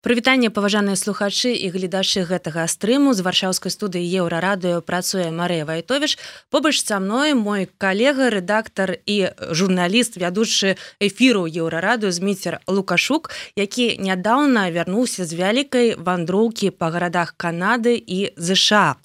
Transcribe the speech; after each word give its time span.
Прывітанне 0.00 0.48
паважаныя 0.48 0.96
слухачы 0.96 1.52
і 1.52 1.68
гледачы 1.68 2.24
гэтага 2.24 2.64
стрыму 2.72 3.12
з 3.12 3.20
варшаўскай 3.20 3.68
студыі 3.68 4.08
еўрарадыё 4.24 4.80
працуе 4.80 5.28
Марыя 5.28 5.68
Вайтовіш. 5.68 6.16
Побач 6.48 6.80
са 6.80 7.00
мной 7.04 7.36
мой 7.36 7.68
калега, 7.76 8.32
рэдактар 8.32 8.96
і 9.04 9.36
журналіст, 9.52 10.16
вядучы 10.16 10.80
эфіру 11.04 11.44
еўрарадыё 11.44 12.16
зміцер 12.16 12.64
Лукашук, 12.64 13.28
які 13.60 14.00
нядаўна 14.00 14.72
вярнуўся 14.72 15.28
з 15.28 15.36
вялікай 15.36 15.92
вандроўкі 16.00 16.72
па 16.72 16.88
гарадах 16.88 17.36
Канады 17.36 18.00
і 18.00 18.32
ЗША 18.40 18.96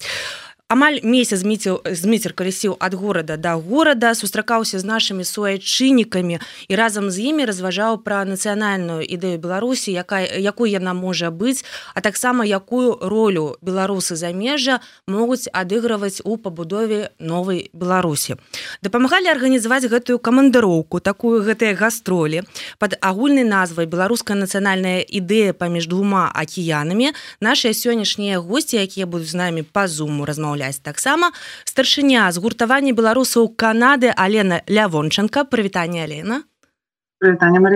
амаль 0.66 0.98
месяц 1.06 1.46
зміцеў 1.46 1.78
зміцер 1.94 2.32
калісіў 2.34 2.74
ад 2.82 2.94
горада 2.98 3.36
да 3.38 3.54
горада 3.54 4.10
сустракаўся 4.18 4.82
з 4.82 4.86
нашымі 4.86 5.22
суайчыннікамі 5.22 6.40
і 6.66 6.74
разам 6.74 7.06
з 7.06 7.22
імі 7.30 7.46
разважаў 7.46 8.02
пра 8.02 8.26
нацыянальную 8.26 9.06
ідэю 9.06 9.38
беларусі 9.38 9.94
якая 9.94 10.26
якую 10.26 10.66
яна 10.66 10.90
можа 10.90 11.30
быць 11.30 11.62
а 11.94 12.02
таксама 12.02 12.42
якую 12.42 12.98
ролю 12.98 13.54
беларусы 13.62 14.18
замежжа 14.18 14.80
могуць 15.06 15.46
адыгрываць 15.54 16.18
у 16.26 16.34
пабудове 16.34 17.14
новай 17.22 17.70
беларусі. 17.70 18.34
Дапамагалі 18.82 19.30
арганізаваць 19.30 19.86
гэтую 19.86 20.18
камандыроўку 20.18 20.98
такую 20.98 21.46
гэтыя 21.46 21.78
гастролі 21.78 22.42
под 22.82 22.98
агульнай 22.98 23.46
назвай 23.46 23.86
беларуская 23.86 24.34
нацыянальная 24.34 25.06
ідэя 25.06 25.54
паміж 25.54 25.86
двума 25.86 26.26
акіянамі 26.34 27.14
нашыя 27.38 27.70
сённяшнія 27.70 28.42
госці 28.42 28.82
якія 28.82 29.06
будуць 29.06 29.30
з 29.30 29.38
намі 29.38 29.62
па 29.62 29.86
зуму 29.86 30.26
размаўляць 30.26 30.55
размаўляць 30.56 30.82
таксама 30.82 31.32
старшыня 31.64 32.30
згуртавання 32.32 32.92
беларусаў 32.92 33.54
Канады 33.56 34.12
Алена 34.16 34.62
лявончанка 34.68 35.44
прывітанне 35.44 36.04
Алена. 36.04 36.42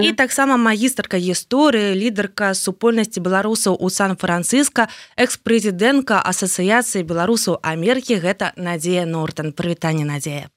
І 0.01 0.13
таксама 0.13 0.57
магістрка 0.57 1.17
гісторыі 1.17 1.97
лідарка 1.97 2.53
супольнасці 2.55 3.21
беларусаў 3.21 3.77
у 3.81 3.89
сан-францыска 3.89 4.89
экс-прэзідэнтка 5.17 6.21
асацыяцыі 6.21 7.09
беларусаў 7.09 7.57
Амерыкі 7.63 8.21
гэта 8.21 8.53
Надзея 8.57 9.07
Нортон 9.07 9.53
прывітанне 9.53 10.05
надзея 10.05 10.53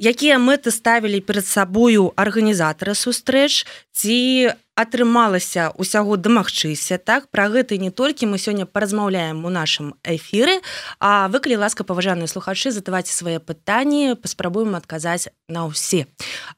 якія 0.00 0.38
мэты 0.38 0.70
ставілі 0.70 1.20
перад 1.20 1.46
сабою 1.46 2.12
арганізатары 2.16 2.94
сустрэч? 2.94 3.66
Ці 3.92 4.52
атрымалася 4.76 5.72
усяго 5.80 6.20
дамагчыся 6.20 7.00
так? 7.00 7.32
Пра 7.32 7.48
гэта 7.48 7.80
не 7.80 7.90
толькі. 7.90 8.28
Мы 8.28 8.36
сёння 8.36 8.68
паразмаўляем 8.68 9.44
у 9.44 9.50
нашым 9.50 9.96
эфіры. 10.04 10.60
А 11.00 11.28
вы 11.32 11.40
калі 11.40 11.64
ласка 11.64 11.82
паважаныя 11.82 12.28
слухачы 12.28 12.70
задаваць 12.70 13.08
свае 13.08 13.40
пытанні 13.40 14.20
паспрабуем 14.20 14.76
адказаць 14.76 15.32
на 15.48 15.64
ўсе. 15.64 16.06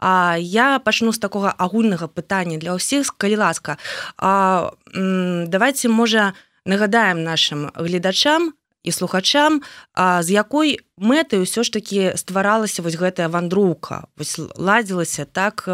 А 0.02 0.34
я 0.36 0.82
пачну 0.82 1.14
з 1.14 1.22
такога 1.22 1.54
агульнага 1.54 2.10
пытання 2.10 2.58
для 2.58 2.74
ўсіх. 2.74 3.14
Калі 3.14 3.38
ласка 3.38 3.78
а, 4.18 4.74
давайте 4.92 5.88
можа 5.88 6.34
нагадаем 6.66 7.22
нашим 7.22 7.70
гледачам 7.78 8.57
і 8.88 8.92
слухачам 8.92 9.60
а, 9.92 10.24
з 10.24 10.32
якой 10.32 10.80
мэтай 10.96 11.44
ўсё 11.44 11.62
ж 11.62 11.68
таки 11.76 12.16
стваралася 12.16 12.80
вось 12.80 12.96
гэтая 12.96 13.28
вандроўка? 13.28 14.08
Вось 14.16 14.40
ладзілася 14.56 15.28
так 15.28 15.68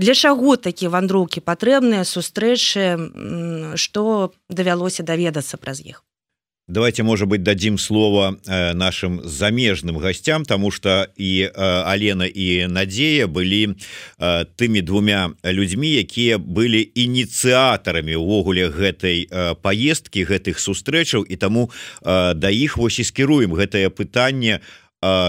для 0.00 0.14
чаго 0.16 0.56
такія 0.56 0.88
вандроўкі 0.88 1.44
патрэбныя 1.44 2.08
сустрэчы 2.08 3.76
што 3.76 4.32
давялося 4.48 5.04
даведацца 5.04 5.60
праз 5.60 5.84
іх 5.84 6.00
давайте 6.72 7.02
может 7.02 7.28
быть 7.28 7.42
дадим 7.42 7.78
слово 7.78 8.38
э, 8.46 8.72
нашим 8.72 9.22
замежным 9.24 9.98
гостям 9.98 10.44
тому 10.44 10.70
что 10.70 11.08
и 11.16 11.42
э, 11.42 11.82
Алена 11.86 12.26
и 12.26 12.66
Надея 12.66 13.26
были 13.26 13.76
э, 14.18 14.46
тымі 14.56 14.80
двумя 14.80 15.32
людьми 15.44 15.88
якія 15.88 16.38
были 16.38 16.80
ініцыятарамі 16.80 18.16
увогуле 18.16 18.68
гэтай 18.68 19.28
поездки 19.62 20.24
гэтых 20.24 20.58
сустрэчаў. 20.58 21.24
І 21.28 21.36
тому 21.36 21.70
да 22.02 22.50
іх 22.50 22.76
вось 22.76 22.98
і 22.98 23.04
скіруем. 23.04 23.52
Гэтае 23.52 23.90
пытанне 23.90 24.60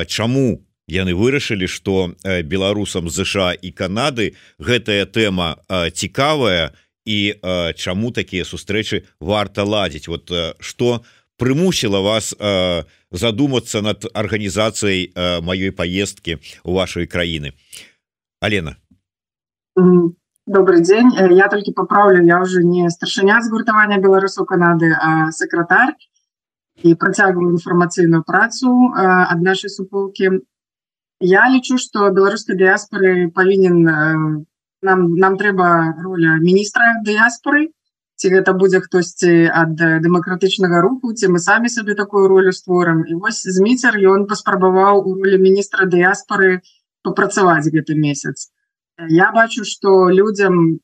чаму 0.07 0.61
яны 0.88 1.13
вырашылі 1.13 1.67
что 1.67 2.16
беларусам 2.23 3.09
ЗША 3.09 3.53
і 3.53 3.72
Канады 3.72 4.35
гэтая 4.59 5.06
тэма 5.06 5.57
цікавая 5.91 6.72
і 7.06 7.35
чаму 7.75 8.12
такія 8.12 8.46
сустрэчы 8.46 9.03
варта 9.19 9.63
ладзіць. 9.63 10.07
Вот 10.07 10.31
что 10.59 11.03
у 11.03 11.22
прымусіла 11.38 11.99
вас 11.99 12.35
э, 12.39 12.83
задуматься 13.11 13.81
над 13.81 14.05
арганізацыяй 14.13 15.11
э, 15.13 15.41
маёй 15.41 15.71
поездки 15.71 16.39
у 16.63 16.73
вашей 16.73 17.07
краіны 17.07 17.53
Алена. 18.39 18.77
Добрый 20.45 20.81
день. 20.83 21.11
Э, 21.17 21.31
я 21.31 21.47
только 21.47 21.72
поправлю 21.72 22.23
я 22.25 22.41
уже 22.41 22.63
не 22.63 22.89
старшыня 22.89 23.41
згуртавання 23.41 23.97
беларусу 23.97 24.45
Канады 24.45 24.91
а 24.99 25.31
сакратар 25.31 25.95
і 26.83 26.95
працягваю 26.95 27.51
інфармацыйную 27.51 28.23
працу 28.23 28.67
э, 28.67 28.99
ад 29.03 29.41
нашай 29.41 29.69
суполки 29.69 30.41
я 31.19 31.49
лічу 31.49 31.77
что 31.77 32.09
беларускай 32.09 32.57
дыяспоры 32.57 33.31
павінен 33.31 33.88
э, 33.88 34.45
нам 34.81 35.16
нам 35.16 35.38
трэба 35.38 35.95
роля 36.03 36.38
міністра 36.43 36.99
дыяспоры 37.05 37.72
ці 38.23 38.29
гэта 38.31 38.51
будзе 38.59 38.79
хтосьці 38.79 39.31
ад 39.61 39.75
дэмакратычнага 39.75 40.79
руху 40.84 41.11
ці 41.11 41.28
мы 41.35 41.39
самі 41.44 41.72
сабе 41.72 41.95
такую 42.00 42.29
ролю 42.31 42.53
створым 42.56 43.01
і 43.03 43.19
вось 43.23 43.44
зміцер 43.56 43.97
ён 44.11 44.23
паспрабаваў 44.31 45.03
у 45.03 45.16
ролі 45.19 45.39
міністра 45.41 45.88
дыяспоры 45.95 46.61
папрацаваць 47.03 47.67
гэты 47.67 48.00
месяц. 48.00 48.47
Я 49.09 49.34
бачу 49.35 49.67
что 49.67 50.07
людям 50.07 50.79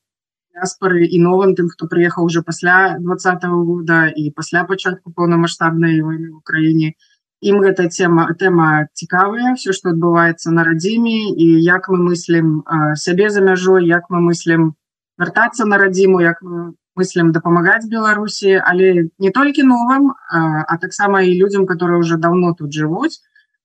дыяспоры 0.52 1.08
і 1.08 1.20
новым 1.24 1.54
тым 1.56 1.72
хто 1.72 1.88
прыехаў 1.88 2.28
уже 2.28 2.42
пасля 2.42 2.98
двадцатого 3.00 3.64
года 3.64 4.12
і 4.12 4.28
пасля 4.36 4.64
пачатку 4.68 5.12
поўнамасштабнай 5.16 6.02
войны 6.02 6.28
в 6.28 6.44
Украіне 6.44 6.92
ім 7.40 7.62
гэта 7.64 7.88
тема 7.88 8.28
тэма 8.36 8.92
цікавая 8.92 9.54
все 9.56 9.72
что 9.72 9.96
адбываецца 9.96 10.52
на 10.52 10.64
радзіме 10.68 11.32
і 11.32 11.48
як 11.64 11.88
мы 11.88 12.04
мыслім 12.10 12.52
сябе 13.00 13.30
за 13.30 13.40
мяжой 13.40 13.88
як 13.88 14.12
мы 14.12 14.20
мыслім 14.28 14.74
вяртацца 15.16 15.64
на 15.64 15.80
радзіму 15.80 16.20
як 16.20 16.44
мы 16.44 16.74
мыслям 17.00 17.32
дапамагаць 17.32 17.88
беларусі 17.88 18.60
але 18.60 19.08
не 19.18 19.32
толькі 19.32 19.66
новым 19.72 20.12
а, 20.12 20.76
таксама 20.84 21.22
і 21.24 21.34
людям 21.40 21.66
которые 21.66 21.98
уже 21.98 22.16
давно 22.16 22.54
тут 22.54 22.72
жывуць. 22.76 23.20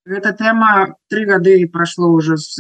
Гэта 0.06 0.32
тэма 0.38 0.96
три 1.10 1.26
гады 1.26 1.68
прошло 1.68 2.10
уже 2.14 2.38
с 2.38 2.56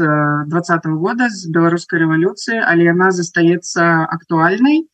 двадцатого 0.47 0.97
года 0.97 1.29
з 1.29 1.47
беларускай 1.47 2.01
рэвалюцыі 2.03 2.59
але 2.59 2.89
яна 2.91 3.11
застаецца 3.11 4.09
актуальнай. 4.09 4.89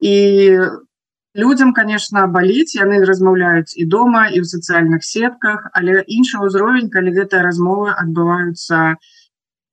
І 0.00 0.14
людям 1.34 1.74
конечно 1.74 2.26
баліць 2.26 2.74
яны 2.74 3.04
размаўляюць 3.04 3.76
і 3.76 3.84
дома 3.84 4.28
і 4.28 4.40
в 4.40 4.46
сацыяльных 4.46 5.04
сетках 5.04 5.70
але 5.72 6.02
іншы 6.06 6.40
ўзровень 6.42 6.90
калі 6.90 7.14
гэтыя 7.18 7.42
размовы 7.42 7.92
адбываюцца 7.92 8.96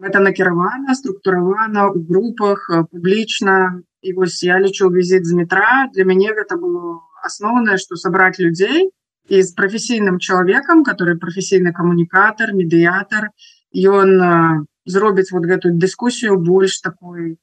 это 0.01 0.19
накіравана 0.19 0.93
структуравана 0.93 1.87
у 1.89 2.03
групах 2.03 2.69
публічна 2.91 3.81
і 4.05 4.13
вось 4.13 4.43
я 4.43 4.59
лічу 4.61 4.89
візит 4.93 5.25
з 5.25 5.33
метра 5.33 5.89
для 5.93 6.05
мяне 6.05 6.33
гэта 6.37 6.57
было 6.61 7.01
асноўнае 7.25 7.77
что 7.81 7.97
сабраць 7.97 8.37
людзей 8.39 8.91
і 9.29 9.41
з 9.41 9.49
прафесійным 9.57 10.19
чалавекам 10.19 10.83
который 10.83 11.17
прафесійны 11.17 11.73
камунікатор 11.73 12.53
медыятор 12.53 13.33
ён 13.73 14.67
зробіць 14.85 15.31
вот 15.33 15.49
гэтую 15.49 15.73
дыскусію 15.81 16.37
больш 16.37 16.79
такой 16.85 17.35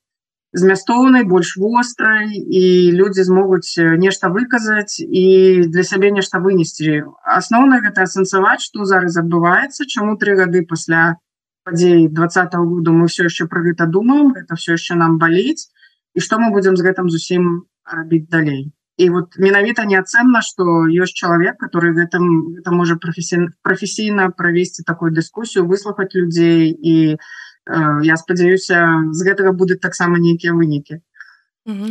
змястоўнай 0.52 1.24
больш 1.24 1.56
вострай 1.56 2.30
і 2.36 2.92
людзі 2.92 3.24
змогуць 3.24 3.74
нешта 4.04 4.28
выказаць 4.28 5.00
і 5.00 5.24
для 5.66 5.82
сябе 5.82 6.12
нешта 6.14 6.38
вынесці 6.46 7.02
асноўна 7.24 7.82
гэта 7.82 8.06
асэнсаваць 8.06 8.62
что 8.62 8.84
зараз 8.84 9.16
адбываецца 9.16 9.88
чаму 9.88 10.16
три 10.20 10.38
гады 10.38 10.62
пасля 10.68 11.16
падзей 11.64 12.08
двадцатого 12.08 12.66
года 12.66 12.92
мы 12.92 13.08
все 13.08 13.24
еще 13.24 13.46
про 13.46 13.62
гэта 13.62 13.86
думаем 13.86 14.34
это 14.36 14.54
все 14.54 14.78
еще 14.78 14.94
нам 14.94 15.18
баліць 15.18 15.72
і 16.14 16.20
что 16.20 16.38
мы 16.38 16.52
будем 16.52 16.76
з 16.76 16.84
гэтым 16.84 17.10
зусім 17.10 17.66
рабіць 17.84 18.28
далей? 18.28 18.72
І 18.96 19.08
вот 19.10 19.38
менавіта 19.38 19.84
неацэнна 19.88 20.42
что 20.44 20.86
ёсць 20.86 21.16
чалавек 21.16 21.56
который 21.58 21.96
гэтым 21.96 22.60
это 22.60 22.70
можа 22.70 22.96
професі 22.96 23.48
професійна 23.62 24.30
правесці 24.30 24.84
такую 24.84 25.12
дыскусію 25.12 25.64
выслухаць 25.66 26.12
людзей 26.14 26.70
і 26.70 27.16
э, 27.16 28.04
я 28.04 28.16
спадзяюся 28.16 29.08
з 29.12 29.20
гэтага 29.24 29.52
будуць 29.56 29.80
таксама 29.80 30.18
нейкія 30.18 30.52
вынікі 30.52 31.00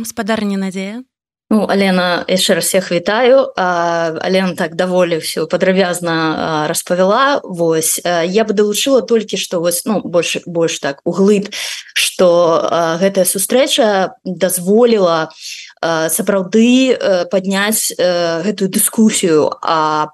спадарня 0.04 0.56
надзея 0.56 1.02
Ну, 1.52 1.66
Алена 1.68 2.24
яшчэ 2.32 2.54
раз 2.56 2.64
всех 2.64 2.88
вітаю 2.88 3.52
Алена 3.60 4.54
так 4.56 4.72
даволі 4.74 5.18
все 5.20 5.44
падрабязна 5.44 6.64
распавяла 6.66 7.42
Вось 7.44 8.00
я 8.24 8.44
бы 8.48 8.56
далучыла 8.56 9.02
толькі 9.04 9.36
што 9.36 9.60
вось 9.60 9.84
ну 9.84 10.00
больш 10.00 10.38
больш 10.46 10.80
так 10.80 11.04
углыб 11.04 11.52
что 11.92 12.96
гэтая 13.04 13.28
сустрэча 13.28 14.16
дазволіла 14.24 15.28
сапраўды 15.84 16.96
падняць 17.28 17.92
гэтую 18.00 18.72
дыскусію 18.72 19.52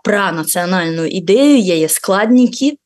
пра 0.03 0.35
нацыянальную 0.35 1.07
ідэю 1.07 1.63
яе 1.63 1.87
складнікі 1.87 2.83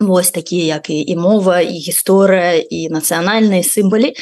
Вось 0.00 0.30
такія 0.30 0.74
як 0.74 0.90
і, 0.90 1.00
і 1.00 1.16
мова 1.16 1.60
і 1.60 1.72
гісторыя 1.72 2.60
і 2.60 2.92
нацыянальныя 2.92 3.64
сімбалі 3.64 4.12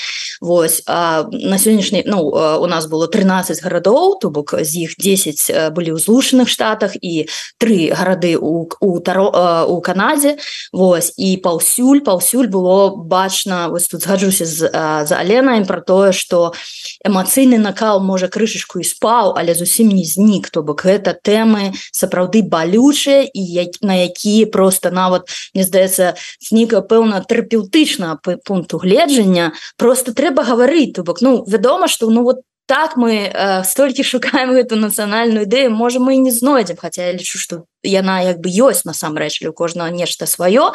Вось 0.41 0.83
а, 0.87 1.27
на 1.33 1.59
сённяшні 1.59 2.07
ну 2.07 2.31
у 2.63 2.67
нас 2.71 2.87
было 2.87 3.11
13 3.11 3.59
гарадоў 3.59 4.23
то 4.23 4.31
бок 4.31 4.55
з 4.55 4.87
іх 4.87 4.95
10 4.95 5.75
былі 5.75 5.91
ў 5.91 5.99
злучаных 5.99 6.47
штатах 6.47 6.95
і 7.03 7.27
три 7.59 7.91
гарады 7.91 8.39
у 8.39 8.71
у 8.79 9.01
таро 9.03 9.67
у 9.67 9.81
Канадзе 9.83 10.39
Вось 10.71 11.11
і 11.19 11.43
паўсюль 11.43 12.07
паўсюль 12.07 12.47
было 12.47 12.95
бачна 12.95 13.67
вось 13.67 13.91
тут 13.91 14.07
згаджуся 14.07 14.47
з 14.47 14.71
за 14.71 15.17
Аленай 15.19 15.67
про 15.67 15.83
тое 15.83 16.13
что 16.13 16.55
эмацыйны 17.03 17.59
накал 17.59 17.99
можа 17.99 18.31
крышачку 18.31 18.79
і 18.79 18.87
спаў 18.87 19.35
але 19.35 19.59
зусім 19.59 19.91
не 19.91 20.07
знік 20.07 20.55
то 20.55 20.63
бок 20.63 20.87
гэта 20.87 21.19
тэмы 21.19 21.75
сапраўды 21.91 22.47
балючыя 22.47 23.27
і 23.27 23.43
як 23.43 23.83
на 23.83 24.07
якія 24.07 24.47
просто 24.47 24.95
нават 24.95 25.27
не 25.51 25.64
здаецца 25.65 26.15
ніка 26.51 26.81
пэўна 26.81 27.21
тэрапеўтычна 27.25 28.19
пункту 28.45 28.79
гледжання 28.79 29.53
просто 29.77 30.13
трэба 30.13 30.45
гаварыць 30.45 30.93
то 30.95 31.03
бок 31.03 31.21
ну 31.21 31.45
вядома 31.49 31.89
что 31.89 32.11
ну 32.11 32.23
вот 32.23 32.45
так 32.67 32.97
мы 32.97 33.29
э, 33.29 33.65
столькі 33.65 34.03
шукаем 34.03 34.51
эту 34.53 34.77
нацыянальную 34.77 35.45
ідэю 35.45 35.71
можа 35.71 36.01
мы 36.01 36.17
не 36.17 36.31
знойдзем 36.31 36.77
хотя 36.81 37.07
я 37.07 37.13
лічу 37.13 37.39
что 37.39 37.65
яна 37.83 38.25
як 38.25 38.41
бы 38.41 38.49
ёсць 38.49 38.89
насамрэч 38.89 39.45
у 39.45 39.53
кожнага 39.53 39.91
нешта 39.91 40.27
сваё 40.27 40.73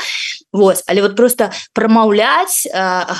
Вось 0.53 0.83
але 0.85 1.01
вот 1.01 1.15
просто 1.15 1.51
прамаўляць 1.73 2.69
э, 2.69 2.69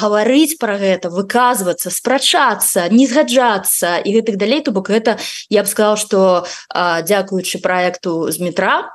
гаварыць 0.02 0.58
про 0.60 0.78
гэта 0.78 1.10
выказвацца 1.10 1.90
спрачацца 1.90 2.90
не 2.90 3.08
згаджацца 3.08 3.98
і 4.06 4.10
гэтых 4.14 4.38
далей 4.38 4.62
то 4.62 4.72
бок 4.72 4.90
это 4.90 5.18
я 5.50 5.64
б 5.64 5.68
сказал 5.68 5.98
что 5.98 6.46
э, 6.70 7.02
дзякуючы 7.02 7.58
проекту 7.60 8.30
з 8.30 8.38
метра 8.40 8.94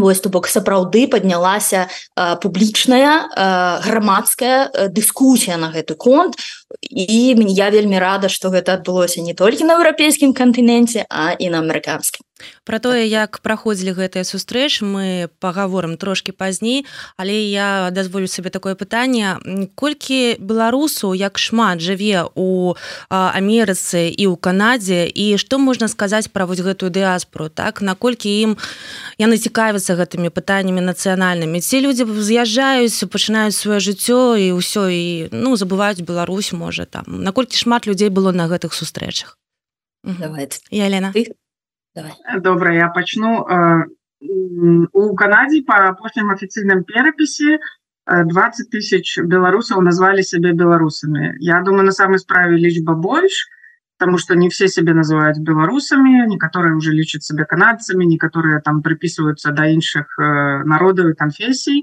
Вось 0.00 0.20
то 0.20 0.28
бок 0.28 0.48
сапраўды 0.48 1.06
паднялася 1.08 1.88
публічная 2.42 3.80
грамадская 3.86 4.88
дыскусія 4.92 5.56
на 5.56 5.72
гэты 5.72 5.94
конт 5.94 6.36
і 6.90 7.34
я 7.54 7.70
вельмі 7.70 7.98
рада 7.98 8.28
што 8.28 8.50
гэта 8.50 8.78
адбылося 8.78 9.22
не 9.22 9.34
толькі 9.34 9.64
на 9.64 9.78
еўрапейскім 9.78 10.34
кантыненце 10.34 11.06
а 11.10 11.32
і 11.38 11.50
на 11.50 11.62
амерыканскім. 11.62 12.26
Пра 12.68 12.78
тое 12.84 13.06
як 13.08 13.40
праходзілі 13.40 13.96
гэтыя 13.96 14.20
сустрэч 14.26 14.84
мы 14.84 15.30
пагаворым 15.40 15.96
трошки 15.96 16.36
пазней 16.36 16.84
але 17.16 17.32
я 17.32 17.88
дазволю 17.92 18.26
сабе 18.26 18.50
такое 18.50 18.74
пытанне. 18.74 19.38
Колькі 19.74 20.36
беларусу 20.38 21.14
як 21.14 21.38
шмат 21.38 21.80
жыве 21.80 22.28
у 22.34 22.74
Амерыцы 23.08 24.10
і 24.10 24.24
ў 24.28 24.36
Канадзе? 24.36 25.06
І 25.08 25.38
што 25.38 25.56
можна 25.58 25.88
сказаць 25.88 26.28
пра 26.28 26.44
вось 26.44 26.60
гэтую 26.60 26.90
дыаспору 26.90 27.48
так? 27.48 27.80
Наколькі 27.80 28.28
ім 28.28 28.58
яны 29.16 29.38
цікавяцца 29.38 29.96
гэтымі 29.96 30.28
пытаннямі 30.28 30.84
нацыянальнымі? 30.84 31.62
Ці 31.62 31.80
людзі 31.80 32.04
з'язджаюць 32.04 33.06
пачынаюць 33.08 33.56
сваё 33.56 33.80
жыццё 33.80 34.36
і 34.36 34.52
ўсё 34.58 34.90
і 34.92 35.04
ну 35.32 35.56
забываюць 35.56 36.04
Беларусь 36.04 36.52
можа 36.56 36.86
там 36.86 37.04
наколькі 37.22 37.56
шмат 37.60 37.86
людзей 37.86 38.08
было 38.08 38.32
на 38.32 38.48
гэтых 38.48 38.74
сустрэчах. 38.74 39.38
Давайте. 40.02 40.60
Я 40.70 40.88
Лена 40.88 41.12
ты? 41.12 41.34
Добра 42.40 42.74
я 42.74 42.88
пачну. 42.88 43.46
Э, 43.46 43.84
у 44.20 45.14
Канадзе 45.14 45.62
по 45.62 45.76
апошнім 45.88 46.30
афіцыйным 46.32 46.84
перапісе 46.84 47.58
20 48.06 48.70
тысяч 48.70 49.18
беларусаў 49.18 49.82
назвалі 49.82 50.22
сябе 50.22 50.52
беларусамі. 50.52 51.36
Я 51.38 51.60
думаю 51.62 51.84
на 51.84 51.92
самой 51.92 52.18
справе 52.18 52.56
лічба 52.56 52.94
больш 52.94 53.50
потому 53.98 54.18
что 54.18 54.34
не 54.34 54.48
все 54.48 54.68
себе 54.68 54.92
называюць 54.92 55.40
беларусамі 55.40 56.28
некаторыя 56.28 56.76
уже 56.76 56.92
лічаць 56.92 57.24
себе 57.24 57.44
канадцамі 57.44 58.06
некаторыя 58.06 58.60
там 58.60 58.82
приписываются 58.82 59.52
до 59.52 59.64
іншых 59.72 60.06
э, 60.20 60.64
народаў 60.64 61.10
і 61.10 61.14
конфесій 61.14 61.82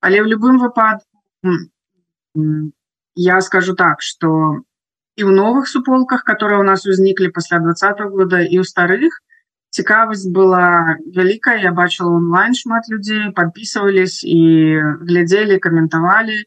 але 0.00 0.22
в 0.22 0.26
любым 0.26 0.58
выпадку 0.58 1.06
я 3.14 3.40
скажу 3.40 3.74
так 3.74 4.02
что 4.02 4.62
і 5.16 5.24
ў 5.24 5.30
новых 5.34 5.66
суполках 5.68 6.24
которые 6.24 6.60
у 6.60 6.66
нас 6.66 6.86
узніклі 6.86 7.28
пасля 7.28 7.58
двадцатого 7.58 8.10
года 8.10 8.40
і 8.40 8.62
ў 8.62 8.64
старых 8.64 9.18
цікавасць 9.70 10.26
была 10.30 10.98
вялікая 11.16 11.58
я 11.62 11.72
бачыла 11.72 12.14
онлайн 12.18 12.54
шмат 12.54 12.88
людзей 12.88 13.30
подписывались 13.34 14.22
і 14.24 14.38
глядзелі 15.02 15.58
каментавалі 15.58 16.38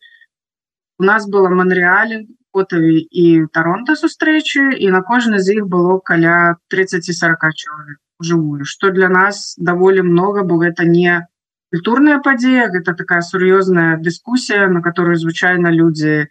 у 0.99 1.03
нас 1.03 1.27
было 1.27 1.51
манреале 1.51 2.25
фотаві 2.53 3.03
і 3.11 3.25
таронта 3.53 3.95
сустрэчы 3.99 4.73
і 4.79 4.89
на 4.95 5.03
кожны 5.03 5.43
з 5.43 5.59
іх 5.59 5.67
было 5.67 5.99
каля 5.99 6.55
30-40 6.73 7.59
чалавек 7.59 7.99
жывую 8.23 8.65
что 8.65 8.89
для 8.89 9.09
нас 9.09 9.53
даволі 9.57 10.07
много 10.07 10.47
бо 10.47 10.57
гэта 10.63 10.87
не 10.87 11.27
культурная 11.69 12.17
падзея 12.23 12.71
гэта 12.73 12.95
такая 12.95 13.21
сур'ёзная 13.21 14.01
дыскусія 14.01 14.71
на 14.73 14.81
которую 14.81 15.19
звычайна 15.19 15.69
людзі 15.69 16.15
не 16.17 16.27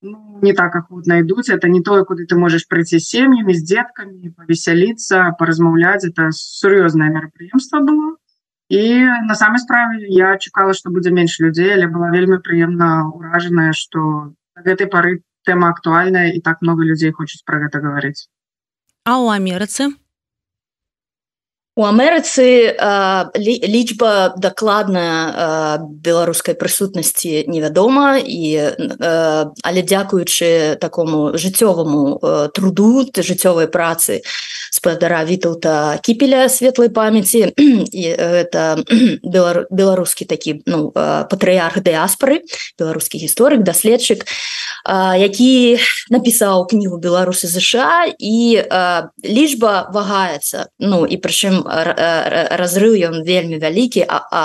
ну, 0.00 0.38
не 0.42 0.52
так 0.52 0.74
охотно 0.74 1.20
идут. 1.20 1.48
Это 1.48 1.68
не 1.68 1.82
то 1.82 2.04
куда 2.04 2.24
ты 2.24 2.36
можешь 2.36 2.68
пройти 2.68 2.98
с 2.98 3.08
семьями 3.08 3.52
с 3.52 3.62
детками 3.62 4.28
повеселиться 4.28 5.34
поразмаўлять 5.38 6.04
это 6.04 6.30
сур'ёзное 6.30 7.10
мероприемство 7.10 7.80
было. 7.80 8.16
И 8.68 9.02
на 9.02 9.34
самой 9.34 9.58
справе 9.58 10.06
я 10.08 10.36
чекала 10.38 10.74
что 10.74 10.90
будзе 10.90 11.10
меньше 11.10 11.44
людей 11.44 11.72
але 11.72 11.88
была 11.88 12.10
вельмі 12.10 12.38
прыемна 12.38 13.08
ураженная 13.08 13.72
что 13.72 14.34
гэтай 14.54 14.86
поры 14.86 15.22
тема 15.44 15.70
актуальная 15.70 16.32
и 16.32 16.40
так 16.40 16.60
много 16.60 16.82
людей 16.82 17.10
хочет 17.12 17.44
про 17.44 17.58
гэта 17.58 17.80
говорить. 17.80 18.28
А 19.04 19.18
у 19.18 19.30
амерыцы 19.30 19.88
У 21.78 21.84
Амерыцы 21.86 22.74
лічба 23.38 24.34
дакладная 24.34 25.78
беларускай 25.78 26.58
прысутнасці 26.58 27.46
невядома 27.46 28.18
і 28.18 28.74
але 29.62 29.80
дзякуючы 29.86 30.74
такому 30.82 31.38
жыццёваму 31.38 32.18
труду 32.50 33.06
жыццёвай 33.14 33.70
працы 33.70 34.26
спадара 34.70 35.24
вітаўта 35.24 35.98
кіпеля 36.02 36.48
светлай 36.48 36.88
памяці. 36.88 37.52
І 37.92 38.04
это 38.08 38.82
беларускі 39.70 40.24
такі 40.24 40.62
ну 40.66 40.90
патрыярх 40.92 41.80
дыаспоры 41.80 42.42
беларускі 42.78 43.18
гісторык 43.18 43.62
даследчык 43.62 44.24
які 44.88 45.78
напісаў 46.08 46.66
кнігу 46.70 46.96
беларусы 46.96 47.48
ЗША 47.48 48.08
і 48.18 48.62
лічба 49.24 49.90
вагаецца. 49.92 50.72
Ну 50.78 51.04
і 51.04 51.16
прычым 51.20 51.60
разрыў 51.66 52.96
ён 53.10 53.20
вельмі 53.26 53.58
вялікі 53.58 54.06
а, 54.08 54.24
а 54.32 54.44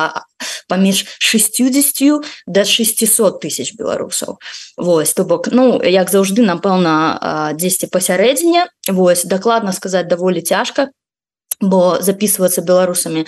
паміж 0.68 1.06
60 1.20 2.26
до 2.48 2.66
600 2.66 3.40
тысяч 3.40 3.76
беларусаў. 3.78 4.40
Вось 4.78 5.14
то 5.14 5.24
бок 5.24 5.48
ну 5.52 5.80
як 5.80 6.12
заўжды 6.12 6.44
напэўна 6.44 7.54
10 7.56 7.92
пасярэдзіне 7.92 8.68
Вось 8.88 9.26
дакладна 9.26 9.72
сказаць 9.72 10.08
даволі 10.08 10.42
цяжка 10.42 10.90
бо 11.64 11.98
записывацца 12.02 12.62
беларусамі 12.62 13.26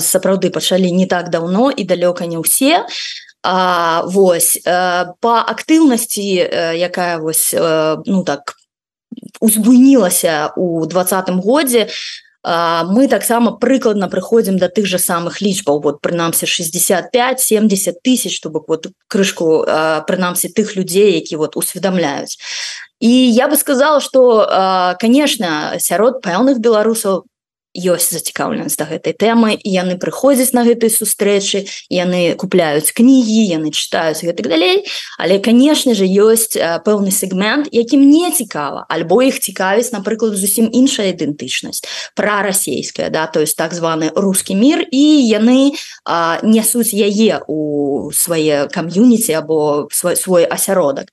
сапраўды 0.00 0.50
пачалі 0.50 0.88
не 0.92 1.06
так 1.06 1.28
даўно 1.28 1.70
і 1.70 1.84
далёка 1.84 2.26
не 2.26 2.38
ўсе. 2.40 2.86
А 3.44 4.02
Вось 4.06 4.56
по 4.64 5.34
актыўнасці 5.44 6.24
якая 6.80 7.18
вось 7.18 7.52
ну 7.52 8.24
так 8.24 8.56
узбуйнілася 9.40 10.52
у 10.56 10.86
двадцатым 10.86 11.40
годзе 11.40 11.88
мы 12.44 13.08
таксама 13.08 13.52
прыкладна 13.56 14.08
прыходзім 14.08 14.56
да 14.56 14.68
тых 14.68 14.88
жа 14.88 14.96
самых 14.96 15.44
лічбаў 15.44 15.80
вот 15.84 16.00
прынамсі 16.00 16.46
65 16.46 17.40
70 17.40 18.00
тысяч 18.00 18.32
чтобы 18.32 18.64
вот 18.66 18.88
крышку 19.08 19.64
прынамсі 20.08 20.48
тых 20.48 20.76
людзей 20.76 21.14
які 21.14 21.36
вот 21.36 21.56
усведамляюць 21.56 22.40
і 23.00 23.10
я 23.32 23.48
бы 23.48 23.56
сказала 23.56 24.00
что 24.00 24.96
конечно 25.00 25.74
сярод 25.78 26.22
пэўных 26.22 26.58
беларусаў 26.60 27.24
ёсць 27.74 28.14
зацікаўленасць 28.14 28.78
да 28.78 28.86
гэтай 28.86 29.12
тэмы 29.12 29.58
і 29.58 29.70
яны 29.70 29.98
прыходзяць 29.98 30.54
на 30.54 30.64
гэтай 30.64 30.90
сустрэчы 30.90 31.66
яны 31.90 32.34
купляюць 32.38 32.94
кнігі 32.94 33.42
яны 33.50 33.74
чытаюць 33.74 34.24
гэтак 34.24 34.48
далей. 34.48 34.86
Але 35.18 35.38
канешне 35.38 35.94
же 35.94 36.06
ёсць 36.06 36.54
пэўны 36.56 37.10
сегмент 37.10 37.68
якім 37.74 38.06
не 38.08 38.30
цікава 38.30 38.86
альбо 38.88 39.22
іх 39.22 39.40
цікавіць 39.40 39.92
напрыклад 39.92 40.36
зусім 40.38 40.70
іншая 40.72 41.12
ідэнтычнасць 41.12 41.84
пра 42.14 42.42
расійская 42.42 43.10
да 43.10 43.26
то 43.26 43.40
есть 43.40 43.56
так 43.56 43.74
званы 43.74 44.10
русский 44.14 44.54
мир 44.54 44.86
і 44.90 45.04
яны 45.26 45.74
нясуць 46.42 46.94
яе 46.94 47.40
у 47.48 48.10
свае 48.12 48.68
кам'юніці 48.68 49.32
або 49.32 49.88
свой 49.90 50.16
свой 50.16 50.44
асяродак. 50.44 51.08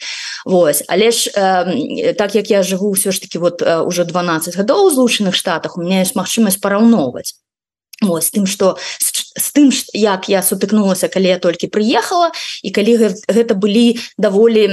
Вось. 0.46 0.84
Але 0.88 1.12
ж 1.12 1.32
э, 1.36 2.14
так 2.14 2.36
як 2.36 2.50
я 2.50 2.64
жыву 2.64 2.92
ўсё 2.92 3.12
ж 3.12 3.22
таки 3.22 3.38
вот 3.38 3.62
уже 3.62 4.04
12 4.04 4.58
гадоў 4.58 4.92
злучаных 4.92 5.36
штатах 5.36 5.78
у 5.78 5.82
меня 5.82 6.00
есть 6.00 6.16
магчымасць 6.16 6.51
магчымасць 6.52 6.62
параўноўваць 6.62 7.38
Ось 8.02 8.32
тым 8.34 8.48
что 8.50 8.78
з 9.38 9.52
тым 9.54 9.70
як 9.94 10.26
я 10.26 10.42
сутыкнулася 10.42 11.08
калі 11.08 11.30
я 11.30 11.38
толькі 11.38 11.70
прыехала 11.70 12.32
і 12.66 12.74
калі 12.74 13.14
гэта 13.30 13.54
былі 13.54 14.02
даволі 14.18 14.66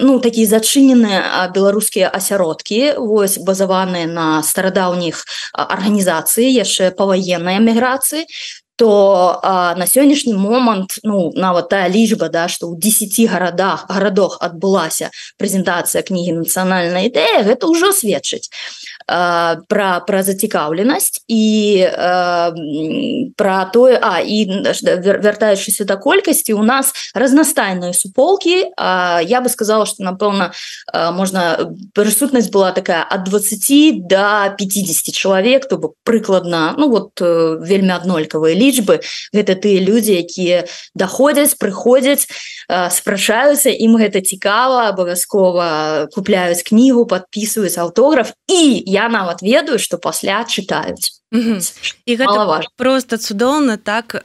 ну 0.00 0.18
такія 0.18 0.48
зачыненыя 0.48 1.52
беларускія 1.52 2.08
асяродкі 2.08 2.96
вось 2.96 3.36
базаваныя 3.36 4.08
на 4.08 4.40
старадаўніх 4.42 5.20
арганізацыі 5.52 6.48
яшчэ 6.48 6.96
паваеннай 6.96 7.60
эміграцыі 7.60 8.24
то 8.80 9.40
а, 9.42 9.74
на 9.76 9.84
сённяшні 9.84 10.32
момант 10.32 11.04
ну 11.04 11.32
нават 11.36 11.68
тая 11.68 11.92
лічба 11.92 12.32
да 12.32 12.48
что 12.48 12.72
ў 12.72 12.80
10 12.80 13.28
гарадах 13.28 13.84
гарадах 13.92 14.40
адбылася 14.40 15.12
прэзентацыя 15.36 16.00
кнігі 16.00 16.40
нацыянальная 16.40 17.12
ідэя 17.12 17.44
гэта 17.44 17.68
ўжо 17.68 17.92
сведчыць 17.92 18.48
про 19.10 20.00
про 20.06 20.22
зацікаўленасць 20.22 21.26
і 21.26 21.42
про 23.36 23.56
тое 23.74 23.98
а 23.98 24.20
і 24.22 24.62
вяртаючыся 24.62 25.84
да 25.84 25.96
колькасці 25.96 26.54
у 26.54 26.62
нас 26.62 26.92
разнастайныя 27.14 27.92
суполки 27.92 28.70
я 28.70 29.40
бы 29.42 29.48
сказала 29.48 29.86
что 29.86 30.06
напэўна 30.06 30.52
можна 30.94 31.74
прысутнасць 31.94 32.50
была 32.54 32.70
такая 32.70 33.02
от 33.02 33.24
20 33.24 34.06
до 34.06 34.54
50 34.54 35.14
чалавек 35.14 35.66
то 35.66 35.76
бок 35.76 35.94
прыкладна 36.04 36.74
ну 36.78 36.88
вот 36.90 37.18
э, 37.20 37.58
вельмі 37.60 37.98
аднолькавыя 37.98 38.54
лічбы 38.54 39.00
гэта 39.34 39.58
тыя 39.58 39.82
людзі 39.82 40.22
якія 40.22 40.70
даходзяць 40.94 41.58
прыходзяць 41.58 42.30
спрачаюцца 42.70 43.74
ім 43.74 43.98
гэта 43.98 44.22
цікава 44.22 44.94
абавязкова 44.94 46.06
купляюць 46.14 46.62
кнігу 46.62 47.06
подписываюць 47.10 47.78
аўтограф 47.82 48.30
і 48.46 48.84
я 48.86 48.99
нават 49.08 49.42
ведаю 49.42 49.78
что 49.78 49.98
пасля 49.98 50.44
чытаюць 50.44 51.20
і 51.30 52.12
гэта 52.18 52.66
просто 52.76 53.16
цудоўна 53.16 53.76
так 53.78 54.18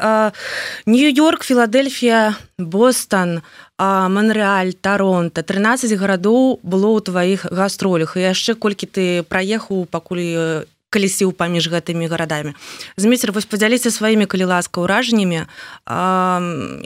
нью-йорк 0.90 1.46
філадельфія 1.46 2.34
Бостон 2.58 3.42
Монреаль 3.78 4.74
таронта 4.74 5.44
13 5.46 5.94
гарадоў 5.94 6.60
было 6.64 6.98
ў 6.98 7.06
тваіх 7.06 7.46
гастролях. 7.52 8.18
І 8.18 8.26
яшчэ 8.26 8.56
колькі 8.58 8.90
ты 8.90 9.06
праехаў 9.22 9.86
пакуль 9.86 10.66
калісіў 10.96 11.36
паміж 11.36 11.68
гэтымі 11.68 12.08
гарадамі. 12.08 12.56
Змейцер 12.96 13.36
вось 13.36 13.44
падзяліся 13.44 13.92
сваімі 13.92 14.32
калі 14.32 14.48
ласка 14.56 14.80
ўражаннямі 14.80 15.44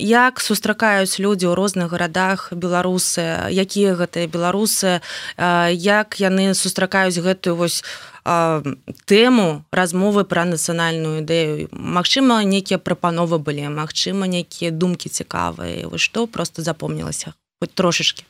як 0.02 0.42
сустракаюць 0.42 1.22
людзі 1.22 1.46
ў 1.46 1.54
розных 1.54 1.94
гарадах 1.94 2.50
беларусы? 2.58 3.22
Якія 3.54 3.94
гэтыя 3.94 4.26
беларусы? 4.26 5.06
Як 5.38 6.18
яны 6.18 6.58
сустракаюць 6.58 7.22
гэтую 7.22 7.54
вось 7.54 7.86
тэму 8.26 9.64
размовы 9.70 10.26
пра 10.26 10.50
нацыянальную 10.50 11.22
ідэю? 11.22 11.70
Мачыма 11.70 12.42
нейкія 12.42 12.82
прапановы 12.82 13.38
былі 13.38 13.70
Мачыма 13.70 14.26
нейкія 14.26 14.74
думкі 14.74 15.14
цікавыя. 15.14 15.86
Вы 15.86 16.02
што 16.02 16.26
просто 16.26 16.66
запомнілася 16.66 17.38
хоть 17.60 17.74
трошачки 17.74 18.24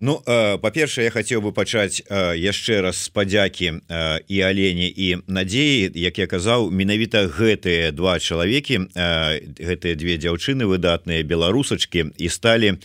Ну 0.00 0.20
э, 0.26 0.58
па-першае 0.58 1.06
я 1.06 1.10
хацеў 1.14 1.38
бы 1.38 1.52
пачаць 1.54 2.02
э, 2.02 2.34
яшчэ 2.34 2.82
раз 2.82 2.98
спадзякі 2.98 3.78
э, 3.86 4.18
і 4.26 4.40
алене 4.42 4.90
і 4.90 5.22
надзеі 5.30 5.94
як 5.94 6.18
я 6.18 6.26
казаў 6.26 6.66
менавіта 6.74 7.30
гэтыя 7.30 7.94
два 7.94 8.18
чалавекі 8.18 8.90
гэтыя 8.90 9.94
две 9.94 10.18
дзяўчыны 10.18 10.66
выдатныя 10.66 11.22
беларусачкі 11.22 12.10
і 12.18 12.28
сталі 12.28 12.82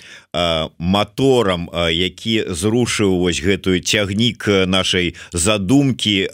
моторам 0.78 1.66
які 1.90 2.54
зрушыў 2.54 3.18
вось 3.26 3.42
гэтую 3.42 3.82
цягнік 3.82 4.70
нашай 4.70 5.18
задумкі 5.34 6.30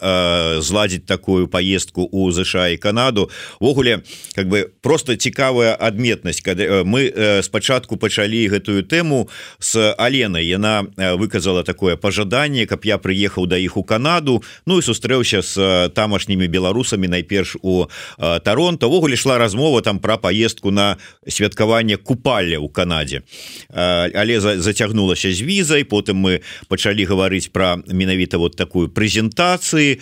зладзіць 0.59 1.07
такую 1.07 1.47
поездку 1.47 2.03
у 2.03 2.31
ЗША 2.31 2.75
і 2.75 2.77
Канаду. 2.77 3.31
Ввогуле 3.59 4.03
как 4.35 4.49
бы 4.49 4.67
просто 4.81 5.15
цікавая 5.15 5.75
адметнасць 5.75 6.43
когда 6.43 6.83
мы 6.83 7.15
спачатку 7.43 7.95
пачалі 7.95 8.47
гэтую 8.51 8.83
тэму 8.83 9.29
с 9.59 9.95
Аленой 9.95 10.43
яна 10.43 10.64
яна 10.65 10.87
э, 10.97 11.15
выказала 11.15 11.63
такое 11.63 11.95
пожаданне 11.95 12.65
каб 12.65 12.85
я 12.85 12.97
прыехаў 12.97 13.47
да 13.47 13.57
іх 13.57 13.77
у 13.77 13.83
Канаду 13.83 14.43
Ну 14.65 14.79
і 14.79 14.81
сустрэўся 14.81 15.41
с 15.41 15.57
э, 15.57 15.89
тамашнімі 15.89 16.47
беларусамі 16.47 17.07
найперш 17.07 17.57
у 17.61 17.85
э, 17.85 18.39
Таронто 18.39 18.89
ввогуле 18.89 19.15
шла 19.15 19.37
размова 19.37 19.81
там 19.81 19.99
про 19.99 20.17
поездку 20.17 20.71
на 20.71 20.97
святкаванне 21.27 21.97
купаля 21.97 22.59
у 22.59 22.69
Канадзе 22.69 23.21
але 23.69 24.39
зацягнулася 24.39 25.33
з 25.33 25.41
візай 25.41 25.83
потым 25.83 26.17
мы 26.17 26.41
пачалі 26.67 27.05
гаварыць 27.05 27.51
про 27.51 27.77
менавіта 27.87 28.37
вот 28.37 28.55
такую 28.55 28.89
прэзентацыі 28.89 29.99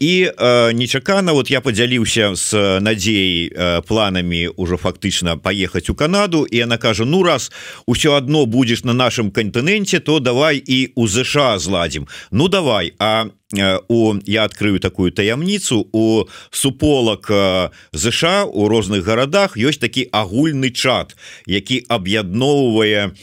і 0.00 0.12
нечакана 0.74 1.32
вот 1.32 1.50
я 1.50 1.60
подзяліўся 1.60 2.36
с 2.36 2.52
надзеяй 2.80 3.82
планамі 3.86 4.50
ўжо 4.56 4.76
фактычна 4.76 5.36
паехаць 5.36 5.90
у 5.90 5.94
Канаду. 5.94 6.44
І 6.44 6.60
она 6.64 6.78
кажа 6.78 7.04
ну 7.04 7.22
раз 7.22 7.52
усё 7.86 8.16
одно 8.16 8.46
будешь 8.46 8.84
на 8.84 8.92
нашем 8.92 9.30
кантыненте 9.30 9.69
кантыненце 9.70 10.00
то 10.00 10.20
давай 10.20 10.62
і 10.66 10.92
у 10.94 11.06
ЗША 11.06 11.58
зладзім. 11.58 12.06
Ну 12.30 12.48
давай 12.48 12.92
а 12.98 13.26
у 13.88 14.14
я 14.26 14.44
открыю 14.44 14.78
такую 14.78 15.12
таямніцу. 15.12 15.86
У 15.92 16.24
суполак 16.50 17.30
ЗША 17.92 18.44
у 18.44 18.68
розных 18.68 19.04
гарадах 19.04 19.56
ёсць 19.56 19.78
такі 19.78 20.08
агульны 20.12 20.70
чат 20.70 21.16
які 21.46 21.84
аб'ядноўвае 21.88 23.14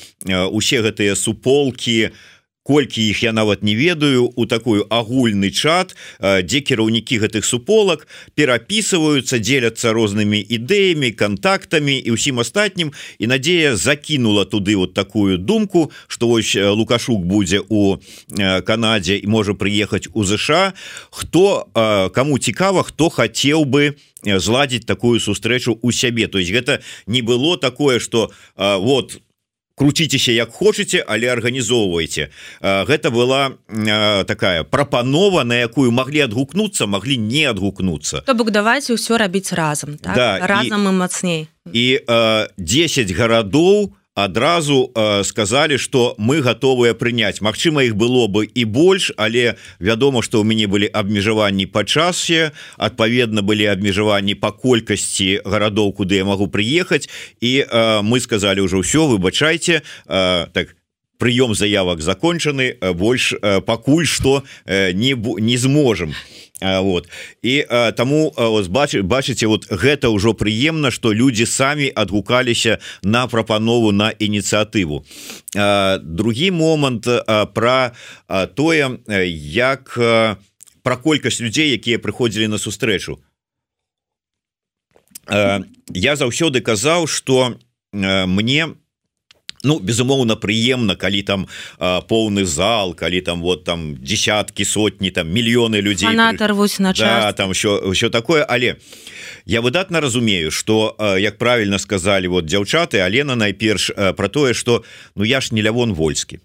усе 0.52 0.82
гэтыя 0.82 1.16
суполкі 1.16 2.12
у 2.12 2.37
колькі 2.68 3.00
іх 3.08 3.24
я 3.24 3.32
нават 3.32 3.64
не 3.64 3.76
ведаю 3.80 4.28
у 4.36 4.46
такую 4.46 4.84
агульны 4.92 5.52
чат 5.56 5.96
дзе 6.20 6.60
кіраўнікі 6.60 7.24
гэтых 7.24 7.48
суполак 7.48 8.04
перапісваюцца 8.36 9.40
дзеляцца 9.40 9.96
рознымі 9.96 10.36
ідэямі 10.44 11.16
контактамі 11.16 11.96
і 11.96 12.12
ўсім 12.20 12.44
астатнім. 12.44 12.92
І 13.24 13.32
надзея 13.32 13.80
закінула 13.80 14.44
туды 14.44 14.76
вот 14.76 14.94
такую 14.94 15.38
думку 15.38 15.92
что 16.08 16.28
вось 16.28 16.56
лукашук 16.56 17.24
будзе 17.24 17.64
у 17.70 18.04
Канадзе 18.36 19.16
і 19.16 19.28
можа 19.32 19.56
прыехаць 19.56 20.12
у 20.12 20.28
ЗША 20.28 20.74
хто 21.12 21.72
кому 22.12 22.40
цікава 22.40 22.84
хто 22.84 23.08
хацеў 23.08 23.64
бы 23.64 23.96
зладзіць 24.28 24.84
такую 24.84 25.24
сустрэчу 25.24 25.80
у 25.82 25.92
сябе. 25.92 26.28
То 26.28 26.40
есть 26.40 26.52
гэта 26.52 26.84
не 27.08 27.22
было 27.22 27.56
такое 27.58 28.00
что 28.00 28.32
вот 28.58 29.16
у 29.16 29.27
круціцеся 29.78 30.34
як 30.34 30.50
хочаце 30.52 31.06
але 31.06 31.30
арганізоўваеце 31.30 32.34
гэта 32.62 33.14
была 33.14 33.54
такая 34.26 34.66
прапанова 34.66 35.46
на 35.46 35.62
якую 35.62 35.94
маглі 35.94 36.26
адгукнуцца 36.26 36.90
маглі 36.90 37.18
не 37.18 37.46
адгукнуцца. 37.46 38.26
То 38.26 38.34
бок 38.34 38.50
давайте 38.50 38.98
ўсё 38.98 39.22
рабіць 39.22 39.54
разам 39.54 40.02
так? 40.02 40.18
да, 40.18 40.42
разам 40.42 40.82
і, 40.82 40.90
і 40.90 40.94
мацней. 40.98 41.42
і 41.70 42.02
10 42.58 43.12
гарадоў 43.14 43.94
адразу 44.18 44.92
э, 44.96 45.24
сказали 45.24 45.78
что 45.78 46.16
мы 46.18 46.42
готовыя 46.42 46.96
прыняць. 46.96 47.40
Мачыма 47.40 47.84
их 47.84 47.96
было 47.96 48.28
бы 48.28 48.46
і 48.46 48.66
больш 48.66 49.12
але 49.16 49.56
вядома 49.80 50.24
что 50.24 50.42
у 50.42 50.44
мяне 50.44 50.66
былі 50.66 50.90
абмежаванні 50.90 51.68
па 51.68 51.86
часе 51.86 52.52
адпаведна 52.78 53.42
былі 53.42 53.70
абмежаванні 53.70 54.34
по 54.34 54.52
колькасці 54.52 55.46
гарадоў 55.46 55.94
куды 55.94 56.18
я 56.18 56.26
могу 56.26 56.48
приехать 56.48 57.10
і 57.42 57.62
э, 57.62 58.02
мы 58.02 58.20
сказали 58.20 58.60
уже 58.60 58.82
ўсё 58.82 59.06
выбачайте 59.06 59.84
э, 60.10 60.48
так 60.50 60.74
прыём 61.20 61.54
заявак 61.54 62.02
закончаны 62.02 62.74
э, 62.74 62.94
больш 62.94 63.34
э, 63.34 63.62
пакуль 63.62 64.08
что 64.08 64.44
э, 64.66 64.94
не 64.94 65.14
не 65.14 65.58
зможем 65.58 66.16
вот. 66.62 67.10
І 67.42 67.66
а, 67.70 67.92
таму 67.92 68.34
бачы 68.70 69.04
бачыце 69.04 69.46
вот 69.48 69.70
гэта 69.70 70.10
ўжо 70.10 70.34
прыемна 70.34 70.90
что 70.92 71.14
людзі 71.14 71.46
самі 71.46 71.92
адгукаліся 71.94 72.80
на 73.04 73.28
прапанову 73.28 73.92
на 73.92 74.10
ініцыятыву. 74.10 75.06
Другі 76.02 76.52
момант 76.52 77.06
про 77.54 77.92
тое 78.56 78.98
як 79.38 80.00
про 80.82 80.98
колькасць 80.98 81.42
людзей 81.42 81.78
якія 81.78 82.00
прыходзілі 82.00 82.48
на 82.48 82.58
сустрэчу. 82.58 83.22
Я 85.30 86.16
заўсёды 86.16 86.62
казаў 86.62 87.08
что 87.08 87.60
мне 87.94 88.74
Ну 89.64 89.80
безумоўна 89.80 90.36
прыемна 90.36 90.96
калі 90.96 91.22
там 91.24 91.48
а, 91.80 92.02
поўны 92.02 92.46
зал 92.46 92.94
калі 92.94 93.22
там 93.22 93.42
вот 93.42 93.64
там 93.64 93.96
десяткі 93.96 94.66
сотні 94.66 95.12
там 95.12 95.28
мільёны 95.30 95.82
людзей 95.82 96.10
рвусь 96.48 96.80
на 96.80 96.94
да, 96.94 97.32
там 97.34 97.54
що 97.54 97.82
ўсё 97.90 98.10
такое. 98.10 98.46
Але 98.50 98.78
я 99.46 99.62
выдатна 99.62 100.02
разумею 100.02 100.52
что 100.52 100.96
як 101.20 101.38
правильно 101.38 101.80
сказали 101.80 102.28
вот 102.28 102.46
дзяўчаты 102.46 103.00
Алена 103.00 103.36
найперш 103.36 103.92
про 104.16 104.28
тое 104.30 104.54
что 104.54 104.84
ну 105.16 105.24
я 105.24 105.42
ж 105.42 105.54
не 105.54 105.62
лявон 105.62 105.94
вольскі 105.94 106.40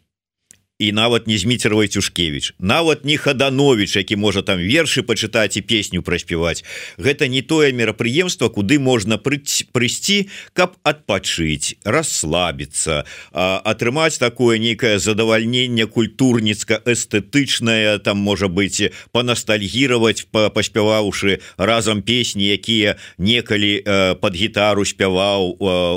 і 0.78 0.92
нават 0.92 1.26
не 1.26 1.38
зміцервай 1.38 1.88
Цюшкевич 1.88 2.54
нават 2.58 3.04
не 3.04 3.16
хаданович 3.16 3.96
які 3.96 4.16
можа 4.16 4.42
там 4.42 4.58
вершы 4.58 5.02
пачытаць 5.02 5.56
і 5.56 5.62
песню 5.62 6.02
праспяваць. 6.02 6.64
Гэта 6.98 7.28
не 7.28 7.42
тое 7.42 7.72
мерапрыемства 7.72 8.48
куды 8.48 8.78
можна 8.78 9.18
прыць 9.18 9.68
прыйсці 9.72 10.26
каб 10.52 10.74
адпачыць 10.82 11.78
расслабіцца 11.84 13.04
атрымаць 13.32 14.18
такое 14.18 14.58
нейкае 14.58 14.98
задавальненне 14.98 15.86
культурніцка 15.86 16.80
эстэтычнае 16.82 17.98
там 18.02 18.18
можа 18.18 18.48
быть 18.48 18.90
панастальгіраваць 19.12 20.26
па 20.32 20.50
паспяваўшы 20.50 21.38
разам 21.56 22.02
песні 22.02 22.48
якія 22.48 22.96
некалі 23.18 23.84
под 24.18 24.34
гітару 24.34 24.84
спяваў 24.84 25.54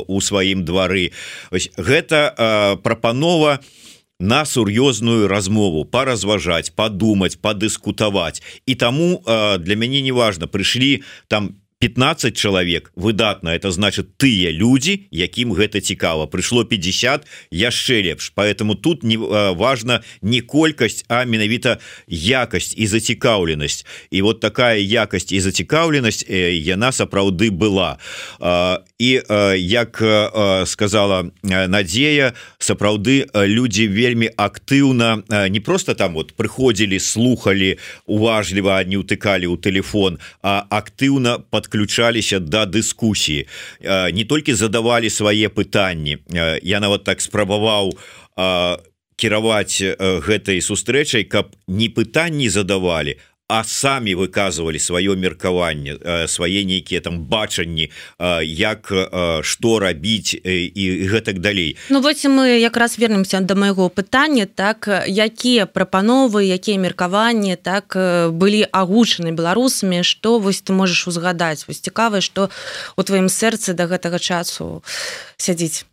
у 0.08 0.22
сваім 0.22 0.62
двары. 0.62 1.10
Вось 1.50 1.72
гэта 1.78 2.78
прапанова 2.84 3.64
на 3.64 3.85
на 4.20 4.46
сур'ёзную 4.46 5.28
размову 5.28 5.84
паразважаць 5.84 6.72
подумать 6.76 7.40
подыскутаваць 7.42 8.42
і 8.66 8.76
таму 8.76 9.24
для 9.26 9.76
мяне 9.76 10.02
неважно 10.02 10.48
прыйшлі 10.48 11.04
там 11.28 11.56
15 11.80 12.38
чалавек 12.38 12.92
выдатна 12.96 13.50
это 13.50 13.70
значит 13.70 14.18
тыя 14.18 14.50
людзі 14.50 15.08
якім 15.12 15.52
гэта 15.52 15.82
цікава. 15.82 16.26
Прыйшло 16.26 16.64
50 16.64 17.28
яшчэ 17.52 18.02
лепш. 18.02 18.32
Поэтому 18.34 18.76
тут 18.76 19.04
не 19.04 19.18
важно 19.18 20.02
не 20.22 20.42
колькасць 20.42 21.04
а 21.10 21.26
менавіта 21.26 21.78
якасць 22.08 22.74
і 22.78 22.88
зацікаўленасць. 22.88 23.86
І 24.10 24.22
вот 24.22 24.40
такая 24.40 24.80
якасць 24.80 25.32
і 25.36 25.40
зацікаўленасць 25.40 26.24
яна 26.30 26.92
сапраўды 26.96 27.52
была. 27.52 28.00
І 28.98 29.22
як 29.60 30.02
сказала 30.66 31.28
Надзея 31.44 32.34
сапраўды 32.58 33.28
людзі 33.36 33.88
вельмі 33.92 34.32
актыўна 34.38 35.28
не 35.52 35.60
просто 35.60 35.94
там 35.94 36.14
вот 36.16 36.34
прыходзілі 36.40 37.00
слухали 37.00 37.78
уважліва 38.08 38.80
не 38.88 38.96
утыкалі 38.96 39.52
ў 39.52 39.60
телефон 39.60 40.24
а 40.42 40.64
актыўна 40.72 41.44
подключ 41.44 41.65
подключаліся 41.66 42.40
до 42.40 42.48
да 42.48 42.66
дыскусіі. 42.66 43.48
Не 44.14 44.26
толькі 44.26 44.54
задавали 44.54 45.10
свае 45.10 45.50
пытанні. 45.50 46.18
Я 46.64 46.80
нават 46.80 47.04
так 47.04 47.22
спрабаваў 47.22 47.98
кіраваць 49.16 49.82
гэтай 50.00 50.62
сустрэчай 50.62 51.24
каб 51.24 51.56
не 51.68 51.90
пытанні 51.90 52.50
задавали 52.50 53.18
а 53.48 53.64
самі 53.64 54.16
выказывалі 54.16 54.82
сваё 54.82 55.16
меркаванне 55.16 55.98
свае 56.28 56.66
нейкія 56.66 57.02
там 57.02 57.22
бачанні 57.30 57.92
як 58.42 58.90
што 59.42 59.80
рабіць 59.80 60.34
і 60.42 60.86
гэтак 61.06 61.40
далей. 61.40 61.78
Ну 61.90 62.02
вось 62.02 62.26
мы 62.26 62.58
якраз 62.58 62.98
вернемся 62.98 63.40
до 63.42 63.56
майго 63.56 63.90
пытання 63.90 64.46
так 64.46 64.90
якія 65.06 65.66
прапановы 65.66 66.50
якія 66.50 66.78
меркаванні 66.82 67.56
так 67.56 67.94
былі 68.34 68.66
агучаны 68.72 69.32
беларусамі 69.32 70.02
што 70.02 70.40
вось 70.40 70.62
ты 70.66 70.74
можаш 70.74 71.08
узгадаць 71.08 71.68
вось 71.68 71.80
цікава 71.86 72.22
што 72.22 72.50
у 72.98 73.04
тваім 73.04 73.30
сэрцы 73.30 73.78
до 73.78 73.86
гэтага 73.86 74.18
часу 74.18 74.82
сядзіць 75.38 75.86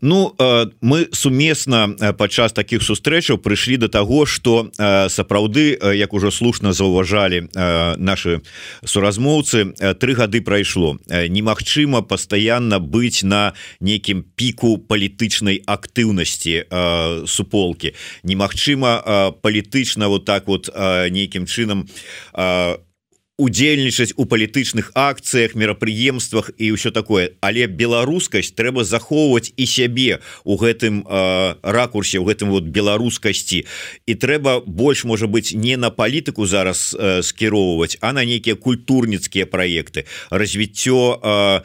Ну 0.00 0.36
мы 0.80 1.08
сумесна 1.12 1.88
падчас 2.18 2.52
таких 2.52 2.82
сустрэчаў 2.82 3.38
прыйшлі 3.38 3.76
до 3.76 3.88
того 3.88 4.26
что 4.26 4.68
сапраўды 5.08 5.78
як 5.96 6.12
ужо 6.12 6.30
слушна 6.30 6.72
заўважалі 6.72 7.48
наши 7.96 8.42
суразмоўцы 8.84 9.72
три 9.98 10.12
гады 10.14 10.42
прайшло. 10.42 10.98
Немагчыма 11.08 12.02
постоянно 12.02 12.78
быць 12.78 13.24
на 13.24 13.54
нейкім 13.80 14.24
піку 14.36 14.76
палітычнай 14.78 15.62
актыўнасці 15.64 16.68
суполки 17.26 17.94
немагчыма 18.22 19.32
палітычна 19.40 20.08
вот 20.08 20.24
так 20.24 20.46
вот 20.46 20.68
нейкім 21.10 21.46
чынам 21.46 21.88
у 22.34 22.93
удзельнічаць 23.36 24.14
у 24.16 24.26
палітычных 24.30 24.92
акцыях 24.94 25.54
мерапрыемствах 25.58 26.54
і 26.54 26.78
ўсё 26.78 26.94
такое. 26.94 27.34
Але 27.42 27.66
беларускасць 27.66 28.54
трэба 28.54 28.86
захоўваць 28.86 29.50
і 29.56 29.66
сябе 29.66 30.22
у 30.44 30.54
гэтым 30.54 31.02
э, 31.02 31.54
ракурсе 31.62 32.22
у 32.22 32.24
гэтым 32.24 32.54
вот 32.54 32.70
беларускасці. 32.70 33.66
І 34.06 34.12
трэба 34.14 34.62
больш 34.62 35.04
можа 35.04 35.26
быть 35.26 35.50
не 35.50 35.74
на 35.76 35.90
палітыку 35.90 36.46
зараз 36.46 36.94
э, 36.94 37.22
скіроўваць 37.22 37.98
а 38.00 38.12
на 38.12 38.24
нейкія 38.24 38.54
культурніцкія 38.54 39.46
праекты. 39.46 40.06
Развіццё 40.30 40.94
у 40.94 41.18
э, 41.18 41.62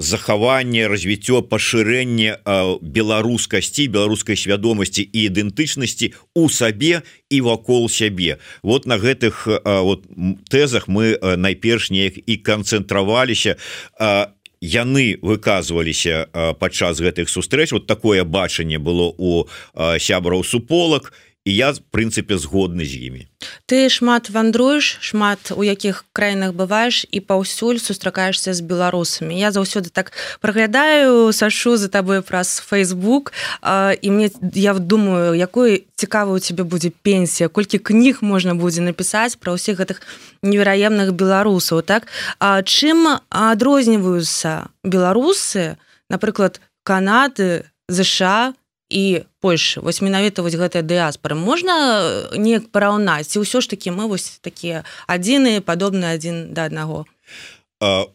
захаванне 0.00 0.88
развіццё 0.88 1.44
пашырэнне 1.44 2.40
беларускасці 2.80 3.86
беларускай 3.92 4.36
свядомасці 4.40 5.04
і 5.04 5.28
ідэнтычнасці 5.28 6.16
у 6.34 6.48
сабе 6.48 7.04
і 7.28 7.40
вакол 7.44 7.92
сябе. 7.92 8.40
Вот 8.62 8.88
на 8.88 8.96
гэтых 8.96 9.44
вот 9.44 10.08
тэзах 10.48 10.88
мы 10.88 11.20
найперш 11.20 11.92
неяк 11.92 12.16
і 12.16 12.34
канцэнтраваліся. 12.40 13.60
Яны 14.60 15.16
выказваліся 15.20 16.28
падчас 16.56 17.00
гэтых 17.00 17.28
сустрэч. 17.28 17.72
Вот 17.72 17.86
такое 17.86 18.24
бачанне 18.24 18.78
было 18.80 19.12
у 19.12 19.48
сябраў 19.76 20.44
суполак. 20.44 21.12
і 21.12 21.29
і 21.44 21.54
я 21.54 21.72
в 21.72 21.80
прынцыпе 21.80 22.36
згодны 22.36 22.84
з 22.84 23.00
імі. 23.08 23.22
Ты 23.64 23.88
шмат 23.88 24.28
вандруеш 24.28 25.00
шмат 25.00 25.52
у 25.56 25.64
якіх 25.64 26.04
краінах 26.12 26.52
бываеш 26.52 27.08
і 27.08 27.20
паўсюль 27.24 27.80
сустракаешься 27.80 28.52
з 28.52 28.60
беларусамі. 28.60 29.32
Я 29.32 29.48
заўсёды 29.48 29.88
так 29.88 30.12
праглядаю 30.40 31.32
сашу 31.32 31.76
за 31.76 31.88
табой 31.88 32.20
праз 32.20 32.60
а, 33.62 33.92
і 34.02 34.10
мне 34.10 34.30
я 34.54 34.74
думаю 34.74 35.34
якой 35.34 35.84
цікава 35.94 36.32
у 36.32 36.38
тебе 36.38 36.64
будзе 36.64 36.90
пенсія 36.90 37.48
колькі 37.48 37.78
кніг 37.78 38.18
можна 38.20 38.54
будзе 38.54 38.82
напісаць 38.82 39.36
пра 39.40 39.56
ўсіх 39.56 39.80
гэтых 39.80 40.04
невераемных 40.42 41.16
беларусаў 41.16 41.80
так? 41.82 42.06
А 42.38 42.60
чым 42.62 43.16
адрозніваюцца 43.30 44.68
беларусы 44.84 45.80
напрыклад 46.10 46.60
канады 46.84 47.64
ЗША 47.88 48.52
і 48.90 49.22
Польша 49.40 49.80
вось 49.80 50.02
менавіта 50.02 50.42
вось 50.42 50.58
гэтая 50.58 50.82
дыаспора 50.82 51.38
можна 51.38 51.74
неяк 52.34 52.68
параўнаць? 52.74 53.30
Ці 53.30 53.46
ўсё 53.46 53.62
ж 53.62 53.70
такі 53.70 53.94
мы 53.94 54.10
вось 54.10 54.42
такія 54.42 54.84
адзіныя 55.06 55.62
падобныя 55.62 56.18
адзін 56.18 56.50
да 56.52 56.66
аднаго 56.66 57.06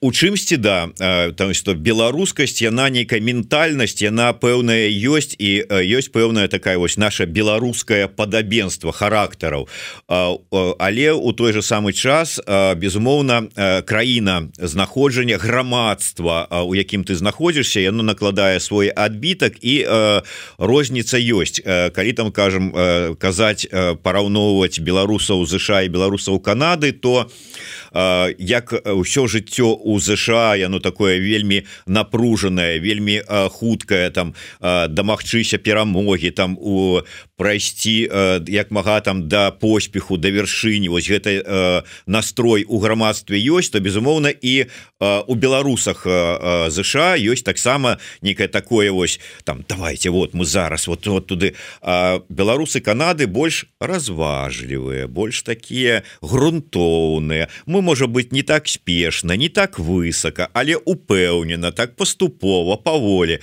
у 0.02 0.12
чымсьці 0.12 0.58
да 0.58 0.90
там 1.36 1.54
что 1.54 1.74
беларускасць 1.74 2.62
яна 2.62 2.90
нейкая 2.94 3.18
ментальнасць 3.18 3.98
яна 3.98 4.30
пэўная 4.38 4.86
ёсць 4.94 5.34
і 5.42 5.66
ёсць 5.90 6.14
пэўная 6.14 6.46
такая 6.48 6.78
вось 6.78 6.98
наша 7.02 7.26
беларускае 7.26 8.06
падабенство 8.08 8.94
характараў 8.94 9.66
але 10.06 11.14
у 11.18 11.34
той 11.34 11.54
же 11.54 11.66
самы 11.66 11.94
час 11.98 12.38
безумоўна 12.78 13.50
краіна 13.90 14.54
знаходжання 14.62 15.42
грамадства 15.42 16.46
у 16.62 16.78
якім 16.78 17.02
ты 17.02 17.18
знаходзішся 17.18 17.82
яно 17.82 18.06
накладае 18.06 18.62
свой 18.62 18.94
адбітак 18.94 19.58
і 19.66 19.82
розніца 20.62 21.18
ёсць 21.18 21.66
калі 21.66 22.14
там 22.14 22.30
кажам 22.30 22.70
казаць 23.18 23.66
параўноўваць 24.06 24.78
беларусаў 24.78 25.42
ЗША 25.50 25.82
і 25.82 25.90
беларусаў 25.90 26.38
Канады 26.38 26.94
то 26.94 27.26
як 27.96 28.76
ўсё 28.84 29.26
жыццё 29.32 29.46
жыццё 29.46 29.78
у 29.84 30.00
ЗША 30.00 30.56
яно 30.56 30.80
такое 30.80 31.20
вельмі 31.20 31.64
напружанае 31.86 32.80
вельмі 32.80 33.22
хуткае 33.28 34.10
там 34.12 34.34
дамагчыся 34.62 35.58
перамогі 35.58 36.32
там 36.32 36.58
у 36.60 37.02
прайсці 37.38 38.10
як 38.48 38.72
мага 38.72 39.02
там 39.02 39.28
да 39.28 39.52
поспеху 39.52 40.18
да 40.18 40.30
вяршыні. 40.30 40.90
Вось 40.90 41.10
гэта 41.10 41.84
настрой 42.06 42.66
у 42.68 42.80
грамадстве 42.80 43.38
ёсць 43.40 43.70
то 43.70 43.80
безумоўна 43.80 44.30
і 44.30 44.66
у 45.00 45.36
беларусах 45.36 46.06
ЗША 46.70 47.16
ёсць 47.18 47.44
таксама 47.44 47.98
некае 48.22 48.48
такое 48.48 48.92
вось 48.92 49.20
там 49.44 49.66
давайте 49.68 50.10
вот 50.10 50.34
мы 50.34 50.46
зараз 50.46 50.88
вот 50.88 51.08
вот 51.08 51.28
туды 51.28 51.56
беларусы 52.30 52.82
Канады 52.82 53.28
больш 53.28 53.66
разважлівыя 53.80 55.08
больш 55.08 55.44
такія 55.44 56.04
грунтоўныя. 56.22 57.48
Мы 57.66 57.82
можа 57.86 58.10
быть 58.10 58.34
не 58.34 58.42
так 58.42 58.68
спешна 58.68 59.38
не 59.38 59.50
так 59.50 59.78
высока 59.78 60.50
але 60.54 60.76
упэўнена 60.76 61.72
так 61.72 61.96
поступова 61.96 62.76
паволі 62.82 63.38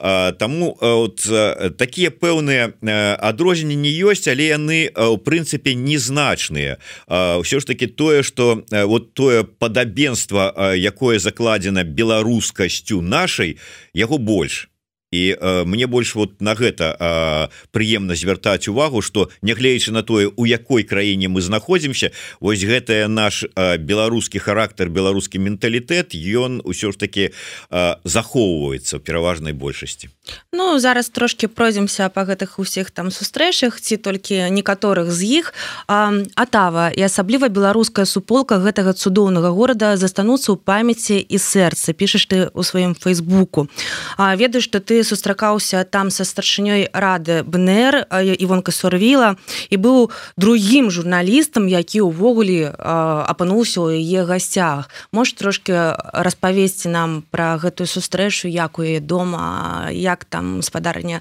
вот 0.00 1.28
такія 1.76 2.10
пэўныя 2.10 2.72
адрозненні 3.20 3.92
ёсць 4.08 4.26
але 4.32 4.48
яны 4.56 4.88
у 4.88 5.20
прынцыпе 5.20 5.76
незначныя. 5.76 6.80
Ўсё 7.08 7.60
ж 7.60 7.64
таки 7.68 7.86
тое 7.86 8.22
что 8.22 8.64
вот 8.70 9.14
тое 9.14 9.44
падабенство 9.44 10.74
якое 10.74 11.18
закладзена 11.18 11.84
беларускасцю 11.84 13.00
нашай 13.02 13.58
яго 13.92 14.18
больш 14.18 14.71
і 15.12 15.36
э, 15.40 15.64
мне 15.64 15.86
больш 15.86 16.14
вот 16.14 16.40
на 16.40 16.54
гэта 16.54 16.96
э, 16.98 17.48
прыемна 17.70 18.16
звяртаць 18.16 18.66
увагу 18.68 19.02
что 19.02 19.28
нягледзячы 19.42 19.92
на 19.92 20.02
тое 20.02 20.32
у 20.34 20.44
якой 20.44 20.82
краіне 20.82 21.28
мы 21.28 21.40
знаходзімся 21.40 22.10
вось 22.40 22.64
гэтая 22.64 23.08
наш 23.08 23.44
э, 23.44 23.76
беларускі 23.76 24.38
характар 24.38 24.88
беларускі 24.88 25.38
менталітэт 25.38 26.16
ён 26.16 26.64
усё 26.64 26.92
ж 26.92 26.98
таки 26.98 27.30
э, 27.70 27.94
захоўваецца 28.04 28.98
пераважнай 28.98 29.52
большасці. 29.52 30.08
Ну 30.52 30.78
зараз 30.78 31.08
трошки 31.08 31.46
пройдземся 31.46 32.08
по 32.08 32.24
гэтых 32.24 32.56
усіх 32.56 32.90
там 32.90 33.10
сустрэчах 33.10 33.80
ці 33.80 33.96
толькі 33.96 34.48
некаторых 34.48 35.12
з 35.12 35.44
іх. 35.44 35.54
Атава 35.86 36.88
і 36.88 37.02
асабліва 37.04 37.52
беларуская 37.52 38.06
суполка 38.06 38.56
гэтага 38.56 38.96
цудоўнага 38.96 39.52
горада 39.52 39.96
застануцца 40.00 40.56
ў 40.56 40.58
памяці 40.64 41.20
і 41.20 41.36
сэрцы 41.36 41.92
пішаш 41.92 42.24
ты 42.32 42.48
у 42.54 42.62
сваім 42.64 42.96
фейсбуку 42.96 43.68
ведаю 44.16 44.62
что 44.62 44.80
ты 44.80 45.01
сустракаўся 45.04 45.84
там 45.84 46.10
са 46.10 46.24
старшынёй 46.24 46.88
рады 46.92 47.42
бнр 47.42 48.06
івонка 48.12 48.72
сорвіла 48.72 49.36
і 49.70 49.76
быў 49.76 50.10
другім 50.36 50.90
журналістам 50.90 51.68
які 51.68 52.06
ўвогуле 52.08 52.72
апынуўся 52.72 53.80
ў 53.80 54.02
яе 54.02 54.24
гасцях. 54.24 54.90
Можешь 55.12 55.34
трошки 55.34 55.72
распавесці 56.12 56.88
нам 56.88 57.22
про 57.30 57.56
гэтую 57.58 57.86
сустрэчу 57.86 58.48
як 58.48 58.78
у 58.78 58.82
яе 58.82 59.00
дома 59.00 59.88
як 59.90 60.24
там 60.24 60.62
спадарня 60.62 61.20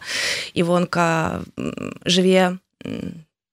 івонка 0.54 1.42
жыве 2.06 2.58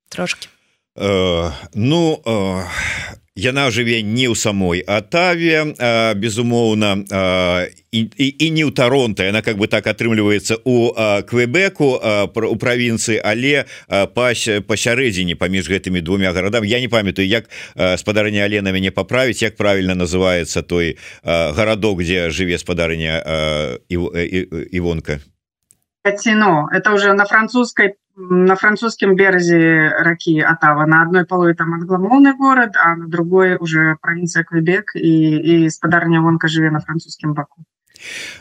трошки 0.08 0.48
э, 0.96 1.50
ну 1.74 2.22
э 2.24 2.62
яна 3.38 3.70
жыве 3.70 4.02
не 4.02 4.26
ў 4.26 4.34
самой 4.34 4.82
атаве 4.82 5.70
безумоўна 6.18 7.06
і, 7.94 8.00
і, 8.02 8.26
і 8.34 8.46
не 8.50 8.64
ў 8.66 8.74
таронта 8.74 9.30
яна 9.30 9.46
как 9.46 9.62
бы 9.62 9.70
так 9.70 9.86
атрымліваецца 9.86 10.58
у 10.66 10.90
квебеку 11.22 11.94
у 12.34 12.56
правінцыі 12.58 13.22
але 13.22 13.70
пась 14.18 14.50
пасярэдзіне 14.66 15.38
паміж 15.38 15.70
гэтымі 15.70 16.02
двумя 16.02 16.34
гарадам 16.34 16.66
я 16.66 16.82
не 16.82 16.90
памятаю 16.90 17.30
як 17.30 17.46
спадарня 17.96 18.42
Алена 18.42 18.74
мяне 18.74 18.90
паправіць 18.90 19.42
як 19.42 19.56
правильно 19.56 19.94
называется 19.94 20.62
той 20.62 20.98
гарадок 21.22 22.02
где 22.02 22.30
жыве 22.30 22.58
спадарня 22.58 23.22
івонка. 23.88 25.20
Катино. 26.02 26.68
это 26.72 26.92
уже 26.92 27.12
на 27.12 27.26
французской 27.26 27.94
на 28.18 28.56
французском 28.56 29.14
березе 29.14 29.88
раки 29.96 30.40
Атава. 30.40 30.86
На 30.86 31.02
одной 31.02 31.24
половине 31.24 31.54
там 31.54 31.72
англомовный 31.72 32.34
город, 32.36 32.72
а 32.76 32.96
на 32.96 33.08
другой 33.08 33.56
уже 33.56 33.96
провинция 34.00 34.44
Квебек 34.44 34.94
и, 34.96 35.64
и 35.64 35.70
спадарня 35.70 36.20
Вонка 36.20 36.48
живе 36.48 36.70
на 36.70 36.80
французском 36.80 37.34
боку. 37.34 37.62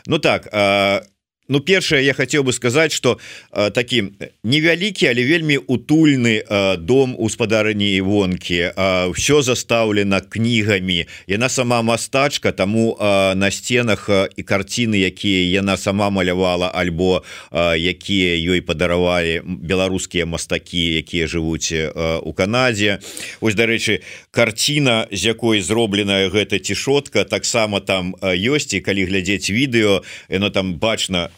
Ну 0.06 0.18
так, 0.18 0.48
а 0.52 1.02
Ну 1.50 1.60
першае 1.60 2.04
я 2.04 2.12
хотел 2.12 2.42
бы 2.42 2.52
сказать 2.52 2.92
что 2.92 3.18
э, 3.52 3.70
такі 3.70 4.04
невялікі 4.44 5.08
але 5.08 5.24
вельмі 5.24 5.56
утульны 5.56 6.44
э, 6.44 6.76
дом 6.76 7.16
у 7.18 7.28
спадарыні 7.30 7.96
івонкі. 7.96 8.72
Э, 8.76 9.10
все 9.12 9.42
заставлена 9.42 10.20
кнігамі. 10.20 11.06
Яна 11.26 11.48
сама 11.48 11.82
мастачка 11.82 12.52
тому 12.52 12.98
э, 13.00 13.34
на 13.34 13.50
стенах 13.50 14.08
э, 14.08 14.28
і 14.36 14.42
карціны 14.42 15.00
якія 15.00 15.60
яна 15.64 15.76
сама 15.76 16.10
малявала 16.10 16.68
альбо 16.68 17.24
э, 17.50 17.78
якія 17.78 18.52
ёй 18.52 18.60
падаравалі 18.60 19.40
беларускія 19.44 20.26
мастакі 20.26 21.00
якія 21.00 21.26
жывуць 21.26 21.72
э, 21.72 22.20
у 22.20 22.32
Канадзе. 22.32 23.00
Ось 23.40 23.54
дарэчы 23.54 24.04
карціна 24.30 25.08
з 25.12 25.32
якой 25.32 25.64
зробленая 25.64 26.28
гэта 26.28 26.60
цішотка 26.60 27.24
таксама 27.24 27.80
там 27.80 28.12
ёсць 28.20 28.76
і 28.76 28.84
калі 28.84 29.08
глядзець 29.08 29.48
відэо 29.48 30.04
яно 30.28 30.50
там 30.50 30.76
бачна 30.76 31.30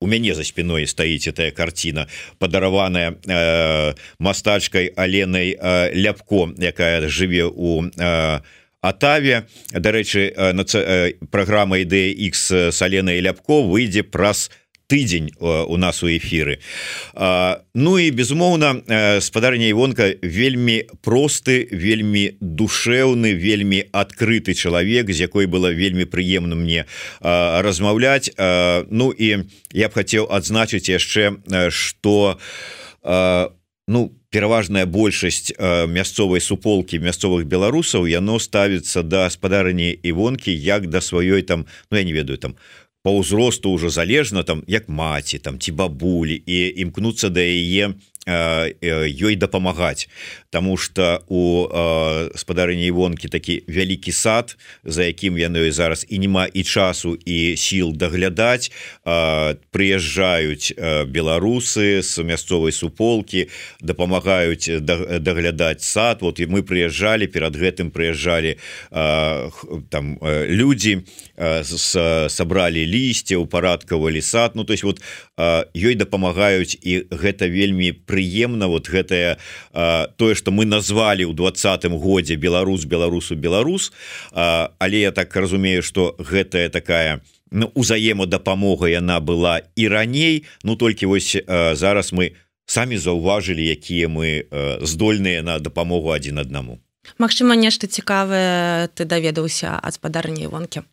у 0.00 0.06
мяне 0.06 0.34
за 0.34 0.44
спиной 0.44 0.86
стаіць 0.86 1.26
этая 1.28 1.50
картина 1.50 2.06
падараваная 2.38 3.18
э, 3.26 3.94
мастачкой 4.18 4.92
Аленой 4.96 5.58
э, 5.58 5.90
ляпко 5.94 6.54
якая 6.58 7.08
жыве 7.08 7.44
у 7.44 7.82
э, 7.84 8.40
Атаве 8.80 9.48
дарэчы 9.72 10.30
э, 10.30 10.54
э, 10.54 11.12
программа 11.30 11.82
ідэя 11.82 12.14
X 12.14 12.70
салена 12.70 13.18
і 13.18 13.26
ляпко 13.26 13.62
выйдзе 13.66 14.06
праз 14.06 14.50
тыдзень 14.88 15.32
у 15.38 15.76
нас 15.76 16.02
у 16.02 16.08
эфиры 16.08 16.58
Ну 17.74 17.98
і 17.98 18.10
безумоўна 18.10 19.20
спадарня 19.20 19.68
Івонка 19.68 20.16
вельмі 20.22 20.88
просты 21.04 21.68
вельмі 21.70 22.34
душеўны 22.40 23.36
вельмі 23.36 23.84
адкрыты 23.92 24.54
чалавек 24.54 25.12
з 25.12 25.28
якой 25.28 25.46
было 25.46 25.70
вельмі 25.70 26.08
прыемна 26.08 26.56
мне 26.56 26.88
размаўляць. 27.20 28.32
Ну 28.90 29.12
і 29.12 29.44
я 29.72 29.88
б 29.88 29.92
хацеў 29.92 30.26
адзначыць 30.32 30.88
яшчэ 30.88 31.36
что 31.68 32.40
ну 33.88 34.00
пераважная 34.30 34.86
большасць 34.86 35.52
мясцовай 35.88 36.40
суполкі 36.40 36.98
мясцовых 37.00 37.44
беларусаў 37.44 38.08
яно 38.08 38.40
ставіцца 38.40 39.02
да 39.02 39.28
спадарні 39.30 39.92
Івонкі 39.92 40.52
як 40.52 40.88
да 40.88 41.00
сваёй 41.04 41.42
там 41.42 41.66
Ну 41.90 41.98
я 41.98 42.04
не 42.04 42.12
ведаю 42.12 42.38
там 42.38 42.56
по 43.08 43.16
ўзросту 43.16 43.70
уже 43.70 43.88
залежна 43.88 44.42
там 44.44 44.60
як 44.68 44.88
маці 44.88 45.38
там 45.38 45.56
ці 45.56 45.72
бабулі 45.72 46.36
і 46.44 46.56
імкнуцца 46.84 47.32
да 47.32 47.40
яе 47.40 47.96
ёй 48.28 49.34
дапамагаць 49.36 50.08
Таму 50.50 50.76
что 50.76 51.20
у 51.28 51.68
спадарыні 52.34 52.88
івонкі 52.88 53.28
такі 53.28 53.68
вялікі 53.68 54.12
сад 54.12 54.56
за 54.80 55.04
якім 55.04 55.36
яны 55.36 55.68
зараз 55.72 56.06
і 56.08 56.18
нема 56.18 56.48
і 56.48 56.64
часу 56.64 57.20
і 57.20 57.56
сіл 57.56 57.92
даглядаць. 57.92 58.72
Прыязджаюць 59.04 60.72
беларусы 61.12 62.00
з 62.00 62.24
мясцовай 62.24 62.72
суполкі 62.72 63.52
дапамагаюць 63.84 64.80
даглядаць 64.80 65.84
сад. 65.84 66.24
Вот 66.24 66.40
і 66.40 66.48
мы 66.48 66.64
прыязджалі 66.64 67.28
перад 67.28 67.52
гэтым 67.52 67.92
прыязджалі 67.92 68.56
там 69.92 70.16
людзі 70.48 71.04
сабралі 71.36 72.88
лісце 72.88 73.36
упарадкавалі 73.36 74.24
сад. 74.24 74.56
Ну 74.56 74.64
то 74.64 74.72
есть 74.72 74.84
вот 74.84 75.04
ёй 75.76 75.92
дапамагаюць 75.94 76.80
і 76.80 77.04
гэта 77.12 77.52
вельмі 77.52 77.92
пры 77.92 78.17
прыемна 78.18 78.66
вот 78.66 78.90
гэтае 78.90 79.38
тое 80.18 80.34
что 80.34 80.50
мы 80.50 80.66
назвали 80.66 81.22
ў 81.22 81.34
двадцатым 81.38 81.94
годзе 82.02 82.34
Беларус 82.34 82.84
беларусу 82.84 83.38
беларус 83.38 83.92
але 84.34 85.00
я 85.00 85.12
так 85.12 85.30
разумею 85.36 85.82
что 85.82 86.18
гэтая 86.18 86.68
такая 86.68 87.22
ну, 87.50 87.70
узаемадапамога 87.74 88.88
яна 88.88 89.20
была 89.20 89.60
і 89.76 89.88
раней. 89.88 90.44
Ну 90.64 90.76
толькі 90.76 91.06
вось 91.06 91.36
зараз 91.46 92.12
мы 92.12 92.36
самі 92.66 92.98
заўважылі 92.98 93.64
якія 93.64 94.08
мы 94.08 94.50
здольныя 94.82 95.42
на 95.42 95.58
дапамогу 95.58 96.12
адзін 96.12 96.38
аднаму. 96.38 96.80
Магчыма 97.16 97.56
нешта 97.56 97.86
цікавае 97.86 98.92
ты 98.92 99.08
даведаўся 99.08 99.80
ад 99.80 99.94
спадарні 99.94 100.46
вонкі? 100.46 100.84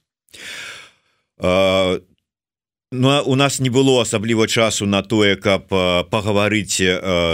А 1.40 2.00
Ну 2.98 3.22
у 3.26 3.36
нас 3.36 3.60
не 3.60 3.70
было 3.70 4.02
асабліва 4.02 4.48
часу 4.48 4.86
на 4.86 5.02
тое 5.04 5.36
каб 5.36 5.68
пагаварыць 6.10 6.80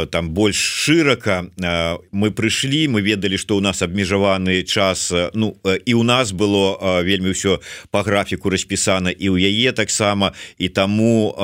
там 0.10 0.30
больш 0.34 0.58
шырака 0.58 1.45
мы 2.12 2.32
прыйшлі 2.34 2.88
мы 2.89 3.02
ведалі 3.06 3.38
што 3.38 3.58
у 3.58 3.62
нас 3.62 3.82
абмежаваны 3.82 4.63
час 4.63 5.13
Ну 5.34 5.58
і 5.86 5.93
у 5.93 6.04
нас 6.04 6.32
было 6.34 7.02
вельмі 7.04 7.38
ўсё 7.38 7.62
по 7.91 8.02
графіку 8.02 8.50
распісана 8.50 9.13
і 9.13 9.30
ў 9.30 9.38
яе 9.38 9.71
таксама. 9.71 10.34
І 10.58 10.69
таму 10.69 11.36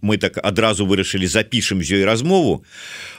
мы 0.00 0.16
так 0.16 0.40
адразу 0.40 0.86
вырашылі 0.86 1.26
запішем 1.26 1.84
з 1.84 2.00
ёй 2.00 2.04
размову 2.04 2.64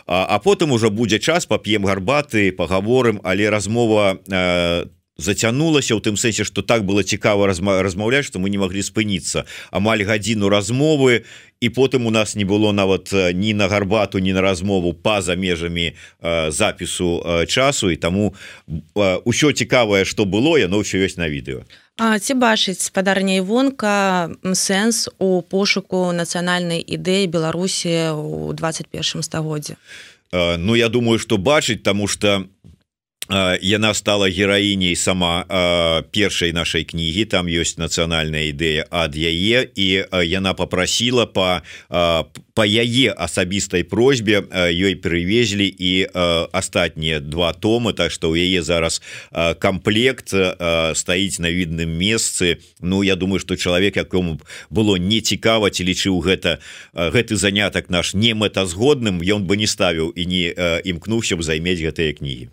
а 0.08 0.40
потым 0.40 0.72
ужо 0.72 0.90
будзе 0.90 1.20
час 1.20 1.46
пап'ем 1.46 1.86
гарбаты 1.86 2.52
паговорым 2.52 3.22
але 3.24 3.50
размова 3.50 4.18
там 4.26 5.01
зацянулася 5.22 5.96
у 5.96 6.02
тым 6.02 6.18
сэнсе 6.18 6.44
что 6.44 6.62
так 6.62 6.86
было 6.86 7.04
цікава 7.04 7.48
размаўляць 7.48 8.26
что 8.26 8.40
мы 8.40 8.50
не 8.50 8.58
могли 8.58 8.82
спыніцца. 8.82 9.46
Амаль 9.72 10.04
гадзіну 10.04 10.50
размовы 10.50 11.24
і 11.62 11.70
потым 11.70 12.08
у 12.08 12.12
нас 12.12 12.36
не 12.36 12.44
было 12.44 12.72
нават 12.72 13.14
ні 13.14 13.54
на 13.54 13.68
гарбату 13.68 14.20
ні 14.20 14.34
на 14.34 14.42
размову 14.42 14.94
па-за 14.94 15.36
межамі 15.36 15.94
запісу 16.50 17.24
часу. 17.48 17.92
І 17.92 17.96
таму 17.96 18.34
ўсё 18.96 19.54
цікавае 19.54 20.06
что 20.06 20.26
было 20.26 20.58
яно 20.58 20.82
ўсё 20.82 20.98
ёсць 21.06 21.18
на 21.18 21.30
відэо 21.30 21.64
ці 22.02 22.34
бачыць 22.34 22.82
спадарня 22.82 23.38
івонка 23.38 24.32
сэнс 24.42 25.10
у 25.20 25.42
пошуку 25.42 26.10
нацыянальнай 26.12 26.82
ідэі 26.82 27.28
Беларусі 27.28 28.18
у 28.18 28.54
21 28.54 29.22
стагоддзе 29.22 29.78
Ну 30.34 30.76
я 30.76 30.90
думаю 30.90 31.20
что 31.20 31.38
бачыць 31.38 31.84
тому 31.84 32.08
что 32.08 32.48
у 32.64 32.70
яна 33.62 33.94
стала 33.94 34.28
гераіней 34.30 34.96
сама 34.96 35.46
першай 36.12 36.52
нашай 36.54 36.84
кнігі. 36.84 37.26
Там 37.26 37.48
ёсць 37.48 37.80
нацыянальная 37.80 38.52
ідэя 38.52 38.88
ад 38.92 39.16
яе. 39.16 39.72
І 39.76 40.04
яна 40.12 40.54
попрасіла 40.54 41.26
по 41.26 41.64
по 42.54 42.66
яе 42.68 43.16
асабістай 43.16 43.88
просьбе 43.88 44.44
ёй 44.68 45.00
прывезлі 45.00 45.72
і 45.72 46.12
астатнія 46.52 47.24
два 47.24 47.54
томы 47.56 47.94
так 47.94 48.12
что 48.12 48.32
у 48.32 48.36
яе 48.36 48.62
зараз 48.64 49.02
комплект 49.60 50.36
стаіць 50.96 51.40
на 51.40 51.48
відным 51.52 51.96
месцы. 51.96 52.60
Ну 52.82 53.04
я 53.04 53.16
думаю 53.16 53.40
что 53.40 53.56
чалавек 53.56 53.96
якому 53.96 54.40
было 54.70 54.98
не 55.00 55.22
цікава 55.22 55.72
ці 55.72 55.88
лічыў 55.88 56.20
гэта 56.20 56.60
гэты 56.94 57.36
занятак 57.36 57.90
наш 57.90 58.14
не 58.14 58.36
мэтазгодным 58.36 59.24
ён 59.24 59.48
бы 59.48 59.56
не 59.56 59.68
ставіў 59.68 60.12
і 60.12 60.26
не 60.26 60.44
імкнуўся 60.84 61.40
б 61.40 61.44
займець 61.44 61.80
гэтыя 61.80 62.12
кнігі 62.12 62.52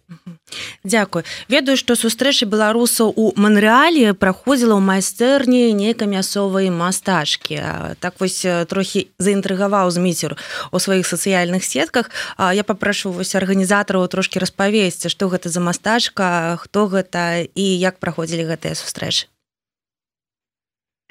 Дякую 0.84 1.24
ведаю 1.48 1.76
што 1.76 1.96
сустрэча 1.96 2.48
беларусаў 2.48 3.12
у 3.14 3.32
манрэалі 3.36 4.12
праходзіла 4.18 4.76
ў 4.76 4.82
майстэрні 4.82 5.72
нейкай 5.76 6.08
мясцовай 6.08 6.70
мастачкі. 6.72 7.60
Так 8.00 8.20
вось 8.20 8.42
трохі 8.42 9.08
заінтрыгаваў 9.18 9.90
зміцер 9.90 10.36
у 10.72 10.78
сваіх 10.78 11.06
сацыяльных 11.06 11.64
сетках. 11.64 12.10
Я 12.38 12.64
папрашу 12.64 13.12
вось 13.12 13.34
арганізатараў 13.34 14.08
трошки 14.08 14.42
распавесці 14.42 15.08
што 15.08 15.28
гэта 15.28 15.48
за 15.48 15.60
мастачка 15.60 16.58
хто 16.60 16.86
гэта 16.88 17.44
і 17.44 17.66
як 17.78 17.98
праходзілі 17.98 18.48
гэтыя 18.52 18.74
сустрэчы 18.74 19.28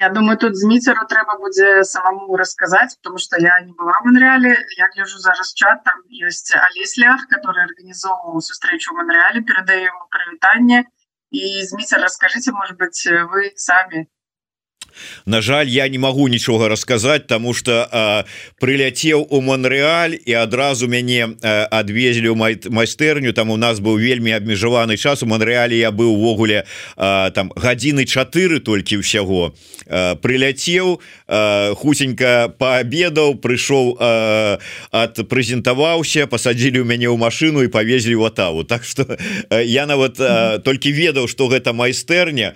Я 0.00 0.10
думаю 0.10 0.38
тут 0.38 0.56
зміцеру 0.56 1.06
трэба 1.10 1.38
будзе 1.42 1.82
самому 1.82 2.36
расказаць 2.38 2.94
потому 2.96 3.18
что 3.18 3.40
я 3.42 3.60
не 3.60 3.72
была 3.72 3.98
в 3.98 4.04
Монреале 4.06 4.54
я 4.76 4.86
гляжу 4.94 5.18
зараз 5.18 5.52
чат 5.54 5.82
там 5.84 6.04
есть 6.08 6.54
алеслях 6.54 7.26
который 7.28 7.64
организовывал 7.64 8.40
сустрэчу 8.40 8.94
в 8.94 8.98
Монреале 8.98 9.42
передаю 9.42 9.90
ему 9.90 10.06
прывітанне 10.10 10.84
и 11.30 11.62
зміцер 11.66 12.00
расскажите 12.00 12.52
может 12.52 12.76
быть 12.76 13.06
вы 13.32 13.52
сами 13.56 14.08
На 15.26 15.40
жаль 15.40 15.68
я 15.68 15.88
не 15.88 15.98
могу 15.98 16.28
нічога 16.28 16.68
расказаць 16.68 17.26
тому 17.26 17.54
что 17.54 18.24
прыляцеў 18.60 19.26
у 19.30 19.40
Монреаль 19.40 20.18
і 20.24 20.32
адразу 20.32 20.88
мяне 20.88 21.36
адвезлі 21.42 22.34
май 22.34 22.58
майстэрню 22.68 23.32
там 23.32 23.50
у 23.50 23.56
нас 23.56 23.80
быў 23.80 23.98
вельмі 23.98 24.32
абмежаваны 24.32 24.96
час. 24.96 25.22
У 25.22 25.26
Монреале 25.26 25.78
я 25.78 25.90
быў 25.90 26.14
увогуле 26.14 26.64
там 26.96 27.52
гадзіны 27.56 28.04
4 28.04 28.60
толькі 28.60 29.00
ўсяго 29.00 29.54
прыляцеў 30.22 31.00
хусенька 31.78 32.52
пообедаў 32.58 33.36
прыйшоў 33.40 33.96
от 34.92 35.14
прэзентаваўся 35.28 36.26
пасадзілі 36.26 36.82
ў 36.82 36.86
мяне 36.88 37.08
ў 37.08 37.16
машину 37.16 37.62
і 37.62 37.72
павезлі 37.72 38.14
в 38.20 38.24
атаву 38.24 38.64
Так 38.64 38.84
что 38.84 39.06
я 39.50 39.86
нават 39.86 40.16
толькі 40.64 40.92
ведаў 40.92 41.28
что 41.28 41.48
гэта 41.48 41.72
майстэрня 41.72 42.54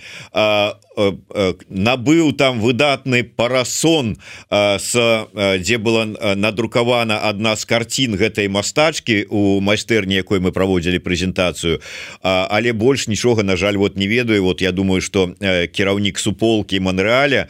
набыў 0.97 2.33
там 2.33 2.61
выдатны 2.61 3.25
парасон 3.25 4.17
с 4.51 4.93
дзе 5.33 5.79
была 5.79 6.07
надрукавана 6.35 7.19
одна 7.29 7.57
з 7.57 7.65
карцін 7.65 8.17
гэтай 8.17 8.49
мастачки 8.49 9.27
у 9.29 9.61
майстэрні 9.61 10.15
якой 10.15 10.41
мы 10.41 10.53
праводзілі 10.53 10.99
прэзентацыю. 10.99 11.81
Але 12.23 12.73
больш 12.73 13.09
нічога 13.09 13.43
на 13.43 13.57
жаль 13.57 13.77
вот 13.77 13.97
не 13.97 14.07
ведаю. 14.07 14.45
Вот 14.45 14.61
я 14.63 14.73
думаю 14.73 15.01
что 15.01 15.35
кіраўнік 15.73 16.19
суполки 16.19 16.81
Монреаля 16.81 17.49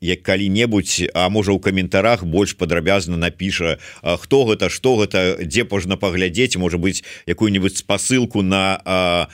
як 0.00 0.22
калі-небудзь 0.22 1.10
А 1.14 1.28
можа 1.28 1.52
у 1.52 1.58
каментарах 1.58 2.24
больш 2.24 2.54
падрабязна 2.54 3.16
напіша 3.16 3.78
хто 4.02 4.44
гэта 4.44 4.70
что 4.70 4.96
гэта 4.96 5.44
дзе 5.44 5.66
можна 5.70 5.96
паглядзець 5.96 6.56
можа 6.56 6.78
быть 6.78 7.04
якую-нибудь 7.26 7.76
спасылку 7.76 8.42
на 8.42 8.60
на 8.60 9.28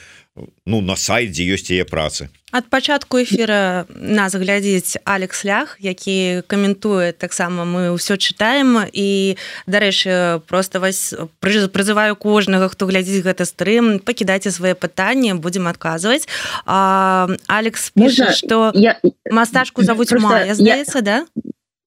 ну 0.66 0.80
на 0.80 0.96
сайт 0.96 1.32
дзе 1.32 1.46
ёсць 1.54 1.70
яе 1.72 1.84
працы. 1.84 2.28
Ад 2.52 2.70
пачатку 2.70 3.18
эфира 3.20 3.86
нас 3.90 4.32
глядзіць 4.32 5.02
Алекс 5.04 5.44
лях 5.44 5.76
які 5.80 6.46
каментуе 6.46 7.12
таксама 7.12 7.66
мы 7.66 7.90
ўсё 7.92 8.16
чытаем 8.16 8.86
і 8.92 9.36
дарэчы 9.66 10.40
просто 10.46 10.80
вас 10.80 11.12
прызываю 11.40 12.16
кожнага 12.16 12.70
хто 12.70 12.86
глядзіць 12.86 13.26
гэта 13.26 13.44
стрым 13.44 13.98
пакідайце 13.98 14.54
свае 14.54 14.72
пытанні 14.78 15.34
будзем 15.34 15.66
адказваць 15.66 16.28
Алекс 16.64 17.90
піша 17.90 18.32
что 18.32 18.70
я... 18.74 18.96
мастачку 19.30 19.82
завуць 19.82 20.14
мая 20.14 20.54
здаецца 20.54 20.98
я... 20.98 21.02
да 21.02 21.16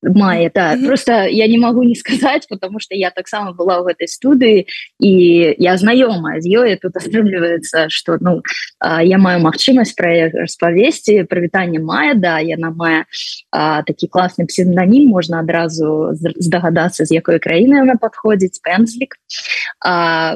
мае 0.03 0.51
да. 0.53 0.73
Mm 0.73 0.79
-hmm. 0.79 0.85
просто 0.87 1.11
я 1.27 1.47
не 1.47 1.57
могу 1.57 1.83
не 1.83 1.95
сказать 1.95 2.47
потому 2.49 2.79
что 2.79 2.95
я 2.95 3.09
таксама 3.09 3.51
была 3.51 3.81
в 3.81 3.87
этой 3.87 4.07
студыі 4.07 4.65
і 4.99 5.13
я 5.59 5.77
знаёмая 5.77 6.41
з 6.41 6.47
ёй 6.47 6.75
тут 6.81 6.95
атрымліваецца 6.95 7.89
что 7.89 8.17
ну 8.21 8.41
я 9.03 9.17
маю 9.17 9.39
магчымасць 9.39 9.93
про 9.97 10.29
распавесці 10.29 11.23
прывітанне 11.23 11.79
мая 11.79 12.13
да 12.15 12.39
яна 12.39 12.71
мае 12.71 13.05
такі 13.85 14.07
класны 14.07 14.45
псевдонім 14.45 15.07
можна 15.07 15.39
адразу 15.39 16.11
здагадацца 16.13 17.05
з 17.05 17.11
якой 17.11 17.39
краіны 17.39 17.81
она 17.81 17.95
подходзіць 17.95 18.59
пензлік 18.63 19.15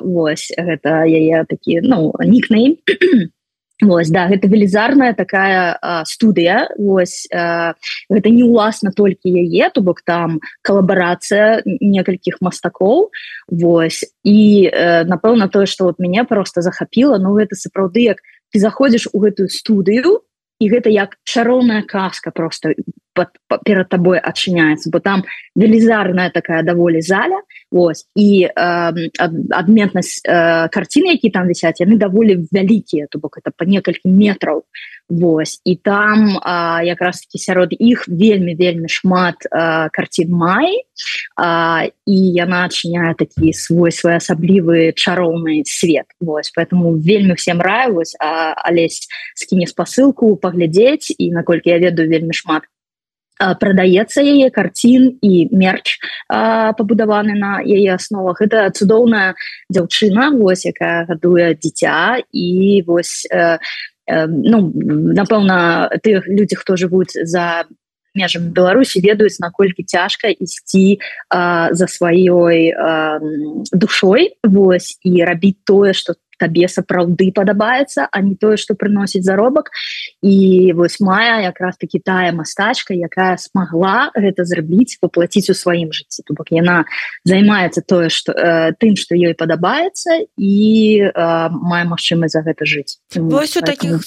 Вось 0.03 0.51
гэта 0.57 1.05
яе 1.05 1.45
такі 1.49 1.79
ну 1.83 2.13
нікнейм 2.19 2.77
Вось, 3.81 4.09
да 4.13 4.27
гэта 4.29 4.47
велізарная 4.47 5.13
такая 5.13 5.77
а, 5.81 6.05
студыя. 6.05 6.69
Вось 6.77 7.25
а, 7.33 7.73
гэта 8.09 8.29
не 8.29 8.43
уласна 8.43 8.93
толькі 8.93 9.33
яе 9.33 9.69
то 9.73 9.81
бок 9.81 10.03
там 10.05 10.39
калабарацыя 10.61 11.65
некалькіх 11.65 12.37
мастакоў. 12.39 13.09
Вось 13.49 14.05
і 14.23 14.69
напэўна 15.09 15.49
тое 15.49 15.65
што 15.65 15.89
вот 15.89 15.99
мяне 15.99 16.23
просто 16.23 16.61
захапіла 16.61 17.17
Ну 17.17 17.33
гэта 17.33 17.55
сапраўды 17.55 18.05
як 18.13 18.21
ты 18.53 18.59
заходзіш 18.59 19.09
у 19.11 19.19
гэтую 19.19 19.49
студыю 19.49 20.21
і 20.61 20.69
гэта 20.69 20.93
як 20.93 21.17
чароўная 21.25 21.81
казка 21.81 22.31
просто 22.31 22.77
под, 23.13 23.29
перад 23.65 23.89
табой 23.89 24.19
адчыняецца 24.19 24.89
бо 24.91 24.99
там 24.99 25.23
велізарная 25.55 26.29
такая 26.29 26.63
даволі 26.63 27.01
заля 27.01 27.41
ось 27.71 28.05
і 28.15 28.45
э, 28.45 29.09
адметнасць 29.49 30.21
э, 30.25 30.69
карціны 30.69 31.17
які 31.17 31.29
там 31.29 31.47
вісяць 31.47 31.81
яны 31.81 31.97
даволі 31.97 32.45
вялікія 32.51 33.07
то 33.09 33.19
бок 33.19 33.37
это 33.37 33.51
по 33.55 33.65
некалькі 33.65 34.09
метраў 34.09 34.65
Вось 35.09 35.61
і 35.65 35.75
там 35.75 36.39
а, 36.41 36.81
якраз 36.83 37.21
таки 37.21 37.37
сярод 37.37 37.69
іх 37.71 38.07
вельмі 38.07 38.55
вельмі 38.55 38.87
шмат 38.89 39.35
карцін 39.91 40.31
май 40.31 40.87
а, 41.35 41.85
і 42.07 42.17
яна 42.33 42.65
адчыняе 42.65 43.13
такі 43.19 43.53
свой 43.53 43.91
своеасаблівы 43.91 44.95
чароўны 44.95 45.61
свет 45.67 46.07
Вось 46.21 46.51
поэтому 46.55 46.95
вельмі 46.95 47.35
всем 47.35 47.61
раевось 47.61 48.15
алесь 48.19 49.07
скіне 49.35 49.67
спасылку 49.67 50.35
паглядзець 50.39 51.11
і 51.17 51.31
наколькі 51.31 51.69
я 51.69 51.79
ведаю 51.83 52.09
вельмі 52.09 52.33
шмат 52.33 52.63
прадаецца 53.37 54.21
яе 54.21 54.49
карцін 54.53 55.17
і 55.21 55.49
мерч 55.51 55.97
пабудаваны 56.29 57.35
на 57.37 57.59
яе 57.61 57.95
асновах. 57.95 58.41
Это 58.41 58.69
цудоўная 58.71 59.35
дзяўчына 59.71 60.31
вось 60.37 60.65
якая 60.65 61.05
гадуе 61.09 61.53
дзіця 61.55 62.21
і 62.31 62.83
вось 62.87 63.25
э, 63.29 63.57
э, 64.07 64.25
ну 64.27 64.71
напэўна 65.13 65.89
тых 66.03 66.27
людзі 66.27 66.55
хто 66.55 66.75
жывуць 66.75 67.13
за 67.13 67.65
межам 68.13 68.53
беларусі 68.53 69.01
ведаюць 69.01 69.41
наколькі 69.41 69.83
цяжка 69.83 70.29
ісці 70.29 71.01
за 71.29 71.87
сваёй 71.89 72.69
душой 73.73 74.37
вось 74.43 74.99
і 75.01 75.25
рабіць 75.25 75.65
тое 75.65 75.93
что 75.93 76.13
табе 76.43 76.67
сапраўды 76.67 77.31
падабаецца 77.31 78.07
а 78.11 78.21
не 78.21 78.35
тое 78.35 78.59
что 78.59 78.75
прыносіць 78.75 79.23
заробак 79.23 79.71
і 80.21 80.73
вось 80.75 80.99
мая 80.99 81.39
якраз 81.47 81.79
таки 81.79 82.03
тая 82.03 82.35
мастачка 82.35 82.93
якая 82.93 83.37
смогла 83.39 84.11
гэта 84.15 84.43
зрабіць 84.43 84.99
поплаціць 84.99 85.49
у 85.49 85.55
сваім 85.55 85.95
жыцці 85.95 86.27
то 86.27 86.35
бок 86.35 86.51
яна 86.51 86.83
займаецца 87.23 87.81
тое 87.87 88.09
что 88.09 88.35
э, 88.35 88.75
тым 88.79 88.99
что 88.99 89.15
ёй 89.15 89.33
падабаецца 89.33 90.27
і 90.35 90.55
э, 91.07 91.11
мае 91.49 91.85
магчымасць 91.87 92.35
за 92.35 92.43
гэта 92.43 92.67
жыць 92.67 92.99
вось 93.15 93.55
у 93.57 93.61
таких 93.61 94.03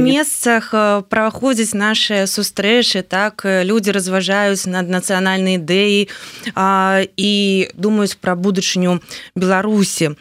месцах 0.00 0.72
э, 0.72 1.02
праходзіць 1.08 1.74
наши 1.74 2.24
сустрэчы 2.26 3.02
так 3.02 3.44
э, 3.44 3.64
люди 3.64 3.90
разважаюць 3.90 4.64
над 4.66 4.88
нацыянальнай 4.88 5.60
ідэі 5.60 6.08
і 7.16 7.32
думаюць 7.74 8.16
пра 8.16 8.34
будучыню 8.34 9.00
беларусі 9.34 10.16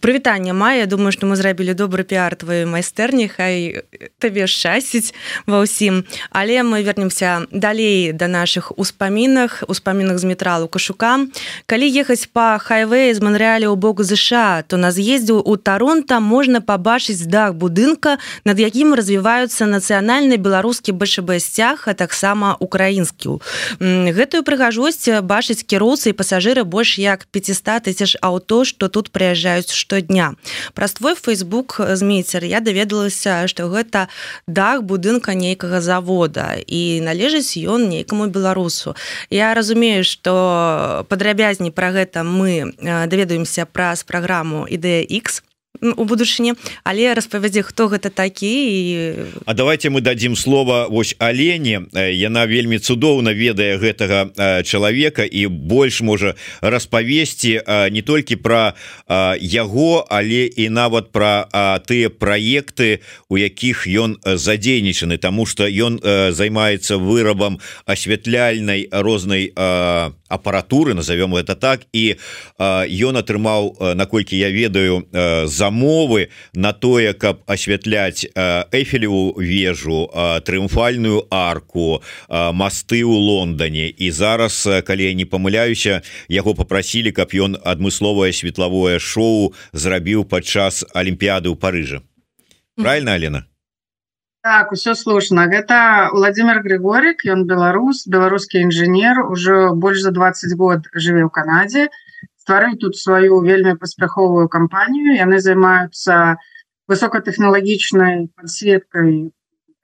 при 0.00 0.18
прывітання 0.20 0.52
мая. 0.52 0.86
Думаю 0.86 1.12
что 1.12 1.26
мы 1.26 1.36
зрабілі 1.36 1.74
добры 1.74 2.04
піар 2.04 2.36
твою 2.36 2.66
майстэрні 2.66 3.28
хай 3.28 3.84
табе 4.18 4.46
шчасціць 4.46 5.14
ва 5.46 5.64
ўсім. 5.64 6.04
Але 6.30 6.62
мы 6.62 6.84
вернемся 6.84 7.48
далей 7.52 8.12
да 8.12 8.28
наших 8.28 8.72
успамінах 8.76 9.64
успамінах 9.68 10.18
з 10.18 10.24
метралу 10.24 10.68
кашука 10.68 11.24
калі 11.66 11.86
ехаць 11.88 12.28
по 12.28 12.60
хайве 12.60 13.14
з 13.14 13.20
манреале 13.20 13.64
ў 13.64 13.76
бок 13.80 14.04
ЗША 14.04 14.62
то 14.68 14.76
на 14.76 14.92
з'ездзіў 14.92 15.40
у 15.40 15.56
таронта 15.56 16.20
можна 16.20 16.60
пабачыць 16.60 17.24
дах 17.24 17.56
будынка 17.56 18.20
над 18.44 18.60
якім 18.60 18.92
развіваюцца 18.92 19.64
нацыянальны 19.64 20.36
беларускі 20.36 20.92
бшб 20.92 21.40
сцяг 21.40 21.88
а 21.88 21.94
таксама 21.96 22.60
украінскі. 22.60 23.40
Гэтую 23.80 24.44
прыгажосць 24.44 25.08
бачыць 25.24 25.64
кіроўцы 25.64 26.12
і 26.12 26.16
пасажыры 26.18 26.68
больш 26.68 26.98
як 27.00 27.24
500 27.32 27.88
тысяч 27.88 28.20
аўто 28.20 28.64
что 28.68 28.92
тут 28.92 29.08
прыязджаюць 29.10 29.72
што 29.72 29.99
дня. 30.00 30.34
Праз 30.74 30.94
твой 30.94 31.14
фейсбук 31.14 31.80
змейцер 31.94 32.44
я 32.44 32.60
даведалася 32.60 33.48
что 33.48 33.68
гэта 33.68 34.08
дах 34.46 34.82
будынка 34.82 35.34
нейкага 35.34 35.80
завода 35.80 36.56
і 36.66 37.00
належыць 37.00 37.56
ён 37.56 37.88
нейкаму 37.88 38.26
беларусу. 38.26 38.96
Я 39.30 39.54
разумею 39.54 40.04
что 40.04 41.06
падрабязней 41.08 41.70
про 41.70 41.92
гэта 41.92 42.22
мы 42.24 42.74
даведаемся 42.80 43.66
праз 43.66 44.04
праграму 44.04 44.66
ідэя 44.66 45.04
X 45.04 45.42
у 45.82 46.04
будучыні 46.04 46.54
але 46.84 47.14
распавядзе 47.14 47.62
хто 47.62 47.88
гэта 47.88 48.10
такі 48.10 48.50
і... 48.50 49.14
А 49.46 49.54
давайте 49.54 49.90
мы 49.90 50.00
дадзім 50.00 50.36
слова 50.36 50.86
вось 50.88 51.16
алене. 51.18 51.88
Яна 51.96 52.46
вельмі 52.46 52.78
цудоўна 52.78 53.32
ведае 53.32 53.78
гэтага 53.78 54.62
чалавека 54.62 55.24
і 55.24 55.46
больш 55.46 56.00
можа 56.00 56.34
распавесці 56.60 57.62
не 57.90 58.02
толькі 58.02 58.36
пра 58.36 58.74
яго 59.40 60.06
але 60.10 60.46
і 60.52 60.68
нават 60.68 61.12
пра 61.12 61.48
тыя 61.86 62.10
праекты 62.10 63.00
у 63.28 63.38
якіх 63.38 63.86
ён 63.86 64.18
задзейнічаны. 64.24 65.18
Тому 65.18 65.46
что 65.46 65.64
ён 65.64 66.00
займаецца 66.32 66.96
вырабам 66.96 67.60
асвятляльнай 67.86 68.88
рознай 68.90 69.52
апаратуры 70.28 70.94
назовём 70.94 71.36
это 71.36 71.54
так 71.54 71.86
і 71.92 72.16
ён 72.58 73.16
атрымаў 73.16 73.94
наколькі 73.94 74.36
я 74.36 74.50
ведаю 74.50 75.06
за 75.46 75.69
замовы 75.70 76.30
на 76.52 76.72
тое 76.72 77.14
каб 77.14 77.42
асвятляць 77.46 78.26
эфелеву 78.74 79.38
вежу 79.38 80.10
трыумфальную 80.44 81.26
арку 81.30 82.02
масты 82.28 83.06
ў 83.06 83.14
Лондоне. 83.14 83.86
І 83.88 84.10
зараз 84.10 84.66
калі 84.84 85.06
я 85.06 85.14
не 85.14 85.24
памыляюся 85.24 86.02
яго 86.28 86.54
попрасілі 86.54 87.14
каб 87.14 87.30
ён 87.30 87.54
адмысловае 87.62 88.34
светлавое 88.34 88.98
шоу 88.98 89.54
зрабіў 89.72 90.26
падчас 90.26 90.82
алімпіяды 90.92 91.54
ў 91.54 91.56
Паыжа 91.56 92.02
правильно 92.76 93.14
Алена? 93.14 93.46
Так 94.42 94.72
все 94.72 94.94
слушно 94.94 95.46
гэта 95.46 96.08
владимир 96.12 96.64
григорик 96.64 97.22
ён 97.28 97.44
беларус 97.46 98.08
беларускі 98.08 98.64
інжынер 98.66 99.22
уже 99.28 99.70
больш 99.76 100.00
за 100.00 100.10
20 100.10 100.56
год 100.56 100.88
жыве 100.96 101.28
ў 101.28 101.30
канадзе 101.30 101.92
стварыў 102.40 102.76
тут 102.80 102.96
сваю 102.96 103.40
вельмі 103.44 103.76
паспяховую 103.76 104.48
кампанію. 104.48 105.16
Яны 105.16 105.40
займаюцца 105.40 106.36
высокатэхналагічнай 106.90 108.28
подсветкой 108.36 109.32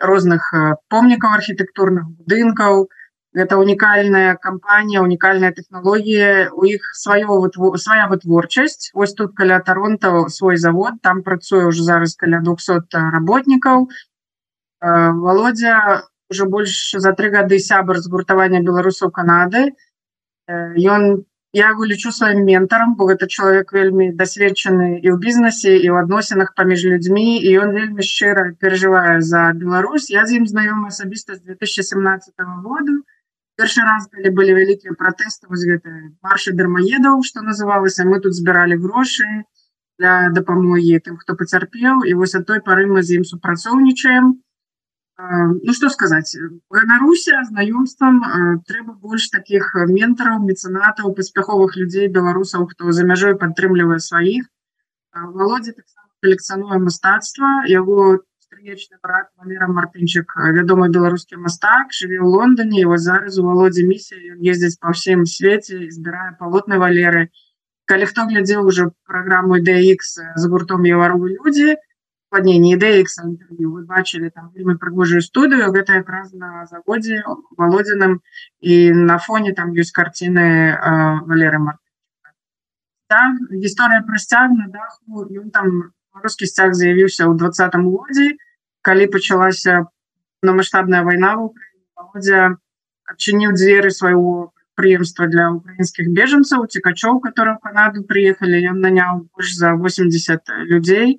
розных 0.00 0.52
помнікаў 0.88 1.36
архітэктурных 1.40 2.08
будынкаў. 2.20 2.88
Гэта 3.36 3.60
унікальная 3.60 4.40
кампанія 4.40 5.04
унікальная 5.04 5.52
тэхналогія. 5.52 6.48
У 6.56 6.64
іх 6.64 6.80
сваё 6.96 7.36
свая 7.76 8.08
вытворчасць. 8.08 8.90
Ось 8.94 9.12
тут 9.12 9.36
каля 9.36 9.60
таронта 9.60 10.28
свой 10.28 10.56
завод. 10.56 11.00
Там 11.02 11.22
працуе 11.22 11.66
уже 11.68 11.84
зараз 11.84 12.16
каля 12.16 12.40
200 12.40 13.12
работнікаў. 13.12 13.88
Володя 14.80 16.08
уже 16.30 16.46
больш 16.46 16.94
за 16.96 17.12
три 17.12 17.30
гады 17.30 17.58
сябар 17.58 18.00
згуртавання 18.00 18.60
беларусаў 18.60 19.10
Канады 19.10 19.72
ён 20.48 21.02
э, 21.12 21.22
я 21.56 21.70
его 21.72 21.86
лічу 21.88 22.10
сваім 22.12 22.44
ментарам 22.44 22.94
бо 23.00 23.06
гэта 23.08 23.26
чалавек 23.32 23.72
вельмі 23.72 24.12
дасведчаны 24.12 25.00
і 25.00 25.08
ў 25.08 25.16
бізнесе 25.16 25.72
і 25.72 25.88
ў 25.88 26.04
адносінах 26.04 26.52
паміж 26.52 26.84
людзьмі 26.84 27.40
і 27.40 27.54
ён 27.64 27.72
вельмі 27.72 28.04
шчыра 28.04 28.52
перажывае 28.60 29.24
за 29.24 29.56
Беларусь. 29.56 30.10
Я 30.12 30.28
з 30.28 30.36
ім 30.36 30.44
знаёмы 30.44 30.92
асабіста 30.92 31.40
з 31.40 31.48
2017 31.48 32.36
году. 32.60 33.00
Першы 33.56 33.80
раз 33.88 34.04
калі 34.12 34.36
былі 34.36 34.52
вялікія 34.52 34.92
пратэсты 35.00 35.48
вось 35.48 35.64
гэта 35.64 35.88
маршы 36.20 36.52
дармаедаў 36.52 37.24
что 37.24 37.40
называлася 37.40 38.04
мы 38.04 38.20
тут 38.20 38.36
збіралі 38.36 38.76
грошы 38.76 39.24
для 39.96 40.28
дапамогі 40.28 41.00
тым 41.08 41.16
хто 41.16 41.40
пацярпеў 41.40 42.04
і 42.04 42.12
вось 42.20 42.36
ад 42.36 42.44
той 42.44 42.60
пары 42.60 42.84
мы 42.84 43.00
з 43.00 43.16
ім 43.16 43.24
супрацоўнічаем 43.24 44.36
ну 45.18 45.72
что 45.72 45.88
сказать 45.88 46.36
ганаруся 46.68 47.40
знаёмствам 47.48 48.20
трэба 48.68 48.92
больш 49.00 49.28
таких 49.32 49.72
ментараў 49.74 50.44
мецэнатаў 50.44 51.14
паспяховых 51.16 51.76
людзей 51.76 52.08
беларусаў 52.08 52.66
хто 52.72 52.92
за 52.92 53.04
мяжой 53.08 53.36
падтрымлівае 53.40 53.98
сваіх 53.98 54.44
володя 55.16 55.72
калекцыянуе 56.20 56.78
мастацтва 56.84 57.64
яго 57.72 58.20
брат 59.02 59.26
Валера 59.36 59.66
мартынчык 59.72 60.36
вядомы 60.36 60.88
беларускі 60.92 61.40
мастак 61.40 61.96
жыве 61.96 62.20
ў 62.20 62.28
Лондоне 62.36 62.80
его 62.84 62.96
зараз 62.96 63.38
у 63.38 63.44
володзе 63.48 63.84
місія 63.88 64.36
ездзіць 64.52 64.80
по 64.80 64.92
всем 64.92 65.24
свеце 65.24 65.88
збірае 65.96 66.36
палотны 66.40 66.78
валеры. 66.82 67.28
Калі 67.86 68.08
хто 68.10 68.26
глядзеў 68.26 68.66
уже 68.66 68.90
праграму 69.06 69.60
DX 69.62 70.18
з 70.34 70.48
гуртом 70.50 70.82
еваровы 70.82 71.36
людзі 71.36 71.76
то 71.76 71.85
складнение 72.36 72.76
ідэекса 72.76 73.24
інтерв'ю 73.24 73.72
вы 73.72 73.88
бачылі 73.88 74.28
там 74.28 74.52
вельмі 74.52 74.76
прыгожую 74.76 75.24
студыю 75.24 75.72
гэта 75.72 76.04
якраз 76.04 76.36
на 76.36 76.68
заводзе 76.68 77.24
володзіным 77.56 78.20
і 78.60 78.92
на 78.92 79.16
фоне 79.16 79.56
там 79.56 79.72
ёсць 79.72 79.92
карціны 79.96 80.76
валеры 81.24 81.58
март 81.58 81.80
так, 83.08 83.40
гісторыя 83.48 84.04
пра 84.04 84.20
сцяг 84.20 84.52
на 84.52 84.68
даху 84.68 85.24
ён 85.24 85.48
там 85.48 85.96
рускі 86.12 86.44
сцяг 86.44 86.76
з'явіўся 86.76 87.24
ў 87.24 87.40
двадцатым 87.40 87.88
годзе 87.88 88.36
калі 88.84 89.08
пачалася 89.08 89.88
намасштабная 90.44 91.00
вайна 91.08 91.40
в 91.40 91.56
Украіне 91.96 92.60
адчыніў 93.08 93.56
дзверы 93.56 93.88
свайго 93.96 94.52
прыемства 94.76 95.24
для 95.24 95.48
украінскіх 95.56 96.12
бежанцаў 96.12 96.68
цікачоў 96.68 97.24
которые 97.24 97.56
в 97.56 97.64
Канаду 97.64 98.04
приехали 98.04 98.60
ён 98.60 98.84
наняў 98.84 99.24
больш 99.32 99.56
за 99.56 99.72
80 99.72 100.52
людзей 100.68 101.16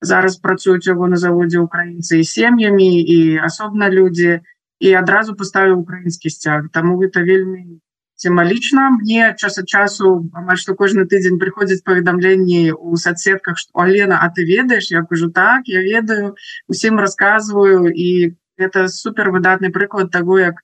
зараз 0.00 0.36
працуюць 0.36 0.86
яго 0.86 1.08
на 1.08 1.16
заводзе 1.16 1.58
украінцы 1.58 2.20
і 2.20 2.28
сем'ямі 2.28 2.90
і 3.00 3.18
асобна 3.48 3.88
людзі 3.90 4.40
і 4.80 4.92
адразу 5.00 5.34
паставіў 5.34 5.80
украінскі 5.80 6.30
сцяг 6.30 6.68
таму 6.72 7.00
гэта 7.00 7.24
вельмі 7.24 7.80
сімвалічна 8.16 8.90
мне 9.00 9.34
час 9.36 9.58
ад 9.62 9.68
часу 9.68 10.28
амаль 10.36 10.60
што 10.60 10.76
кожны 10.76 11.06
тыдзень 11.08 11.40
прыходзіць 11.40 11.84
паведамленні 11.84 12.72
у 12.72 12.96
соцсетках 12.96 13.58
што 13.58 13.72
Алена 13.84 14.20
А 14.20 14.28
ты 14.28 14.44
ведаеш 14.44 14.90
я 14.90 15.02
кажу 15.02 15.30
так 15.30 15.68
я 15.68 15.80
ведаю 15.80 16.34
усім 16.68 17.00
расказваю 17.00 17.88
і 17.88 18.36
это 18.56 18.88
супер 18.88 19.30
выдатны 19.30 19.72
прыклад 19.72 20.12
того 20.12 20.38
як 20.40 20.60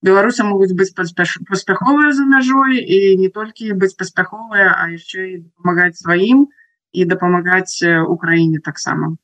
беларусы 0.00 0.44
могуць 0.44 0.72
быць 0.72 0.92
паспяховыя 0.96 2.12
за 2.12 2.24
мяжой 2.24 2.80
і 2.80 3.16
не 3.20 3.28
толькі 3.28 3.76
быць 3.76 3.96
паспяховыя 3.96 4.72
а 4.72 4.88
яшчэ 4.96 5.28
і 5.28 5.36
дапамагаць 5.44 6.00
сваім 6.00 6.48
то 6.48 6.59
і 6.92 7.04
дапамагаць 7.04 7.82
Украіне 8.08 8.60
таксама 8.64 9.16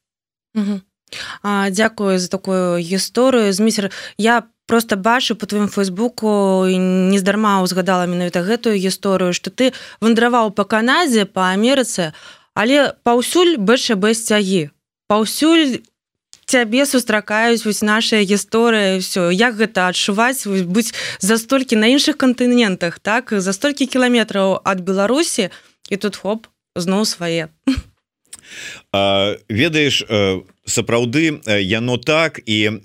Дякую 1.70 2.18
за 2.18 2.28
такую 2.28 2.78
гісторыю 2.82 3.52
змейсер 3.52 3.90
я 4.18 4.42
просто 4.66 4.96
бачу 4.96 5.36
по 5.36 5.46
твоим 5.46 5.68
фейсбуку 5.68 6.66
нездарма 6.66 7.62
узгадала 7.62 8.06
менавіта 8.06 8.42
гэтую 8.42 8.76
гісторыю 8.78 9.32
что 9.32 9.50
ты 9.50 9.72
вандраваў 10.00 10.50
по 10.50 10.64
Канадзе 10.64 11.24
по 11.24 11.52
Амерыцы 11.54 12.12
але 12.54 12.94
паўсюль 13.02 13.56
БШБ 13.58 14.14
сцягі 14.14 14.70
паўсюль 15.06 15.82
цябе 16.46 16.86
сустракаюць 16.86 17.66
вось 17.66 17.82
наша 17.82 18.22
гісторыя 18.22 18.98
все 18.98 19.30
як 19.30 19.54
гэта 19.58 19.90
адчуваць 19.90 20.46
быць 20.46 20.94
за 21.18 21.38
столькі 21.38 21.76
на 21.76 21.90
іншых 21.90 22.16
кантынентах 22.16 22.98
так? 22.98 23.30
За 23.30 23.52
столькі 23.52 23.86
кіламетраў 23.86 24.62
ад 24.62 24.80
Беларусі 24.80 25.50
і 25.90 25.96
тут 25.96 26.16
хоп 26.16 26.46
зноў 26.76 27.02
свае 27.08 27.48
ведаеш 29.48 30.04
сапраўды 30.66 31.40
яно 31.46 31.96
так 31.98 32.40
і 32.46 32.82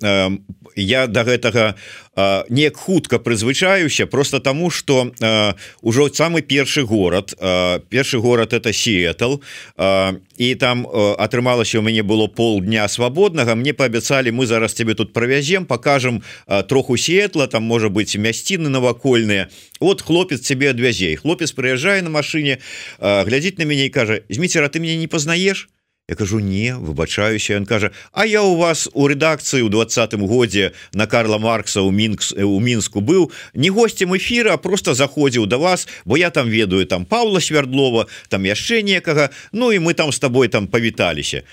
я 0.75 1.07
до 1.07 1.13
да 1.13 1.23
гэтага 1.23 1.75
неяк 2.49 2.77
хутка 2.77 3.19
прызвычаюся 3.19 4.05
просто 4.05 4.39
тому 4.39 4.69
что 4.69 5.11
ўжо 5.81 6.09
самы 6.09 6.41
першы 6.41 6.83
город 6.83 7.33
першы 7.89 8.19
город 8.19 8.53
это 8.53 8.73
сетл 8.73 9.41
і 10.37 10.55
там 10.55 10.87
атрымалася 11.17 11.79
у 11.79 11.81
мяне 11.81 12.03
было 12.03 12.27
полдня 12.27 12.87
свабоднага 12.87 13.55
мне 13.55 13.73
паабяцалі 13.73 14.31
мы 14.31 14.45
зараз 14.45 14.73
тебе 14.73 14.93
тут 14.93 15.13
правязем 15.13 15.65
покажем 15.65 16.23
троху 16.67 16.97
сетла 16.97 17.47
там 17.47 17.63
можа 17.63 17.89
быть 17.89 18.15
мясціны 18.15 18.69
навакольныя. 18.69 19.49
Вот 19.79 20.01
хлопец 20.01 20.41
тебе 20.41 20.69
адвязей 20.69 21.15
хлопец 21.15 21.51
прыязджае 21.51 22.01
на 22.01 22.09
машине 22.09 22.59
глядзіць 22.99 23.57
на 23.57 23.65
мяне 23.65 23.85
і 23.85 23.89
кажа 23.89 24.21
зміцера 24.29 24.67
ты 24.67 24.79
мне 24.79 24.97
не 24.97 25.07
познаешь 25.07 25.69
Я 26.11 26.17
кажу 26.17 26.39
не 26.39 26.75
выбачаюся 26.75 27.55
ён 27.55 27.65
кажа 27.65 27.91
А 28.11 28.25
я 28.25 28.43
у 28.43 28.57
вас 28.59 28.89
у 28.91 29.07
рэдакцыі 29.07 29.63
ў 29.63 29.71
двадцатым 29.71 30.27
годзе 30.27 30.75
на 30.91 31.07
Карла 31.07 31.39
Маркса 31.39 31.79
у 31.87 31.91
мінкс 31.91 32.35
у 32.35 32.59
мінску 32.59 32.99
быў 32.99 33.31
не 33.55 33.71
гостем 33.71 34.11
эфира 34.17 34.57
просто 34.57 34.93
заходзіў 34.93 35.47
до 35.47 35.57
вас 35.57 35.87
бо 36.03 36.17
я 36.17 36.29
там 36.29 36.49
ведаю 36.49 36.85
там 36.85 37.05
Павла 37.05 37.39
свярдлова 37.39 38.07
там 38.27 38.43
яшчэ 38.43 38.83
некага. 38.83 39.29
Ну 39.53 39.71
і 39.71 39.79
мы 39.79 39.93
там 39.93 40.11
с 40.11 40.19
тобой 40.19 40.51
там 40.51 40.67
павіталіся 40.67 41.43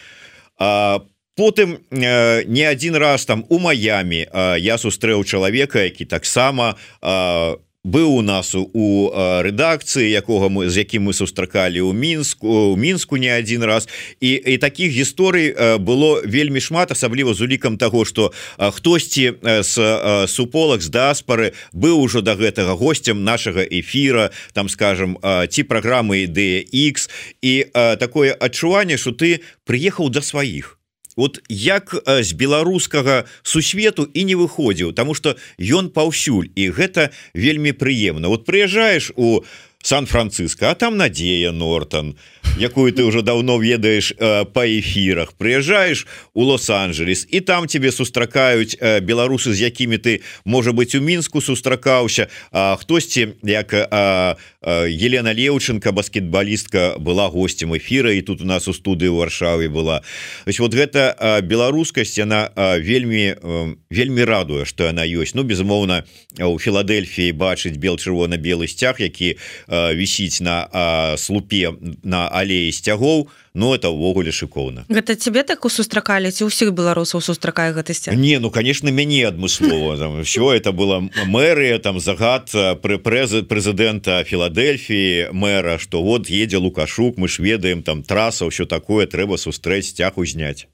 а 0.58 1.06
потым 1.36 1.78
э, 1.94 2.42
не 2.42 2.64
один 2.64 2.96
раз 2.96 3.26
там 3.26 3.46
у 3.48 3.60
Майами 3.60 4.26
э, 4.26 4.58
я 4.58 4.74
сустрэў 4.74 5.22
чалавека 5.22 5.86
які 5.86 6.04
таксама 6.04 6.74
у 7.00 7.67
быў 7.84 8.18
у 8.18 8.22
нас 8.22 8.54
у 8.54 9.10
рэдакцыі 9.14 10.10
якога 10.10 10.48
мы 10.48 10.68
з 10.68 10.82
якім 10.82 11.08
мы 11.08 11.12
сустракалі 11.14 11.78
ў 11.80 11.94
мінску 11.94 12.74
у 12.74 12.76
мінску 12.76 13.16
не 13.16 13.30
один 13.30 13.62
раз. 13.62 13.88
І 14.20 14.34
і 14.34 14.58
таких 14.58 14.92
гісторый 14.92 15.54
было 15.78 16.22
вельмі 16.26 16.60
шмат 16.60 16.90
асабліва 16.90 17.34
з 17.34 17.40
улікам 17.40 17.78
того 17.78 18.04
что 18.04 18.32
хтосьці 18.58 19.38
с 19.62 19.78
суполак 20.26 20.82
з 20.82 20.88
даспары 20.88 21.52
быў 21.72 22.02
ужо 22.02 22.20
до 22.20 22.34
да 22.34 22.42
гэтага 22.42 22.74
гостцем 22.74 23.24
нашага 23.24 23.62
эфира 23.62 24.30
там 24.52 24.68
скажем 24.68 25.18
ці 25.22 25.62
праграмы 25.62 26.26
ідэя 26.26 26.66
X 26.66 27.08
і 27.42 27.66
такое 27.72 28.34
адчуванне 28.34 28.96
что 28.98 29.12
ты 29.12 29.40
приехаў 29.64 30.10
до 30.10 30.20
да 30.20 30.26
сваіх 30.26 30.77
вот 31.18 31.42
як 31.50 31.90
з 32.06 32.32
беларускага 32.38 33.26
сусвету 33.42 34.06
і 34.14 34.22
не 34.22 34.38
выходзіў 34.38 34.94
тому 34.94 35.18
что 35.18 35.34
ён 35.58 35.90
паўсюль 35.90 36.54
і 36.54 36.70
гэта 36.70 37.10
вельмі 37.34 37.74
прыемна. 37.74 38.30
Вот 38.30 38.46
прыязджаешь 38.46 39.10
у 39.18 39.42
сан-франциско 39.82 40.70
а 40.70 40.74
там 40.78 40.96
Надея 40.96 41.50
нортон 41.50 42.14
якую 42.56 42.92
ты 42.92 43.04
уже 43.04 43.22
давно 43.22 43.58
ведаешь 43.58 44.12
э, 44.18 44.44
по 44.44 44.66
эфирах. 44.66 45.34
Приезжаешь 45.34 46.06
у 46.34 46.42
лос-анджелес 46.42 47.26
и 47.28 47.40
там 47.40 47.66
тебе 47.66 47.92
сустракаюць 47.92 48.76
э, 48.80 49.00
беларусы 49.00 49.52
з 49.52 49.60
якімі 49.60 49.98
ты 49.98 50.20
может 50.44 50.74
быть 50.74 50.94
у 50.94 51.00
мінску 51.00 51.40
сустракаўся 51.40 52.28
хтосьці 52.52 53.28
як 53.42 53.74
э, 53.74 54.36
э, 54.62 54.88
Елена 54.88 55.32
леўченко 55.32 55.92
баскетбалістка 55.92 56.96
была 56.98 57.28
гостем 57.28 57.74
эфира 57.74 58.12
і 58.12 58.22
тут 58.22 58.40
у 58.40 58.44
нас 58.44 58.68
у 58.68 58.72
студыі 58.72 59.08
варшаве 59.08 59.68
была. 59.68 60.02
Есть 60.46 60.60
вот 60.60 60.74
гэта 60.74 61.14
э, 61.18 61.40
беларускасць 61.42 62.18
она 62.18 62.50
э, 62.54 62.80
вельмі 62.80 63.34
э, 63.40 63.74
вельмі 63.90 64.24
радуе 64.24 64.64
что 64.64 64.88
она 64.88 65.04
ёсць 65.06 65.34
Ну 65.34 65.42
безумоўна 65.42 66.04
у 66.38 66.58
Філадельфіі 66.58 67.32
бачыць 67.32 67.78
бел 67.78 67.96
чырвона-белы 67.96 68.68
сцяг 68.68 69.00
які 69.00 69.36
вісіць 69.68 70.40
на 70.40 71.16
слупе 71.16 71.72
на 72.02 72.28
алеі 72.38 72.72
сцягоў 72.72 73.28
Ну 73.58 73.74
это 73.74 73.90
ўвогуле 73.90 74.30
шыкоўна. 74.30 74.86
Гэта 74.86 75.18
тебе 75.18 75.42
так 75.42 75.64
у 75.66 75.68
сустракалі 75.68 76.30
ці 76.30 76.46
ўсіх 76.46 76.70
беларусаў 76.70 77.18
сустракае 77.18 77.74
гэты 77.74 77.90
сцяг? 77.90 78.14
Не 78.14 78.38
ну 78.38 78.54
конечно 78.54 78.86
мяне 78.94 79.26
адмыслова. 79.26 80.22
Все 80.22 80.52
это 80.54 80.70
было 80.70 81.02
мэрыя 81.26 81.82
там 81.82 81.98
загад 81.98 82.54
пры 82.54 83.02
прэзы 83.02 83.42
прэзідэнта 83.42 84.22
Філадельфіі 84.30 85.34
мэра 85.34 85.82
что 85.82 86.06
вот 86.06 86.30
едзе 86.30 86.62
лукашук 86.62 87.18
мы 87.18 87.26
ж 87.26 87.42
ведаем 87.42 87.82
там 87.82 88.06
траса 88.06 88.46
ўсё 88.46 88.62
такое 88.70 89.10
трэба 89.10 89.34
сустрэць 89.42 89.90
сцяг 89.90 90.22
узняць 90.22 90.70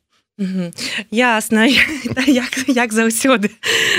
ясно 1.10 1.64
як, 2.26 2.50
як 2.66 2.92
заўсёды. 2.92 3.50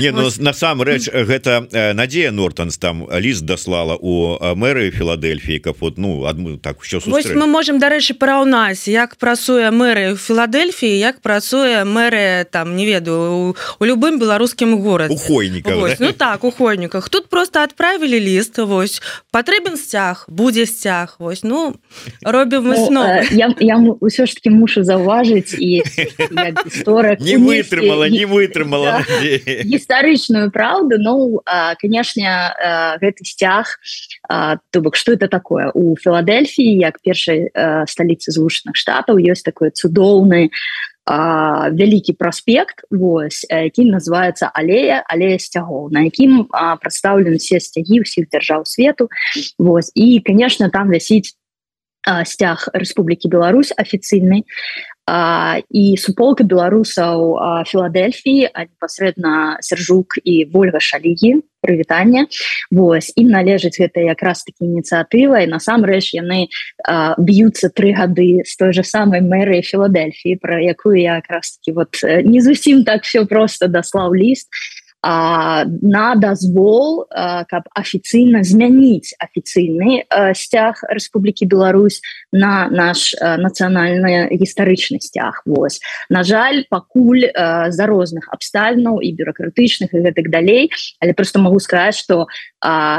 Не 0.02 0.12
ну, 0.12 0.28
насамрэч 0.40 1.08
гэта 1.08 1.64
Надзея 1.94 2.32
нортонс 2.32 2.78
там 2.78 3.08
ліст 3.08 3.46
даслала 3.46 3.96
у 3.96 4.36
мэры 4.56 4.92
Філадельфіі 4.92 5.60
каб 5.60 5.78
вот 5.80 5.98
ну 5.98 6.26
адмы 6.28 6.58
так 6.60 6.82
все 6.82 7.00
мы 7.08 7.48
можем 7.48 7.80
дарэчы 7.80 8.20
параўнаць 8.20 8.88
як 8.92 9.16
працуе 9.16 9.72
мэры 9.72 10.16
Філадельфіі 10.20 11.00
як 11.00 11.22
працуе 11.22 11.86
мэры 11.88 12.44
там 12.52 12.76
не 12.76 12.86
ведаю 12.86 13.56
у 13.80 13.86
любым 13.86 14.20
беларускім 14.20 14.76
горад 14.84 15.12
ухойніках 15.12 16.00
ну 16.00 16.12
так 16.12 16.44
у 16.44 16.52
хойніках. 16.52 17.10
Тут 17.10 17.30
просто 17.30 17.60
адправілі 17.60 18.20
ліст 18.20 18.58
Вось 18.58 19.02
патрэбен 19.32 19.78
сцяг 19.78 20.26
будзе 20.28 20.66
сцяг 20.66 21.16
Вось 21.20 21.44
ну 21.44 21.76
робім 22.24 22.76
мы 22.76 22.76
ну, 22.92 23.04
я, 23.32 23.56
я 23.60 23.80
ўсё 23.80 24.28
ж 24.28 24.36
таки 24.36 24.50
мушу 24.50 24.84
заўважыць 24.84 25.56
і 25.56 25.80
гісторык 26.32 27.20
не 27.20 27.38
вытрымала 27.38 28.10
не 28.10 28.26
вытрымала 28.26 29.04
гістарычную 29.22 30.52
праўду 30.52 30.98
Ну 31.00 31.42
канешне 31.82 32.30
гэты 33.02 33.26
сцяг 33.26 33.80
то 34.28 34.82
бок 34.82 34.96
что 34.96 35.14
это 35.14 35.28
такое? 35.28 35.72
У 35.74 35.96
Філадельфіі 35.98 36.78
як 36.78 37.00
першай 37.02 37.52
сталіцы 37.88 38.32
злучаных 38.32 38.76
штатаў 38.76 39.20
ёсць 39.20 39.44
такое 39.44 39.70
цудоўны 39.72 40.50
вялікі 41.06 42.14
праспект 42.18 42.82
Вось 42.90 43.46
які 43.50 43.86
называется 43.86 44.50
алея 44.50 45.04
алея 45.08 45.38
сцягоў 45.38 45.94
на 45.94 46.10
якім 46.10 46.50
прадстаўлены 46.50 47.38
все 47.38 47.60
сцягі 47.60 48.02
ўсіх 48.02 48.26
дзяржаў 48.34 48.66
свету 48.66 49.10
Вось 49.60 49.92
і 49.94 50.20
конечно 50.26 50.70
там 50.70 50.90
вясіць 50.90 51.38
сцяг 52.26 52.70
Рэспублікі 52.74 53.30
Беларусь 53.30 53.74
афіцыйны 53.76 54.46
і 55.70 55.84
суполка 56.02 56.42
беларусаў 56.42 57.38
Філадельфіі 57.70 58.50
а 58.50 58.66
непасрэдна 58.66 59.62
сержук 59.62 60.18
і 60.18 60.50
ольга 60.50 60.82
шалігі 60.82 61.46
прывітання 61.62 62.26
Вось 62.74 63.14
ім 63.14 63.30
належыць 63.30 63.78
гэта 63.78 64.02
якраз 64.02 64.42
такі 64.50 64.66
ініцыятыва 64.66 65.46
і 65.46 65.52
насамрэч 65.54 66.18
яны 66.18 66.50
б'юцца 67.22 67.70
тры 67.70 67.94
гады 67.94 68.42
з 68.50 68.54
той 68.58 68.74
же 68.74 68.82
самой 68.82 69.22
мэры 69.22 69.62
Філадельфіі 69.62 70.42
про 70.42 70.58
якую 70.58 70.98
я 70.98 71.22
якраз 71.22 71.62
таки 71.62 71.78
вот 71.78 72.02
не 72.02 72.42
зусім 72.42 72.82
так 72.82 73.06
все 73.06 73.26
просто 73.26 73.68
даслаў 73.70 74.18
ліст 74.18 74.50
на 75.06 76.16
дазвол 76.18 77.06
каб 77.50 77.70
афіцыйна 77.78 78.42
змяніць 78.42 79.14
афіцыйны 79.22 80.10
сцяг 80.34 80.82
Рэспублікі 80.90 81.46
Беларусь 81.46 82.02
на 82.34 82.66
наш 82.74 83.14
нацыянальны 83.22 84.34
гістарычны 84.34 84.98
сцяг 85.02 85.46
Вось 85.46 85.78
На 86.10 86.24
жаль 86.26 86.66
пакуль 86.70 87.30
з-за 87.30 87.86
розных 87.86 88.34
абставінаў 88.34 88.98
і 89.06 89.14
бюракратычных 89.14 89.94
і 89.94 90.02
гэтак 90.10 90.34
далей 90.34 90.74
але 91.00 91.14
просто 91.14 91.38
могу 91.40 91.60
сказаць 91.60 92.02
что 92.02 92.26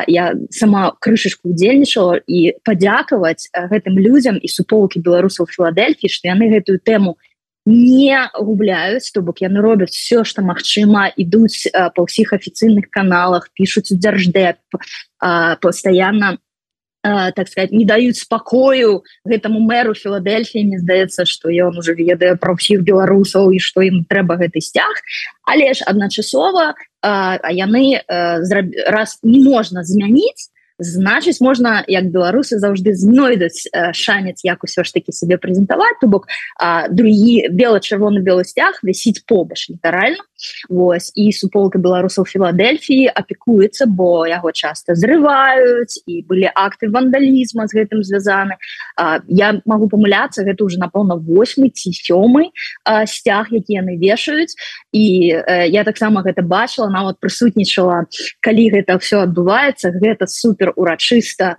я 0.06 0.34
сама 0.50 0.94
крышачку 1.00 1.50
удзельнічала 1.50 2.22
і 2.26 2.54
падзякаваць 2.62 3.50
гэтым 3.50 3.98
людзям 3.98 4.38
і 4.38 4.46
суполкі 4.46 5.02
беларусаў 5.02 5.50
Філадельфі 5.50 6.06
што 6.06 6.30
яны 6.30 6.54
гэтую 6.54 6.78
тэму 6.78 7.18
не 7.66 7.96
не 8.06 8.30
губляюць 8.34 9.10
то 9.10 9.22
бок 9.22 9.42
яны 9.42 9.60
робяць 9.60 9.90
все 9.90 10.24
что 10.24 10.42
магчыма 10.42 11.10
ідуць 11.18 11.66
па 11.74 12.06
ўсіх 12.06 12.32
афіцыйных 12.32 12.88
каналах 12.94 13.50
пишутць 13.58 13.90
у 13.90 13.98
дзярждэп 13.98 14.62
постоянно 15.60 16.38
так 17.02 17.48
сказать 17.48 17.72
не 17.72 17.84
даюць 17.84 18.22
спакою 18.22 19.02
гэтаму 19.26 19.58
мэру 19.58 19.94
філадельфіі 19.94 20.62
мне 20.62 20.78
здаецца 20.78 21.26
что 21.26 21.50
ён 21.50 21.78
уже 21.78 21.98
ведае 21.98 22.38
про 22.38 22.54
ўсіх 22.54 22.86
беларусаў 22.86 23.50
і 23.50 23.58
что 23.58 23.82
ім 23.82 24.06
трэба 24.06 24.38
гэты 24.38 24.62
сцяг 24.62 24.94
але 25.42 25.74
ж 25.74 25.82
адначасова 25.90 26.74
яны 27.50 27.98
раз 28.06 29.18
не 29.26 29.42
можна 29.42 29.82
змяніць 29.82 30.54
значыць 30.78 31.40
можна 31.40 31.84
як 31.88 32.10
беларусы 32.12 32.58
заўжды 32.60 32.92
знойдуць 32.94 33.68
шанец 33.92 34.44
як 34.44 34.64
усё 34.64 34.84
ж 34.84 34.92
таки 34.92 35.12
себе 35.12 35.36
прэзентаваць 35.40 35.96
то 36.00 36.06
бок 36.06 36.28
другі 36.90 37.48
бела-чырвоны 37.50 38.20
белы 38.20 38.44
сцяг 38.44 38.80
вісіць 38.82 39.24
побач 39.24 39.70
літаральна. 39.70 40.20
Вось 40.68 41.12
і 41.16 41.32
суполка 41.32 41.78
беларусаў 41.80 42.28
Філадельфіі 42.28 43.08
апікуецца 43.08 43.88
бо 43.88 44.26
яго 44.28 44.52
часто 44.52 44.92
зрываюць 44.92 45.96
і 46.04 46.20
былі 46.28 46.52
акты 46.52 46.92
вандалізма 46.92 47.66
з 47.66 47.72
гэтым 47.80 48.04
звязаны. 48.04 48.60
Я 49.28 49.56
могу 49.64 49.88
памыляцца 49.88 50.44
гэта 50.44 50.64
уже 50.64 50.76
напэўна 50.76 51.16
8 51.16 51.70
ці 51.72 51.90
сёмы 51.92 52.52
сцяг 53.08 53.48
які 53.50 53.80
яны 53.80 53.96
вешаюць. 53.96 54.52
І 54.92 55.32
я 55.72 55.84
таксама 55.84 56.20
гэта 56.20 56.44
бачыла 56.44 56.92
нават 56.92 57.16
прысутнічала 57.16 58.04
калі 58.44 58.64
гэта 58.76 59.00
все 59.00 59.24
адбываецца 59.24 59.88
гэта 59.96 60.28
супер 60.28 60.65
супер 60.66 60.72
урачыста 60.76 61.56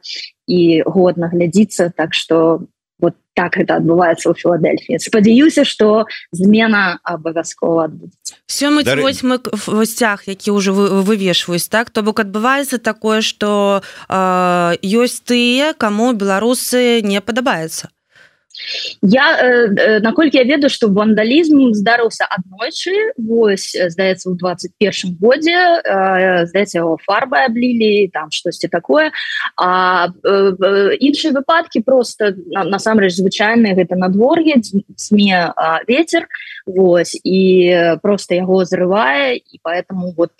і 0.48 0.84
годна 0.86 1.30
глядзіцца 1.32 1.92
так 1.96 2.14
что 2.14 2.62
вот 3.00 3.14
так 3.36 3.58
это 3.58 3.78
адбываецца 3.78 4.30
ў 4.30 4.34
філадельфі 4.36 5.00
спадзяюся 5.00 5.66
что 5.66 6.06
змена 6.32 7.00
абавязкова 7.04 7.92
мы 9.24 9.40
гостях 9.68 10.28
які 10.28 10.52
уже 10.52 10.72
вывешваюсь 10.72 11.68
так? 11.68 11.90
То 11.90 12.02
бок 12.02 12.20
адбываецца 12.20 12.78
такое 12.80 13.22
что 13.22 13.82
э, 14.10 14.78
ёсць 14.84 15.22
тыя 15.24 15.74
кому 15.78 16.14
беларусы 16.14 17.02
не 17.02 17.22
падабаецца 17.22 17.90
я 19.02 19.38
э, 19.42 19.70
э, 19.78 20.00
наколькі 20.00 20.38
я 20.38 20.44
ведаю 20.44 20.70
что 20.70 20.88
вандалізм 20.88 21.74
здарыўся 21.74 22.26
аднойчы 22.26 23.14
Вось 23.18 23.76
здаецца 23.76 24.30
у 24.30 24.36
21 24.36 25.18
годзе 25.22 25.82
э, 25.84 26.46
здаецца 26.48 26.98
фарбы 27.06 27.38
аблілі 27.46 28.10
там 28.14 28.32
штосьці 28.32 28.68
такое. 28.68 29.12
А 29.58 30.10
іншыя 31.00 31.34
выпадки 31.34 31.80
просто 31.82 32.36
насамрэч 32.48 33.14
звычайныя 33.14 33.76
гэта 33.76 33.96
надвор'е 33.96 34.62
сме 34.96 35.54
ветер 35.88 36.28
Вось 36.66 37.20
і 37.24 37.72
просто 38.02 38.36
яго 38.36 38.66
зрывае 38.66 39.38
і 39.38 39.60
поэтому 39.64 40.14
вот 40.18 40.34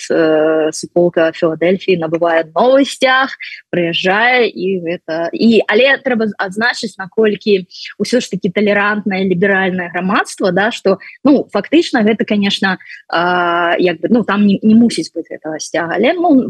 суполка 0.74 1.32
Філадельфіі 1.32 2.02
набывае 2.02 2.50
новый 2.56 2.86
сцяг 2.86 3.32
прыязджае 3.72 4.50
і 4.50 4.68
гэта 4.84 5.30
і 5.32 5.62
але 5.68 5.98
трэба 6.04 6.28
адзначыць 6.38 6.98
наколькі 6.98 7.68
у 7.98 8.06
ўсё 8.08 8.24
ж 8.24 8.32
таки 8.32 8.50
толерантное 8.50 9.28
ліберальное 9.28 9.92
грамадство 9.92 10.52
да 10.52 10.72
что 10.72 11.00
ну 11.24 11.48
фактычна 11.52 12.08
гэта 12.08 12.24
конечно 12.24 12.80
як 13.12 14.00
бы 14.00 14.08
ну 14.10 14.24
там 14.24 14.48
не, 14.48 14.60
не 14.64 14.76
мусіць 14.76 15.12
быть 15.12 15.28
этого 15.30 15.60
сцяга 15.60 16.00
але 16.00 16.14
ну, 16.14 16.48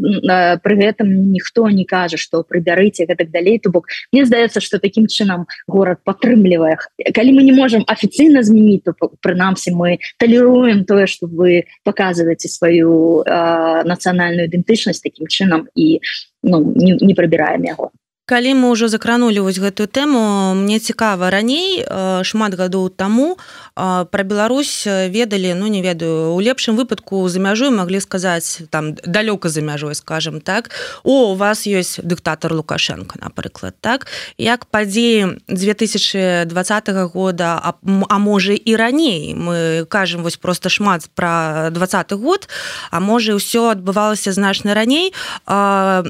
при 0.62 0.76
гэтым 0.78 1.34
ніхто 1.34 1.70
не 1.70 1.86
кажа 1.86 2.18
что 2.18 2.44
прыбярыце 2.44 3.10
гэтак 3.10 3.32
далей 3.32 3.60
то 3.60 3.70
бок. 3.70 3.88
Мне 4.12 4.26
здаецца 4.26 4.62
что 4.62 4.80
таким 4.80 5.08
чынам 5.08 5.48
город 5.68 6.00
падтрымлівае 6.06 6.78
калі 7.14 7.32
мы 7.34 7.44
не 7.44 7.52
можем 7.52 7.84
офіцыйна 7.88 8.44
змяніць 8.44 8.86
то 8.86 8.94
прынамсі 9.22 9.74
мы 9.74 9.98
талеруем 10.18 10.86
тое 10.86 11.08
что 11.08 11.26
вы 11.28 11.66
показываете 11.84 12.48
сваю 12.48 13.24
нацыянальную 13.26 14.48
ідэнтычнасць 14.48 15.02
таким 15.02 15.28
чынам 15.28 15.68
і 15.76 16.02
ну 16.44 16.62
не, 16.76 16.98
не 17.02 17.14
прыбіраем 17.16 17.64
яго 17.66 17.92
калі 18.28 18.60
мы 18.60 18.76
ўжо 18.76 18.92
закранули 18.92 19.40
вось 19.40 19.56
гэтую 19.56 19.88
тэму 19.88 20.52
мне 20.52 20.84
цікава 20.84 21.32
раней 21.32 21.80
э, 21.80 22.28
шмат 22.28 22.60
гадоў 22.60 22.92
таму 22.92 23.40
про 23.78 24.24
Беларусь 24.28 24.84
ведалі 24.84 25.54
ну 25.56 25.68
не 25.72 25.80
ведаю 25.80 26.36
у 26.36 26.40
лепшым 26.42 26.76
выпадку 26.76 27.24
за 27.30 27.40
мяжой 27.40 27.72
могли 27.72 28.02
сказаць 28.04 28.68
там 28.70 29.00
далёка 29.00 29.48
за 29.48 29.62
мяжой 29.62 29.96
скажем 29.96 30.42
так 30.42 30.76
о 31.04 31.32
у 31.32 31.36
вас 31.36 31.64
есть 31.66 32.04
дыктатор 32.04 32.52
лукашенко 32.54 33.16
напрыклад 33.22 33.76
так? 33.80 34.08
Як 34.38 34.66
падзеі 34.66 35.40
2020 35.48 36.90
года 37.14 37.62
а, 37.64 37.74
а 38.10 38.18
можа 38.18 38.54
і 38.54 38.76
раней? 38.76 39.36
Мы 39.36 39.86
кажем 39.86 40.24
вось 40.24 40.36
просто 40.38 40.70
шмат 40.70 41.08
про 41.16 41.70
двадцатый 41.72 42.18
год 42.18 42.50
а 42.92 43.00
можа 43.00 43.38
ўсё 43.40 43.72
адбывалася 43.72 44.34
значна 44.34 44.74
раней. 44.74 45.14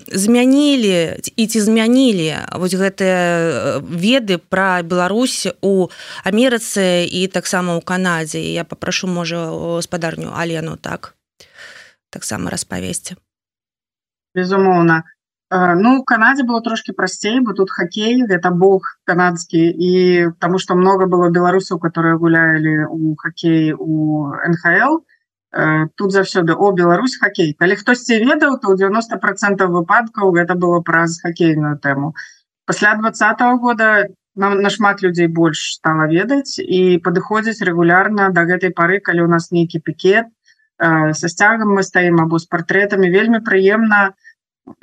Змянілі 0.07 1.19
і 1.35 1.47
ці 1.47 1.59
змянілі 1.61 2.06
змянілі 2.07 2.59
вось 2.59 2.75
гэтыя 2.75 3.19
э, 3.19 3.81
веды 3.81 4.37
пра 4.37 4.81
Беларусь 4.83 5.47
у 5.61 5.89
Амерыцы 6.23 7.05
і 7.05 7.27
таксама 7.27 7.75
ў 7.75 7.81
Канадзе. 7.83 8.39
Я 8.39 8.63
попрашу 8.63 9.07
можа 9.07 9.51
гаспадарню 9.51 10.31
Алену 10.35 10.77
так 10.77 11.15
таксама 12.09 12.49
распавесці. 12.49 13.15
Безумоўна. 14.35 15.03
Ну 15.51 16.03
Канадзе 16.03 16.43
было 16.43 16.61
трошки 16.61 16.91
прасцей 16.91 17.39
бо 17.39 17.53
тут 17.53 17.71
хоккей 17.71 18.23
это 18.27 18.51
бог 18.51 18.99
канадскі 19.05 19.59
і 19.59 19.91
тому 20.39 20.59
что 20.59 20.75
много 20.75 21.07
было 21.07 21.29
беларусаў 21.29 21.79
которые 21.79 22.17
гулялі 22.17 22.87
у 22.91 23.15
хоккей 23.15 23.73
у 23.73 24.27
нхл 24.43 25.03
тут 25.51 26.11
заўсёды 26.11 26.53
о 26.53 26.71
Беларусь 26.71 27.17
хоккей. 27.17 27.53
Калі 27.53 27.75
хтосьці 27.75 28.19
ведаў 28.19 28.59
то 28.59 28.75
90 28.75 29.17
процентов 29.17 29.71
выпадкаў 29.71 30.31
гэта 30.35 30.55
было 30.55 30.81
праз 30.81 31.21
хоккейную 31.21 31.79
тэму. 31.79 32.13
Пасля 32.65 32.95
двадцатого 32.95 33.57
года 33.57 34.07
нам 34.35 34.61
нашмат 34.61 35.01
людзей 35.01 35.27
больш 35.27 35.79
стала 35.79 36.07
ведаць 36.11 36.59
і 36.59 36.99
падыходзіць 36.99 37.63
регулярно 37.63 38.29
до 38.29 38.43
гэтай 38.43 38.75
пары 38.75 38.99
калі 38.99 39.23
у 39.23 39.27
нас 39.27 39.51
нейкі 39.51 39.79
пікет 39.79 40.27
со 40.77 41.27
сцягам 41.31 41.73
мы 41.73 41.81
стаім 41.81 42.21
або 42.21 42.37
з 42.37 42.45
партрэтамі. 42.45 43.09
Вельмі 43.09 43.39
прыемна 43.39 44.13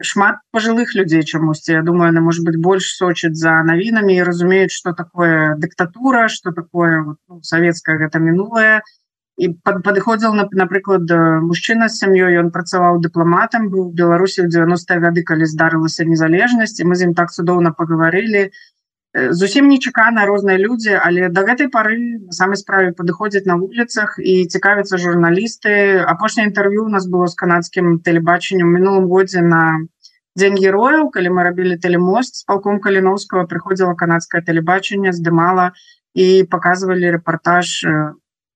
шмат 0.01 0.41
пожилых 0.51 0.97
людзей 0.97 1.23
чамусьці. 1.23 1.73
Я 1.73 1.83
думаю 1.83 2.09
она 2.09 2.21
может 2.21 2.43
быть 2.43 2.57
больш 2.57 2.97
сочыць 2.97 3.37
за 3.37 3.63
навінамі 3.63 4.17
і 4.17 4.25
разумеюць 4.25 4.73
что 4.73 4.93
такое 4.93 5.55
дыктатура 5.57 6.29
что 6.29 6.53
такое 6.53 7.05
ну, 7.29 7.43
советская 7.43 8.01
гэта 8.01 8.19
мінулая 8.19 8.81
і 8.81 9.04
под, 9.37 9.83
падыходзіл 9.83 10.35
на 10.35 10.47
напрыклад 10.53 11.11
мужчына 11.43 11.89
з 11.89 11.99
сям'ёй 12.03 12.39
ён 12.43 12.51
працаваў 12.55 13.01
дыпламатам 13.03 13.67
быў 13.73 13.91
беларусі 13.91 14.47
в 14.47 14.49
90 14.49 15.01
гады 15.03 15.25
калі 15.27 15.49
здарылася 15.51 16.07
незалежнасць 16.07 16.79
мы 16.85 16.95
з 16.95 17.11
ім 17.11 17.15
так 17.19 17.35
цудоўна 17.35 17.75
паговорылі 17.75 18.51
зусім 19.15 19.69
нечакана 19.71 20.27
розныя 20.27 20.59
людзі 20.59 20.95
але 20.99 21.29
до 21.35 21.43
гэтай 21.47 21.71
пары 21.71 21.99
на 21.99 22.33
самай 22.35 22.59
справе 22.59 22.95
падыходзяць 22.95 23.47
на 23.47 23.59
вуліцах 23.59 24.19
і 24.19 24.47
цікавяцца 24.47 24.99
журналісты 24.99 26.03
апошняе 26.03 26.47
інтэрв'ю 26.51 26.87
у 26.87 26.95
нас 26.95 27.07
было 27.11 27.27
з 27.27 27.35
канадскім 27.35 27.99
тэлебачаннем 28.07 28.71
мінулым 28.71 29.07
годзе 29.11 29.43
на 29.43 29.83
дзень 30.35 30.59
герояў 30.59 31.11
калі 31.15 31.31
мы 31.35 31.47
рабілі 31.47 31.79
тэлемост 31.79 32.43
з 32.43 32.47
палком 32.47 32.83
каліновского 32.83 33.47
прыходзіла 33.51 33.95
канадскае 33.95 34.43
тэлебачанне 34.43 35.15
здымала 35.15 35.71
і 36.15 36.43
показывалі 36.51 37.15
рэпартаж 37.19 37.83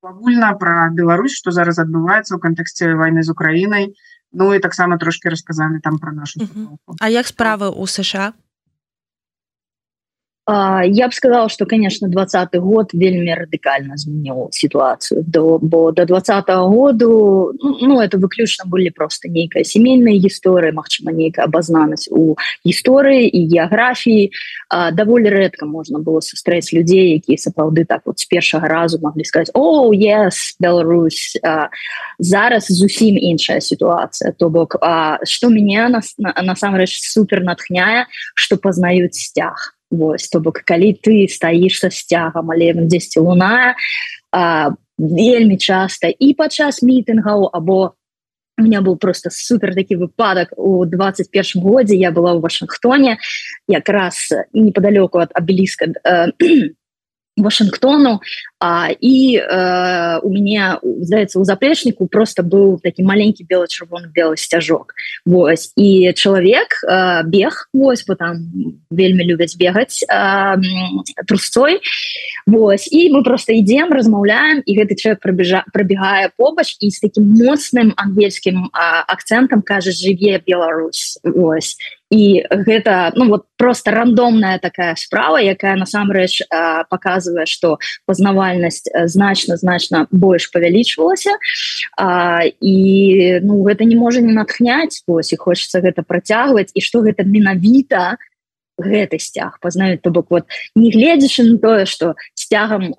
агульна 0.03 0.53
про 0.55 0.91
Беларусь 0.91 1.35
что 1.35 1.51
зараз 1.51 1.79
адбываецца 1.79 2.37
ў 2.37 2.39
кантэксце 2.39 2.95
войны 2.95 3.23
з 3.23 3.31
Украінай. 3.31 3.95
Ну 4.33 4.53
і 4.53 4.61
таксама 4.61 4.99
трошки 4.99 5.29
расказалі 5.33 5.81
там 5.81 5.99
про 5.99 6.13
нашу 6.13 6.41
А 7.01 7.09
як 7.09 7.27
справы 7.27 7.73
у 7.73 7.87
США 7.87 8.33
я 10.49 11.07
бы 11.07 11.13
сказала 11.13 11.49
что 11.49 11.67
конечно 11.67 12.09
двадцатый 12.09 12.61
год 12.61 12.95
вельмі 12.95 13.35
радикально 13.35 13.95
изменил 13.95 14.49
ситуацию. 14.51 15.23
До 15.27 15.59
бо 15.59 15.93
до 15.93 16.07
двадцатого 16.07 16.69
году 16.69 17.53
ну, 17.61 17.77
ну 17.81 18.01
это 18.01 18.19
выключно 18.19 18.65
были 18.67 18.89
просто 18.89 19.29
нейкая 19.29 19.65
семейная 19.65 20.17
история 20.19 20.73
Мачыма 20.73 21.13
нейкая 21.13 21.45
обознанность 21.45 22.09
у 22.11 22.37
истории 22.65 23.29
и 23.29 23.45
географии. 23.45 24.33
Довольно 24.93 25.29
редко 25.29 25.67
можно 25.67 25.99
было 25.99 26.21
сустрэць 26.21 26.73
людей 26.73 27.15
якія 27.15 27.37
сапраўды 27.37 27.85
так 27.85 28.03
вот 28.07 28.19
с 28.19 28.25
першага 28.25 28.69
разу 28.69 28.99
могли 29.01 29.25
сказать 29.25 29.51
о 29.55 29.93
yes 29.93 30.57
Беларусь! 30.61 31.39
А, 31.43 31.69
зараз 32.19 32.67
зусім 32.69 33.19
іншая 33.19 33.61
ситуация 33.61 34.33
то 34.33 34.49
бок 34.49 34.77
что 35.25 35.49
меня 35.49 35.89
нас 35.89 36.15
насамрэч 36.19 37.01
супер 37.01 37.43
натхняя 37.43 38.07
что 38.35 38.57
познают 38.57 39.15
стях 39.15 39.78
Вось 39.91 40.29
то 40.29 40.41
бок 40.41 40.61
калі 40.69 40.93
ты 41.01 41.29
стаіш 41.29 41.81
са 41.81 41.91
сцягам 41.91 42.51
але 42.51 42.73
10 42.75 43.17
луна 43.25 43.75
а, 44.33 44.71
вельмі 44.99 45.57
часта 45.57 46.13
і 46.13 46.35
падчас 46.35 46.83
мітынгаў 46.83 47.49
або 47.53 47.95
у 48.59 48.63
меня 48.63 48.83
был 48.83 48.97
просто 48.99 49.31
супер 49.31 49.75
такі 49.75 49.97
выпадак 49.97 50.53
у 50.57 50.85
21 50.85 51.63
годзе 51.63 51.97
я 51.97 52.11
была 52.11 52.35
ў 52.35 52.43
Вашынгтоне 52.43 53.17
якраз 53.69 54.35
неподалеку 54.53 55.19
от 55.19 55.31
абеліска 55.33 55.87
э, 56.05 56.33
Вашингтону 57.39 58.21
а, 58.61 58.89
і 59.01 59.39
э, 59.39 60.19
у 60.23 60.31
меня 60.31 60.81
здаецца 60.83 61.39
у 61.39 61.45
заплечніку 61.45 62.07
просто 62.07 62.43
быў 62.43 62.83
такі 62.83 63.07
маленькі 63.07 63.47
бело-чырвон 63.47 64.11
белы 64.11 64.37
сцяжок 64.37 64.95
Вось. 65.25 65.73
І 65.77 66.13
чалавек 66.15 66.83
э, 66.83 67.23
бег 67.23 67.69
вось 67.73 68.05
бо 68.07 68.15
там 68.15 68.37
вельмі 68.91 69.23
любяць 69.25 69.55
бегаць 69.57 70.03
э, 70.03 70.57
трусцой. 71.27 71.79
Вось. 72.47 72.89
І 72.91 73.15
мы 73.15 73.23
просто 73.23 73.53
ідзем 73.53 73.95
размаўляем 73.95 74.63
і 74.67 74.73
гэты 74.75 74.99
человек 74.99 75.23
прабежа 75.23 75.65
прабегае 75.73 76.31
побач 76.37 76.75
і 76.81 76.91
з 76.91 76.99
таким 76.99 77.31
моцным 77.39 77.95
ангельскім 77.95 78.71
акцентам 78.73 79.63
кажа 79.63 79.91
жыве 79.95 80.43
Беларусь! 80.43 81.19
Вось. 81.23 81.79
І 82.11 82.43
гэта 82.49 83.13
ну 83.15 83.29
вот 83.29 83.45
просто 83.57 83.91
рандомная 83.91 84.59
такая 84.59 84.97
справа 84.97 85.37
якая 85.37 85.77
насамрэч 85.77 86.43
показывае 86.89 87.45
что 87.45 87.79
пазнавальнасць 88.49 88.89
значна 89.07 89.57
значна 89.57 90.07
больш 90.11 90.51
павялічвалася 90.53 91.37
і 92.61 93.41
ну 93.43 93.63
гэта 93.65 93.85
не 93.85 93.97
можа 93.97 94.21
не 94.21 94.33
натхняць 94.33 95.03
ось 95.07 95.33
і 95.33 95.37
хочется 95.37 95.81
гэта 95.81 96.03
працягваць 96.03 96.71
і 96.75 96.81
что 96.81 97.01
гэта 97.01 97.25
менавіта 97.25 98.17
гэты 98.79 99.19
сцяг 99.19 99.59
пазнаюць 99.61 100.01
то 100.03 100.11
бок 100.11 100.31
вот 100.31 100.45
не 100.75 100.91
гледзячы 100.91 101.45
на 101.45 101.59
тое 101.59 101.85
что 101.87 102.15
сцягам 102.35 102.95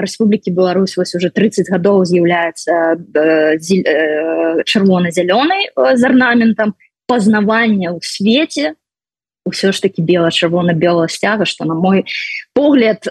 Республікі 0.00 0.50
Беларусь 0.50 0.96
вось 0.96 1.14
уже 1.14 1.30
30 1.30 1.70
гадоў 1.70 2.04
з'яўляецца 2.04 2.96
э, 3.14 3.56
э, 3.60 4.62
чырвона-зялёнай 4.64 5.68
э, 5.68 5.96
з 5.96 6.02
арнаментам 6.04 6.74
пазнавання 7.06 7.92
ў 7.92 8.00
свеце 8.00 8.74
ўсё 9.44 9.72
ж 9.72 9.80
таки 9.80 10.02
бела-чырвона-белого 10.02 11.08
сцяга 11.08 11.44
что 11.44 11.64
на 11.64 11.74
мой 11.74 12.06
погляд 12.54 13.06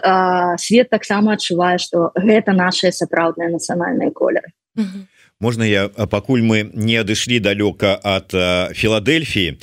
свет 0.58 0.90
таксама 0.90 1.34
адчувае 1.34 1.78
что 1.78 2.12
гэта 2.14 2.52
наши 2.52 2.92
сапраўдныя 2.92 3.50
нацыянальныя 3.50 4.10
колеры. 4.10 4.52
Mm 4.76 4.84
-hmm 4.84 5.21
можна 5.42 5.66
я 5.66 5.88
пакуль 5.88 6.40
мы 6.46 6.70
не 6.72 6.96
адышлі 7.02 7.42
далёка 7.42 7.98
от 7.98 8.30
філадельфіі 8.78 9.58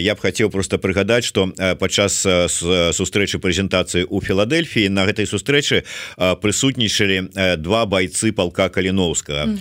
я 0.00 0.14
б 0.14 0.18
хотел 0.18 0.50
просто 0.50 0.80
прыгадаць 0.80 1.28
что 1.28 1.52
падчас 1.78 2.24
сустрэчы 2.24 3.36
прэзентацыі 3.38 4.08
у 4.08 4.24
філадельфіі 4.24 4.88
на 4.88 5.04
гэтай 5.04 5.28
сустрэчы 5.28 5.84
прысутнічалі 6.16 7.60
два 7.60 7.84
бойцы 7.84 8.32
полка 8.32 8.72
каліновска 8.72 9.44
mm. 9.44 9.58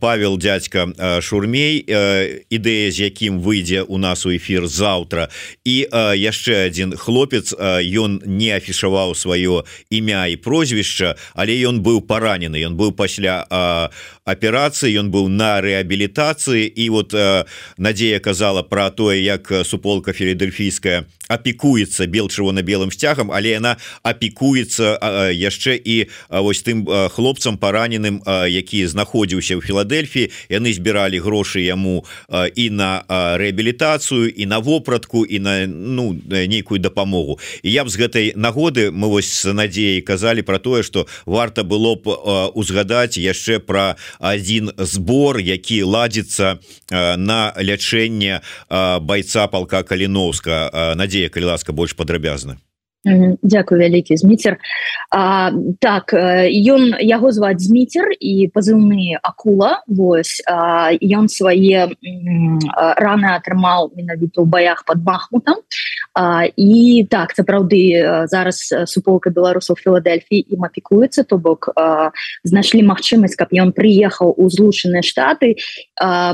Павел 0.00 0.36
дядька 0.36 0.88
шурмей 1.20 1.80
ідэя 1.80 2.90
з 2.92 3.08
якім 3.08 3.40
выйдзе 3.40 3.82
у 3.82 3.96
нас 3.96 4.26
у 4.26 4.36
эфир 4.36 4.66
заўтра. 4.66 5.30
І 5.64 5.88
яшчэ 6.16 6.66
один 6.66 6.96
хлопец 6.96 7.54
ён 7.56 8.20
не 8.24 8.52
афішаваў 8.52 9.14
сваё 9.14 9.64
імя 9.90 10.26
і 10.26 10.36
прозвішча 10.36 11.16
але 11.34 11.56
ён 11.64 11.80
быў 11.80 12.02
паранены. 12.04 12.60
Ён 12.60 12.76
быў 12.76 12.92
пасля 12.92 13.46
аперацыі 14.30 14.94
ён 15.02 15.10
быў 15.10 15.28
на 15.28 15.60
рэабілітацыі 15.60 16.66
і 16.66 16.88
вот 16.90 17.14
э, 17.14 17.44
Надзея 17.76 18.18
казала 18.18 18.62
про 18.62 18.90
тое 18.90 19.18
як 19.20 19.52
суполка 19.64 20.12
філадельфійская 20.12 21.04
апікуецца 21.30 22.06
бел 22.10 22.26
чырвона-белым 22.26 22.90
сцягам 22.90 23.30
але 23.30 23.54
яна 23.54 23.76
апікуецца 24.02 25.30
яшчэ 25.30 25.78
і 25.78 26.10
вось 26.30 26.62
тым 26.66 26.82
хлопцам 27.14 27.58
параненым 27.58 28.18
які 28.50 28.86
знаходзіўся 28.86 29.58
ў 29.58 29.62
філадельфіі. 29.62 30.30
Яны 30.50 30.74
збіралі 30.74 31.22
грошы 31.22 31.62
яму 31.62 32.02
і 32.30 32.66
на 32.74 33.06
рэабілітацыю 33.38 34.26
і 34.26 34.44
на 34.46 34.58
вопратку 34.58 35.24
і 35.24 35.38
на 35.38 35.66
ну 35.66 36.18
нейкую 36.26 36.82
дапамогу. 36.82 37.38
І 37.62 37.70
я 37.70 37.84
б 37.84 37.88
з 37.88 37.96
гэтай 37.96 38.26
нагоды 38.34 38.90
мы 38.90 39.08
вось 39.08 39.30
з 39.30 39.54
надзеяй 39.54 40.02
казалі 40.02 40.42
про 40.42 40.58
тое 40.58 40.82
что 40.82 41.06
варта 41.26 41.62
было 41.62 41.94
б 41.94 42.10
узгадаць 42.54 43.18
яшчэ 43.18 43.58
про 43.62 43.94
один 44.20 44.70
збор 44.76 45.40
які 45.40 45.82
ладзіцца 45.82 46.58
на 46.90 47.52
лячэнне 47.56 48.40
бойца 49.00 49.46
полка 49.48 49.82
каліновска. 49.82 50.70
Надзе 50.96 51.10
Надзея 51.10 51.28
калі 51.28 51.44
ласка 51.44 51.72
больш 51.72 51.96
падрабязна 51.98 52.56
Дякую 53.04 53.80
вялікі 53.80 54.16
зміцер. 54.16 54.60
Так 55.80 56.12
ён 56.12 56.82
яго 57.00 57.32
зваць 57.32 57.64
зміцер 57.64 58.12
і 58.20 58.52
пазыўны 58.52 59.16
акула 59.22 59.80
Вось 59.88 60.44
ён 60.44 61.32
свае 61.32 61.96
раны 63.00 63.28
атрымаў 63.32 63.96
менавіта 63.96 64.44
ў 64.44 64.46
баях 64.46 64.84
под 64.84 65.00
бахмутам. 65.00 65.64
І 66.60 67.06
так 67.08 67.32
сапраўды 67.32 67.80
зараз 68.28 68.68
суполка 68.84 69.32
беларусаў 69.32 69.80
філадельфіі 69.80 70.52
ім 70.52 70.68
апікуецца 70.68 71.24
то 71.24 71.40
бок 71.40 71.72
знайшлі 72.44 72.84
магчымасць 72.84 73.38
каб 73.40 73.48
ён 73.56 73.72
прыехаў 73.72 74.36
у 74.36 74.50
злучаныя 74.52 75.00
штаты 75.00 75.56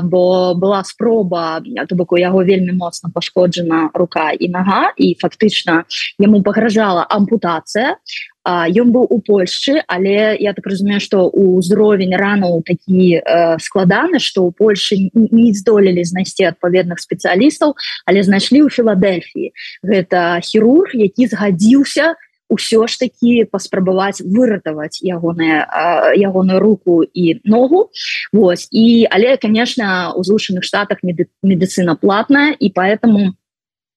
бо 0.03 0.51
была 0.59 0.83
спроба 0.83 1.63
то 1.63 1.95
бок 1.95 2.11
у 2.11 2.19
яго 2.19 2.43
вельмі 2.43 2.75
моцна 2.75 3.07
пашкоджана 3.13 3.87
рука 3.95 4.35
і 4.35 4.51
нага 4.51 4.91
і 4.99 5.15
фактычна 5.15 5.87
яму 6.19 6.43
па 6.43 6.56
пагражала 6.57 7.05
ампутацыя 7.05 8.01
ён 8.47 8.89
быў 8.95 9.05
у 9.13 9.19
Польшчы 9.21 9.83
але 9.85 10.33
я 10.41 10.53
так 10.57 10.65
разумею 10.65 10.99
что 10.99 11.29
ўзровень 11.29 12.15
рану 12.17 12.63
такі 12.65 13.21
э, 13.21 13.57
складаны 13.61 14.17
что 14.19 14.45
у 14.45 14.51
Польшы 14.51 15.11
не 15.13 15.53
здолелі 15.53 16.01
знайсці 16.01 16.49
адпаведных 16.49 16.97
спецыялістаў 16.97 17.77
але 18.09 18.23
знайшлі 18.23 18.65
ў 18.65 18.73
філадельфіі 18.73 19.53
гэта 19.85 20.41
хірург 20.41 20.97
які 20.97 21.29
згадзіўся 21.29 22.17
ўсё 22.47 22.87
ж 22.87 22.95
таки 22.97 23.43
паспрабаваць 23.43 24.23
выратаваць 24.23 25.03
ягоная 25.03 25.67
ягоную 26.15 26.63
руку 26.63 27.03
і 27.03 27.43
ногу. 27.43 27.91
Вось 28.31 28.71
і 28.71 29.03
але 29.11 29.35
конечно 29.35 30.15
у 30.15 30.23
злучаных 30.23 30.63
штатах 30.63 31.03
медыцына 31.03 31.99
платная 31.99 32.55
і 32.55 32.71
поэтому 32.71 33.35
у 33.35 33.46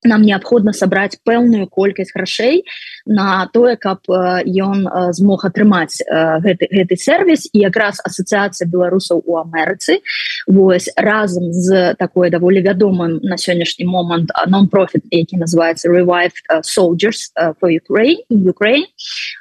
нам 0.05 0.23
неабходна 0.23 0.73
сабраць 0.73 1.19
пэўную 1.25 1.69
колькасць 1.69 2.13
грашэй 2.15 2.65
на 3.07 3.47
тое 3.53 3.77
каб 3.77 4.09
ён 4.09 4.87
змог 5.17 5.45
атрымаць 5.45 6.01
гэты 6.45 6.69
гэты 6.73 6.97
сервіс 6.97 7.49
і 7.53 7.67
якраз 7.67 8.01
асацыяцыя 8.05 8.69
беларусаў 8.69 9.21
у 9.25 9.37
Амерыцы 9.41 10.01
вось 10.47 10.89
разам 10.97 11.53
з 11.53 11.95
такой 11.99 12.31
даволі 12.31 12.65
вядомым 12.65 13.21
на 13.23 13.37
сённяшні 13.37 13.85
момант 13.85 14.33
нон-профит 14.47 15.05
які 15.11 15.37
называется 15.37 15.93
revive 15.93 16.33
soldiers 16.65 17.33
for 17.61 17.69
Ukraine 17.69 18.25
Ukraine 18.31 18.89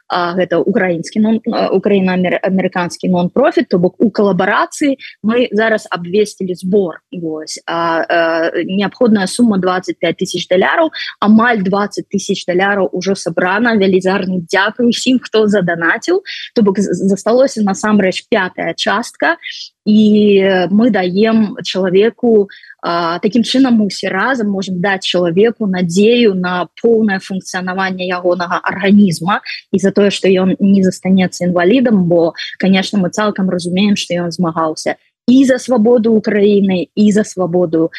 гэта 0.10 0.60
украінскі 0.60 1.20
нон 1.20 1.40
украіна 1.72 2.18
амерыканскі 2.44 3.08
нон-профит 3.08 3.70
то 3.70 3.80
бок 3.80 3.96
у 4.00 4.10
калабарацыі 4.12 4.98
мы 5.24 5.48
зараз 5.52 5.88
абвесцілі 5.90 6.56
збор 6.56 7.00
вось 7.14 7.62
неабходная 7.70 9.28
сума 9.28 9.58
25 9.58 10.18
тысяч 10.18 10.49
даляраў 10.50 10.92
амаль 11.20 11.64
20 11.64 12.10
тысяч 12.10 12.46
даляраў 12.46 12.90
ужо 12.92 13.16
сабрана 13.16 13.76
велізарны 13.76 14.42
дзякую 14.46 14.90
усім 14.90 15.20
хто 15.20 15.48
заданаціў 15.48 16.24
то 16.56 16.62
бок 16.62 16.80
засталося 16.80 17.64
насамрэч 17.64 18.26
пятая 18.30 18.74
частка. 18.74 19.38
І 19.86 20.68
мы 20.70 20.92
даем 20.92 21.58
чалавеку 21.64 22.50
таким 22.82 23.44
чынам 23.44 23.82
усе 23.82 24.08
разам 24.08 24.50
можем 24.50 24.80
даць 24.82 25.04
чалавеку 25.04 25.68
надзею 25.68 26.36
на 26.36 26.68
поўнае 26.82 27.20
функцыянаванне 27.20 28.08
ягонага 28.08 28.62
арганізма 28.64 29.42
і 29.72 29.80
за 29.80 29.92
тое 29.92 30.12
что 30.12 30.30
ён 30.30 30.56
не 30.60 30.84
застанецца 30.84 31.44
інвалідам 31.44 32.06
бо 32.08 32.34
конечно 32.60 33.00
мы 33.00 33.10
цалкам 33.10 33.50
разумеем 33.50 33.96
что 33.96 34.14
ён 34.14 34.32
змагаўся 34.32 34.96
і 35.28 35.46
за 35.46 35.60
свабоду 35.60 36.14
Украіны 36.14 36.90
і 36.96 37.12
за 37.12 37.24
свабоду 37.24 37.92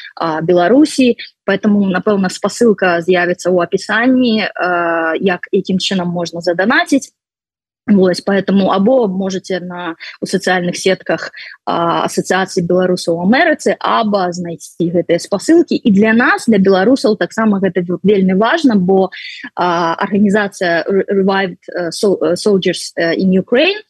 Беларусі 0.43 1.17
поэтому 1.45 1.87
напэўна 1.91 2.31
спасылка 2.31 3.01
з'явіцца 3.03 3.51
ў 3.51 3.57
апісанні 3.63 4.35
як 5.21 5.49
якім 5.53 5.79
чынам 5.79 6.09
можна 6.09 6.41
заданаціць 6.41 7.13
Вось, 7.87 8.21
поэтому 8.21 8.73
або 8.73 9.09
можете 9.09 9.59
на 9.59 9.97
у 10.21 10.27
социальных 10.27 10.77
сетках 10.77 11.33
ассоциации 11.65 12.63
беларусаў 12.63 13.25
Амерыцы 13.25 13.75
або 13.81 14.31
знайсці 14.31 14.93
гэтыя 14.93 15.19
спасылки 15.19 15.75
і 15.75 15.91
для 15.91 16.13
нас 16.13 16.45
для 16.47 16.59
беларусаў 16.59 17.17
таксама 17.17 17.59
гэта 17.59 17.83
вельмі 18.05 18.35
важно 18.35 18.77
бо 18.77 19.11
організацыя 19.57 20.85
revived 21.09 21.59
soldiers 22.37 22.93
in 23.17 23.33
Ukraine 23.33 23.81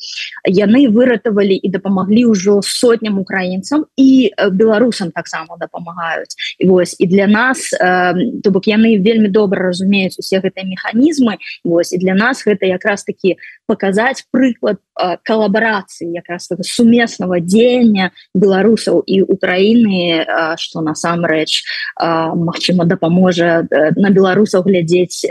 яны 0.47 0.87
выратавалі 0.89 1.59
і 1.59 1.69
дапамаглі 1.69 2.31
ўжо 2.31 2.63
сотням 2.63 3.19
украінцам 3.19 3.85
і 3.99 4.31
беларусам 4.55 5.11
таксама 5.11 5.59
дапамагаюць. 5.59 6.57
І 6.59 6.71
вось 6.71 6.97
і 6.99 7.07
для 7.07 7.27
нас 7.27 7.75
то 7.75 8.51
бок 8.51 8.71
яны 8.71 9.03
вельмі 9.03 9.29
добра 9.29 9.69
разумеюць 9.69 10.17
усе 10.17 10.39
гэтыя 10.39 10.65
механізмы. 10.65 11.43
Вось 11.65 11.93
і 11.93 11.99
для 11.99 12.15
нас 12.15 12.47
гэта 12.47 12.71
якраз 12.71 13.05
таки 13.05 13.37
показать 13.67 13.80
паказаць 13.81 14.29
прыклад 14.31 14.77
калабарацыі 15.25 16.13
якраз 16.13 16.53
сумеснага 16.69 17.41
дзеяння 17.41 18.13
беларусаў 18.35 19.01
і 19.07 19.23
Украіны 19.25 20.29
што 20.61 20.85
насамрэч 20.85 21.65
Мачыма 21.97 22.85
дапаможа 22.85 23.65
на 23.97 24.11
беларусаў 24.13 24.69
глядзець 24.69 25.25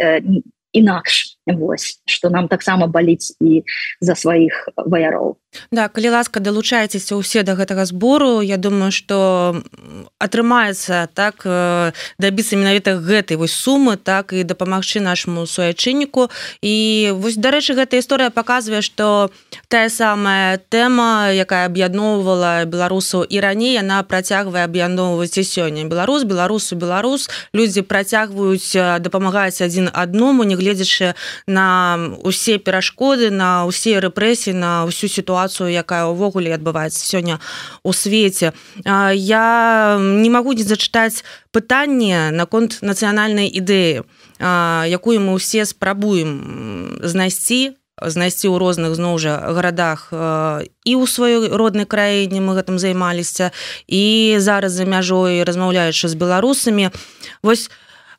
інакш 0.74 1.39
Вось 1.56 2.02
что 2.06 2.30
нам 2.30 2.48
таксама 2.48 2.88
баліць 2.88 3.34
і 3.42 3.64
за 4.02 4.16
сваіх 4.16 4.70
ваяроў 4.76 5.38
Да 5.72 5.88
калі 5.90 6.14
ласка 6.14 6.40
далучаецеся 6.40 7.18
ўсе 7.18 7.42
да 7.42 7.58
гэтага 7.58 7.86
збору 7.90 8.42
Я 8.46 8.58
думаю 8.58 8.92
что 8.94 9.58
атрымаецца 10.20 11.10
так 11.14 11.42
э, 11.46 11.92
дабіцца 12.20 12.54
менавіта 12.60 13.02
гэтай 13.02 13.38
вось 13.38 13.56
сумы 13.56 13.98
так 13.98 14.34
і 14.34 14.44
дапамагчы 14.44 15.02
нашму 15.02 15.48
суайчынніку. 15.48 16.30
І 16.62 16.76
вось 17.18 17.40
дарэчы 17.40 17.74
гэта 17.74 17.98
гісторыя 17.98 18.30
показвае 18.30 18.82
что 18.86 19.32
тая 19.68 19.90
самая 19.90 20.62
тэма 20.70 21.34
якая 21.34 21.66
аб'ядноўвала 21.66 22.66
беларусаў 22.70 23.26
і 23.26 23.38
раней 23.40 23.74
яна 23.74 24.04
працягвае 24.04 24.68
аб'ядноўваць 24.70 25.38
і 25.40 25.44
сёння. 25.44 25.88
Беларус 25.90 26.24
беларусу 26.24 26.76
беларус. 26.76 27.30
Людзі 27.56 27.82
працягваюць 27.82 29.02
дапамагаць 29.02 29.62
адзін 29.66 29.90
адному 29.94 30.44
не 30.44 30.60
гледзячы 30.60 31.16
на 31.48 31.98
усе 32.24 32.58
перашкоды 32.58 33.30
на 33.32 33.66
усе 33.66 34.00
рэпрэсіі 34.00 34.54
на 34.56 34.72
ўсю 34.90 35.08
сітуацыю 35.08 35.70
якая 35.70 36.08
ўвогуле 36.10 36.56
адбываецца 36.56 37.00
сёння 37.00 37.40
у 37.84 37.94
свеце. 37.94 38.54
Я 38.86 39.98
не 40.00 40.30
магу 40.30 40.54
не 40.54 40.64
зачытаць 40.64 41.24
пытанне 41.52 42.32
наконт 42.32 42.82
нацыянальнай 42.82 43.48
ідэі 43.48 44.08
якую 44.40 45.20
мы 45.20 45.36
ўсе 45.36 45.66
спрабуем 45.66 47.00
знайсці 47.04 47.76
знайсці 48.00 48.48
ў 48.48 48.56
розных 48.56 48.96
зноў 48.96 49.20
жа 49.20 49.36
гарадах 49.52 50.08
і 50.14 50.94
ў 50.96 51.04
сваёй 51.04 51.52
роднай 51.52 51.84
краіне 51.84 52.40
мы 52.40 52.56
гэтым 52.56 52.80
займаліся 52.80 53.52
і 53.88 54.40
зараз 54.40 54.80
за 54.80 54.88
мяжой 54.88 55.44
размаўляючы 55.44 56.08
з 56.08 56.16
беларусамі. 56.16 56.96
Вось 57.44 57.68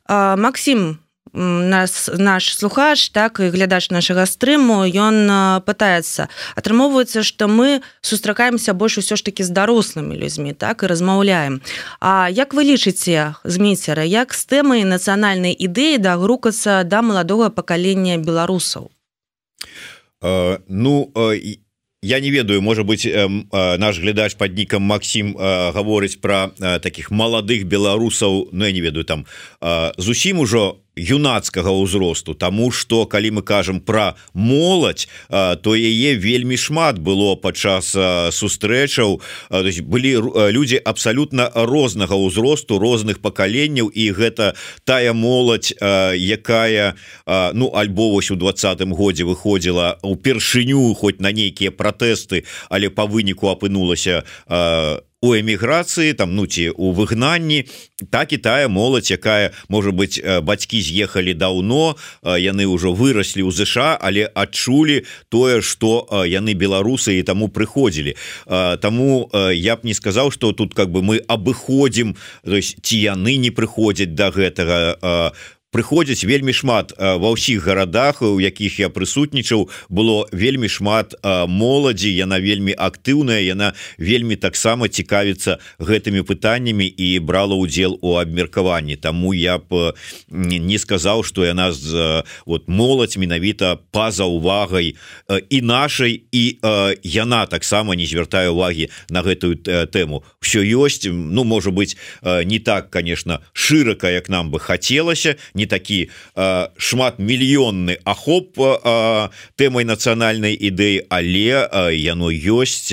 Макссім 0.07 1.00
нас 1.33 2.09
наш 2.17 2.57
слухач 2.57 3.09
так 3.09 3.39
і 3.39 3.49
глядач 3.49 3.89
нашага 3.89 4.25
стрыму 4.27 4.83
ён 4.83 5.63
пытаецца 5.63 6.27
атрымоўваецца 6.55 7.23
што 7.23 7.47
мы 7.47 7.81
сустракаемся 8.01 8.73
больш 8.73 8.99
усё 8.99 9.15
ж 9.15 9.23
таки 9.23 9.43
з 9.43 9.49
дарослымі 9.49 10.15
людзьмі 10.15 10.53
так 10.53 10.83
і 10.83 10.91
размаўляем 10.91 11.61
А 11.99 12.27
як 12.29 12.53
вы 12.53 12.67
лічыце 12.67 13.35
змейцера 13.43 14.03
як 14.03 14.33
з 14.33 14.45
тэмай 14.45 14.83
нацыянальнай 14.83 15.55
ідэі 15.55 15.97
дагрукацца 15.97 16.83
да 16.83 17.01
маладога 17.01 17.49
пакалення 17.49 18.17
беларусаў? 18.17 18.91
Uh, 20.21 20.59
ну 20.67 21.09
і 21.15 21.57
uh... 21.57 21.71
Я 22.03 22.19
не 22.19 22.31
ведаю 22.31 22.61
может 22.61 22.85
быть 22.85 23.05
э, 23.05 23.11
э, 23.11 23.77
наш 23.77 23.99
глядач 23.99 24.33
под 24.33 24.57
нікам 24.57 24.81
Макссім 24.81 25.37
э, 25.37 25.71
гаворыць 25.71 26.15
про 26.15 26.49
э, 26.59 26.79
таких 26.79 27.11
маладых 27.11 27.65
беларусаў 27.65 28.49
ну, 28.51 28.65
я 28.65 28.71
не 28.71 28.81
ведаю 28.81 29.05
там 29.05 29.25
э, 29.61 29.91
зусім 29.97 30.39
ужо 30.39 30.77
юнацкага 30.95 31.71
ўзросту 31.71 32.33
Таму 32.33 32.71
что 32.71 33.05
калі 33.05 33.39
мы 33.39 33.41
кажам 33.41 33.79
про 33.79 34.15
моладзь 34.33 35.07
то 35.29 35.75
яе 35.75 36.15
вельмі 36.15 36.57
шмат 36.57 36.99
было 36.99 37.35
падчас 37.35 37.95
сустрэчаў. 38.35 39.21
Былі 39.87 40.11
люди 40.51 40.75
абсалютна 40.75 41.51
рознага 41.55 42.15
ўзросту 42.15 42.79
розных 42.79 43.21
пакаленняў 43.21 43.87
і 43.87 44.11
гэта 44.11 44.55
тая 44.83 45.13
моладзь 45.13 45.73
якая 45.79 46.95
ну 47.53 47.71
альбо 47.75 48.11
вось 48.11 48.31
у 48.31 48.35
двадцатым 48.35 48.93
годзе 48.93 49.23
выходзіла 49.23 49.99
упершыню 50.03 50.93
хоть 50.93 51.21
на 51.21 51.31
нейкія 51.31 51.71
пратэсты 51.71 52.43
але 52.69 52.89
по 52.89 53.07
выніку 53.07 53.47
апынулася 53.47 54.23
у 54.47 55.10
у 55.21 55.35
эміграцыі 55.37 56.13
там 56.13 56.35
ну 56.35 56.47
ці 56.49 56.73
у 56.73 56.91
выгнанні 56.97 57.69
так 58.09 58.33
і 58.33 58.37
тая 58.41 58.67
моладзь 58.67 59.13
якая 59.13 59.53
может 59.69 59.93
быть 59.93 60.17
бацькі 60.17 60.81
з'ехалі 60.81 61.37
даўно 61.37 61.95
яны 62.25 62.65
ўжо 62.65 62.89
выраслі 62.97 63.45
ў 63.45 63.53
ЗША 63.53 64.01
але 64.01 64.25
адчулі 64.33 65.05
тое 65.29 65.61
что 65.61 66.09
яны 66.25 66.57
беларусы 66.57 67.21
і 67.21 67.23
таму 67.23 67.53
прыходзілі. 67.53 68.17
Таму 68.81 69.29
я 69.53 69.77
б 69.77 69.85
не 69.85 69.93
сказаў 69.93 70.31
что 70.33 70.51
тут 70.57 70.73
как 70.73 70.89
бы 70.89 71.05
мы 71.05 71.21
абыходзім 71.21 72.17
ці 72.81 72.97
яны 72.97 73.37
не 73.37 73.53
прыходзяць 73.53 74.17
до 74.17 74.25
да 74.25 74.31
гэтага 74.33 74.79
у 75.37 75.60
прыходзяць 75.71 76.27
вельмі 76.27 76.51
шмат 76.51 76.91
ва 76.99 77.31
ўсіх 77.31 77.63
гарадах 77.63 78.21
у 78.21 78.39
якіх 78.43 78.79
я 78.83 78.91
прысутнічаў 78.91 79.71
было 79.87 80.27
вельмі 80.35 80.67
шмат 80.67 81.15
моладзі 81.23 82.11
яна 82.11 82.43
вельмі 82.43 82.75
актыўная 82.75 83.39
яна 83.39 83.71
вельмі 83.95 84.35
таксама 84.35 84.91
цікавіцца 84.91 85.63
гэтымі 85.79 86.27
пытаннямі 86.27 86.83
і 86.83 87.19
брала 87.23 87.55
удзел 87.55 87.97
у 88.01 88.19
абмеркаванні. 88.19 88.99
Таму 88.99 89.33
я 89.33 89.57
б 89.57 89.95
не 90.27 90.77
сказаў 90.77 91.23
что 91.23 91.47
яна 91.47 91.71
з 91.71 92.23
вот 92.45 92.67
моладзь 92.67 93.15
менавіта 93.15 93.79
па-за 93.91 94.27
увагай 94.27 94.95
і 95.31 95.61
нашай 95.61 96.23
і 96.31 96.59
яна 97.03 97.45
таксама 97.47 97.95
не 97.95 98.05
звяртае 98.05 98.51
увагі 98.51 98.91
на 99.09 99.23
гэтую 99.23 99.55
тэму. 99.87 100.23
Все 100.43 100.59
ёсць 100.67 101.07
ну 101.07 101.43
можа 101.43 101.71
быть 101.71 101.95
не 102.21 102.59
так 102.59 102.91
конечно 102.91 103.39
шырака 103.53 104.11
як 104.11 104.27
нам 104.27 104.51
бы 104.51 104.59
хацелася 104.59 105.39
не 105.53 105.60
не 105.61 105.69
такі 105.69 106.09
шмат 106.77 107.21
мільённы 107.21 108.01
ахоп 108.01 108.57
тэмай 109.55 109.85
нацыянальнай 109.85 110.57
ідэі 110.57 111.05
але 111.13 111.69
яно 111.93 112.33
ёсць 112.33 112.89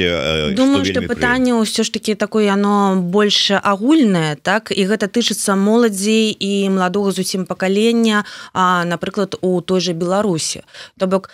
думаю 0.52 0.84
что 0.84 1.00
пытанне 1.08 1.56
ўсё 1.56 1.82
ж 1.82 1.88
таки 1.96 2.12
такое 2.14 2.44
яно 2.44 3.00
больше 3.00 3.56
агульнае 3.56 4.36
так? 4.36 4.70
І 4.70 4.84
гэта 4.84 5.08
тычыцца 5.08 5.56
моладзей 5.56 6.30
і 6.32 6.68
маладога 6.70 7.12
зусім 7.12 7.46
пакалення 7.46 8.24
напрыклад 8.54 9.38
у 9.40 9.60
той 9.60 9.80
же 9.80 9.92
беларусі. 9.92 10.62
То 10.98 11.06
бок 11.06 11.30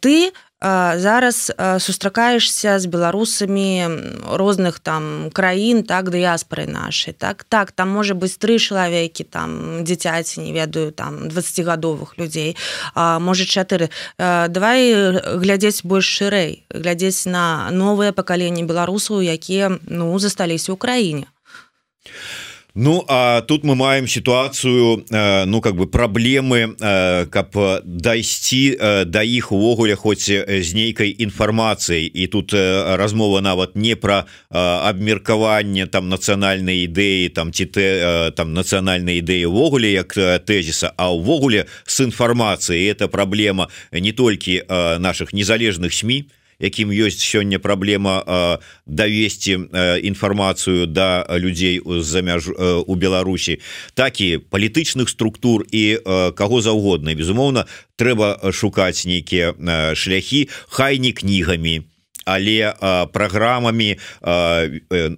ты 0.00 0.30
у 0.30 0.47
зараз 0.60 1.52
сустракаешься 1.78 2.78
з 2.78 2.86
беларусамі 2.86 3.86
розных 4.26 4.80
там 4.82 5.30
краін 5.30 5.82
так 5.86 6.10
дыяспоры 6.10 6.66
нашай 6.66 7.14
так? 7.14 7.44
Так 7.48 7.72
там 7.72 7.90
можа 7.90 8.14
быть 8.14 8.38
тры 8.38 8.58
чалавекі 8.58 9.24
там 9.24 9.84
дзіцяці 9.84 10.40
не 10.42 10.52
ведаю 10.52 10.90
там 10.90 11.30
20гадовых 11.30 12.18
людзей 12.18 12.56
можа 12.96 13.44
чатыры 13.46 13.90
давай 14.18 15.14
глядзець 15.38 15.86
больш 15.86 16.06
шырэй 16.06 16.66
глядзець 16.74 17.30
на 17.30 17.70
новыя 17.70 18.12
пакаленні 18.12 18.66
беларусаў 18.66 19.22
якія 19.22 19.78
ну 19.86 20.18
засталіся 20.18 20.74
ў 20.74 20.76
краіне 20.76 21.26
а 21.30 22.47
Ну 22.74 23.04
а 23.08 23.40
тут 23.40 23.64
мы 23.64 23.74
маем 23.74 24.06
ситуацию 24.06 25.04
э, 25.10 25.44
ну 25.46 25.60
как 25.60 25.74
бы 25.74 25.86
проблемы 25.86 26.76
э, 26.78 27.26
каб 27.26 27.56
дайсці 27.84 28.76
э, 28.78 29.04
да 29.04 29.22
іх 29.22 29.52
увогуле 29.52 29.96
хоць 29.96 30.28
з 30.28 30.74
нейкай 30.74 31.08
інфармацыяй. 31.18 32.04
І 32.06 32.26
тут 32.26 32.52
размова 32.52 33.40
нават 33.40 33.76
не 33.76 33.96
про 33.96 34.24
абмеркаванне 34.50 35.86
там 35.86 36.08
нацыянальнай 36.08 36.84
ідэі 36.84 37.28
там 37.34 37.52
ці 37.52 37.64
ты 37.64 38.30
там 38.36 38.52
нацыянальнай 38.54 39.24
ідэі 39.24 39.48
увогуле 39.48 39.92
як 39.92 40.12
тэзіса 40.44 40.92
а 40.96 41.10
ўвогуле 41.10 41.66
с 41.86 42.04
інфармацыяй. 42.04 42.92
Это 42.92 43.08
праблема 43.08 43.68
не 43.92 44.12
толькі 44.12 44.62
наших 45.00 45.32
незалежных 45.32 45.92
сМ 45.94 46.28
якім 46.60 46.90
ёсць 46.90 47.22
сёння 47.22 47.58
праблема 47.58 48.58
давесці 48.86 49.70
інфармацыю 50.02 50.86
да 50.86 51.26
людзей 51.38 51.80
з-за 51.84 52.22
мяж 52.22 52.50
у 52.50 52.94
Беларусі 52.94 53.60
так 53.94 54.20
і 54.20 54.38
палітычных 54.50 55.08
структур 55.08 55.64
і 55.70 55.98
каго 56.34 56.60
заўгодна. 56.60 57.14
Безумоўна 57.14 57.66
трэба 57.96 58.50
шукаць 58.52 59.06
нейкія 59.06 59.54
шляхі 59.94 60.48
хай 60.68 60.98
не 60.98 61.12
кнігамі 61.12 61.86
але 62.28 62.74
праграмамі 63.12 63.96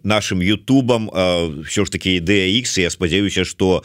нашим 0.04 0.42
Ютубам 0.42 1.10
все 1.66 1.84
ж 1.84 1.90
таки 1.90 2.20
ідэя 2.20 2.60
X 2.60 2.78
я 2.78 2.90
спадзяюся 2.90 3.44
что 3.44 3.82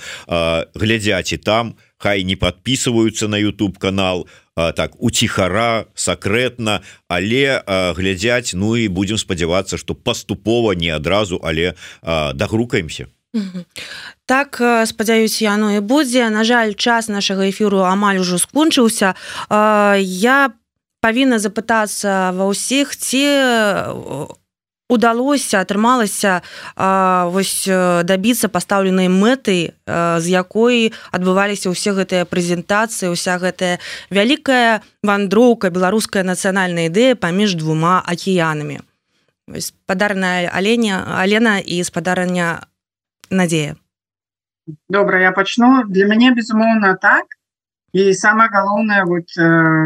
глядзяць 0.76 1.34
і 1.34 1.38
там 1.38 1.76
хай 1.98 2.24
не 2.24 2.36
подписываются 2.36 3.28
на 3.28 3.36
YouTube 3.36 3.78
канал 3.78 4.28
а 4.56 4.72
так 4.72 4.96
уціхара 5.02 5.86
сакрэтна 5.96 6.82
але 7.08 7.62
глядзяць 7.96 8.54
Ну 8.54 8.76
і 8.76 8.88
будемм 8.88 9.18
спадзявацца 9.18 9.78
что 9.78 9.96
паступова 9.96 10.72
не 10.74 10.90
адразу 10.90 11.40
але 11.44 11.76
дагрукаемся. 12.02 13.08
Так 14.26 14.62
спадзяюсь 14.86 15.42
яно 15.42 15.76
і 15.76 15.80
будзе. 15.80 16.30
На 16.30 16.44
жаль 16.44 16.74
час 16.74 17.08
нашага 17.08 17.50
эфіру 17.50 17.84
амаль 17.84 18.24
ужо 18.24 18.40
скончыўся. 18.40 19.16
Я 19.52 20.56
павінна 21.04 21.38
запытацца 21.38 22.32
ва 22.32 22.48
ўсіх 22.50 22.96
ці 22.96 23.26
у 23.92 24.45
удалося 24.90 25.62
атрымалася 25.66 26.42
вось 27.34 27.66
дабіцца 28.06 28.50
пастаўленай 28.54 29.10
мэты 29.10 29.74
з 29.86 30.26
якой 30.30 30.94
адбываліся 31.10 31.74
ўсе 31.74 31.98
гэтыя 31.98 32.30
прэзентацыі 32.30 33.10
уся 33.10 33.38
гэтая 33.42 33.82
вялікая 34.14 34.86
вандроўка 35.02 35.74
беларуская 35.74 36.22
нацыянальная 36.22 36.94
ідэя 36.94 37.18
паміж 37.18 37.58
двума 37.58 38.02
акіянамі. 38.06 38.82
Спадарная 39.58 40.50
аленя 40.50 41.02
алена 41.22 41.58
і 41.62 41.82
спадарня 41.84 42.66
надзея. 43.30 43.76
Добра 44.90 45.22
я 45.22 45.32
пачну. 45.32 45.86
Для 45.90 46.06
мяне 46.06 46.34
безумоўна 46.34 46.98
так. 47.02 47.26
І 47.94 48.14
самое 48.14 48.50
галоўнае 48.50 49.06
вот 49.06 49.30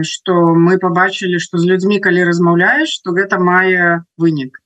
что 0.03 0.55
мы 0.55 0.79
побачылі 0.79 1.39
что 1.39 1.57
з 1.57 1.71
людзьмі 1.71 1.99
калі 2.03 2.23
размаўляеш 2.27 2.99
то 2.99 3.15
гэта 3.15 3.39
мае 3.39 4.03
вынік 4.17 4.59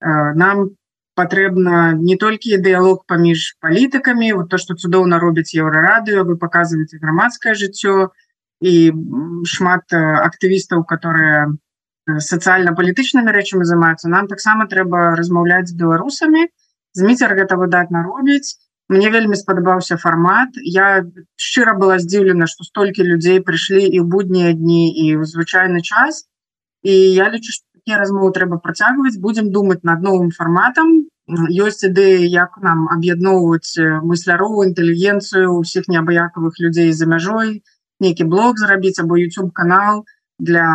нам 0.00 0.70
патрэбна 1.14 1.92
не 2.00 2.16
толькі 2.16 2.60
дыялог 2.64 3.04
паміж 3.06 3.56
палітыкамі 3.60 4.32
вот 4.32 4.48
то 4.50 4.58
что 4.58 4.74
цудоўна 4.74 5.18
робіць 5.18 5.54
еўрарадыо 5.54 6.24
вы 6.24 6.36
показываете 6.36 6.98
грамадскае 7.02 7.54
жыццё 7.54 8.08
і 8.60 8.74
шмат 9.44 9.92
актывістаў 9.92 10.84
которые 10.84 11.58
сацыяльна-палітычнымі 12.08 13.36
рэчамі 13.36 13.68
займаюцца 13.68 14.08
нам 14.08 14.26
таксама 14.32 14.66
трэба 14.66 15.14
размаўляць 15.20 15.68
з 15.68 15.76
беларусамі 15.76 16.48
зміцер 16.96 17.36
гэта 17.36 17.60
выдатна 17.60 18.02
робіць 18.06 18.56
мне 18.90 19.08
вельмі 19.14 19.36
спадабаўся 19.38 19.96
фармат 20.02 20.56
я 20.66 20.86
шчыра 21.38 21.76
была 21.78 21.98
здзіўлена 22.02 22.48
что 22.50 22.66
столькі 22.66 23.06
людзей 23.06 23.38
прыйшлі 23.38 23.82
і 23.86 24.02
ў 24.02 24.06
буднія 24.14 24.50
дні 24.58 24.90
і 24.90 25.04
ў 25.14 25.30
звычайны 25.30 25.78
час. 25.86 26.26
І 26.82 26.90
я 27.14 27.30
лічу 27.30 27.54
что 27.54 27.69
такія 27.80 27.98
размовы 27.98 28.30
трэба 28.36 28.60
працягваць 28.60 29.16
будемм 29.16 29.50
думаць 29.56 29.80
над 29.82 30.04
новым 30.04 30.30
фарматам 30.36 31.08
ёсць 31.64 31.84
ідэі 31.88 32.28
як 32.28 32.60
нам 32.60 32.86
аб'ядноўваць 32.92 33.80
мысляровую 34.04 34.68
інтэлігенцыю 34.68 35.56
ўсіх 35.56 35.88
неабыякавых 35.88 36.60
людзей 36.60 36.92
за 36.92 37.08
мяжой 37.08 37.62
нейкі 38.04 38.28
блог 38.28 38.60
зрабіць 38.60 39.00
або 39.00 39.16
youtube 39.16 39.50
канал 39.56 40.04
для 40.38 40.66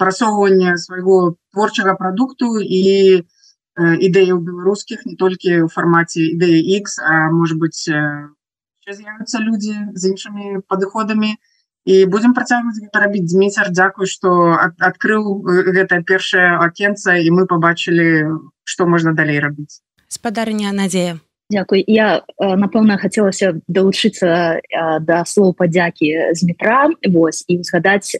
прасоўвання 0.00 0.76
свайго 0.80 1.36
творчага 1.52 1.94
прадукту 2.00 2.56
і 2.56 3.20
ідэяў 3.76 4.40
беларускіх 4.40 5.04
не 5.04 5.16
толькі 5.20 5.52
ў 5.60 5.68
фармаце 5.68 6.24
ідэі 6.32 6.80
X 6.80 6.96
а 7.04 7.28
может 7.28 7.60
быть 7.60 7.76
з'явятся 7.76 9.42
людзі 9.44 9.76
з 9.92 10.14
іншымі 10.14 10.64
падыходамі 10.70 11.36
і 11.36 11.38
і 11.86 12.04
будем 12.10 12.34
працягваць 12.34 12.78
гэта 12.82 13.06
рабіць 13.06 13.26
дзміцер 13.30 13.70
Дякую 13.70 14.10
что 14.10 14.58
адкрыў 14.90 15.46
гэта 15.46 16.02
першае 16.02 16.58
акенца 16.58 17.16
і 17.16 17.30
мы 17.30 17.46
побачылі 17.46 18.08
что 18.64 18.86
можна 18.90 19.14
далей 19.14 19.38
рабіць 19.40 19.80
спадарня 20.10 20.74
надзея 20.74 21.18
Дякуй 21.50 21.84
я 21.86 22.22
напэўна 22.42 22.98
хацелася 22.98 23.52
далучыцца 23.70 24.58
да 25.06 25.22
слоў 25.22 25.54
падзякі 25.54 26.34
з 26.34 26.42
метра 26.42 26.90
Вось 27.06 27.44
і 27.46 27.62
узгадаць 27.62 28.18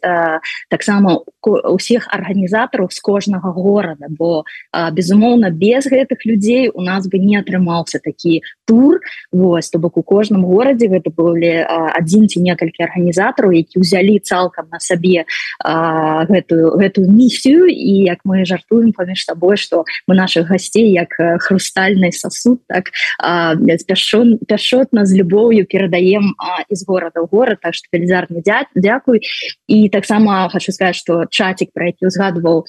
таксама 0.71 1.27
усіх 1.43 2.07
арганізатараў 2.07 2.87
з 2.95 3.03
кожнага 3.03 3.51
горада 3.51 4.07
бо 4.11 4.47
безумоўна 4.71 5.51
без 5.51 5.91
гэтых 5.91 6.23
людзей 6.23 6.71
у 6.71 6.87
нас 6.87 7.11
бы 7.11 7.19
не 7.19 7.35
атрымаўся 7.43 7.99
такі 7.99 8.47
тур 8.63 9.03
Вось 9.33 9.71
то 9.71 9.83
бок 9.83 9.99
у 9.99 10.07
кожным 10.07 10.47
горадзе 10.47 10.87
гэта 10.87 11.11
былі 11.11 11.67
адзін 11.67 12.31
ці 12.31 12.47
некалькі 12.47 12.87
арганізатараў 12.87 13.59
які 13.59 13.83
ўзялі 13.83 14.23
цалкам 14.23 14.71
на 14.71 14.79
сабе 14.79 15.27
гэтую 15.67 16.79
гэтую 16.79 17.11
місію. 17.11 17.67
І 17.67 18.07
як 18.07 18.23
мы 18.23 18.47
жартуем 18.47 18.95
паміж 18.95 19.27
сабой 19.27 19.59
што 19.59 19.83
мы 20.07 20.15
наших 20.15 20.47
гасцей 20.47 20.95
як 20.95 21.11
хрустальны 21.43 22.15
сосуд 22.15 22.63
так 22.71 22.95
пяшон 23.19 24.39
пяшотна 24.47 25.07
з 25.07 25.17
любоўю 25.17 25.67
перадаем 25.67 26.35
из 26.69 26.85
города 26.85 27.21
ў 27.21 27.29
город. 27.31 27.59
Так 27.63 27.75
что 27.75 27.89
велізарны 27.93 28.43
дядь 28.43 28.67
Дякуй 28.75 29.21
і 29.67 29.89
таксама 29.89 30.49
хочу 30.53 30.73
сказать 30.73 30.97
что 30.97 31.27
чатик 31.31 31.73
про 31.73 31.87
які 31.87 32.07
узгадываў 32.07 32.65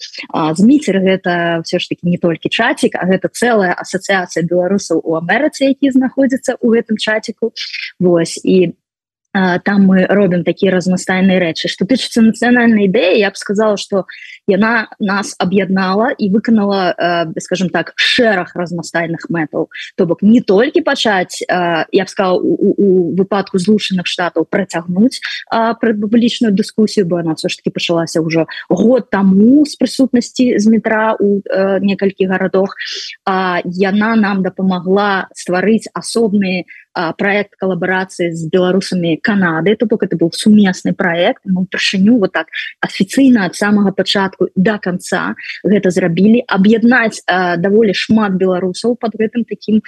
зміцер 0.56 1.00
гэта 1.00 1.62
все 1.64 1.80
ж 1.80 1.90
таки 1.90 2.08
не 2.08 2.18
толькі 2.18 2.50
чатик 2.50 2.96
а 2.96 3.06
гэта 3.06 3.30
целая 3.32 3.74
асацыяцыя 3.74 4.44
беларусаў 4.44 5.02
у 5.04 5.16
Амерыцы 5.16 5.70
які 5.72 5.92
знаходзіцца 5.92 6.58
у 6.62 6.72
гэтым 6.72 6.98
чатику. 6.98 7.54
Вось 8.00 8.40
і 8.44 8.76
там 9.64 9.86
мы 9.86 10.06
робім 10.10 10.44
такія 10.44 10.72
разнастайныя 10.72 11.40
рэчы. 11.40 11.68
Что 11.68 11.86
тычыцца 11.86 12.22
нацыянальнай 12.22 12.88
ідэі 12.88 13.20
я 13.20 13.30
б 13.30 13.36
сказала 13.36 13.78
что 13.78 14.06
яна 14.48 14.88
нас 15.00 15.36
аб'яднала 15.40 16.12
і 16.18 16.30
выканала 16.30 16.96
э, 16.98 17.40
скажем 17.40 17.70
так 17.70 17.94
шэраг 17.96 18.56
разнастайных 18.56 19.30
мэтаў 19.30 19.70
то 19.96 20.06
бок 20.06 20.22
не 20.22 20.42
толькі 20.42 20.82
пачаць 20.82 21.44
э, 21.44 21.86
я 21.92 22.04
б 22.04 22.08
сказал 22.08 22.40
у, 22.40 22.56
у, 22.56 22.70
у 22.78 23.16
выпадку 23.16 23.60
злучаных 23.60 24.08
штатаў 24.08 24.48
працягнуць 24.50 25.20
прэдпублічную 25.52 26.54
дыскусію 26.54 27.06
бо 27.06 27.20
она 27.20 27.36
все 27.36 27.50
ж 27.50 27.58
таки 27.58 27.70
пачалася 27.70 28.22
ўжо 28.22 28.48
год 28.70 29.10
таму 29.10 29.66
з 29.66 29.76
прысутнасці 29.76 30.60
з 30.60 30.66
метра 30.68 31.16
у 31.20 31.42
э, 31.44 31.80
некалькі 31.82 32.28
гарадах. 32.28 32.76
Яна 33.64 34.16
нам 34.16 34.44
дапамагла 34.44 35.28
стварыць 35.36 35.90
асобныя 35.94 36.66
проект 37.18 37.54
калабарацыі 37.62 38.34
з 38.34 38.50
беларусамі 38.50 39.18
Канады. 39.22 39.76
То 39.76 39.86
бок 39.86 40.04
это 40.04 40.18
быў 40.18 40.32
сумесны 40.34 40.94
проект 40.94 41.46
мы 41.46 41.62
упершыню 41.62 42.18
вот 42.18 42.34
так 42.34 42.48
афіцыйна 42.82 43.46
ад 43.46 43.56
самага 43.56 43.92
пачатку 43.92 44.37
пачатку 44.38 44.48
до 44.56 44.80
конца 44.80 45.36
гэта 45.64 45.92
зрабілі 45.92 46.44
аб'яднаць 46.48 47.22
даволі 47.58 47.94
шмат 47.94 48.38
беларусаў 48.38 48.96
под 48.96 49.16
гэтым 49.16 49.46
таким 49.46 49.82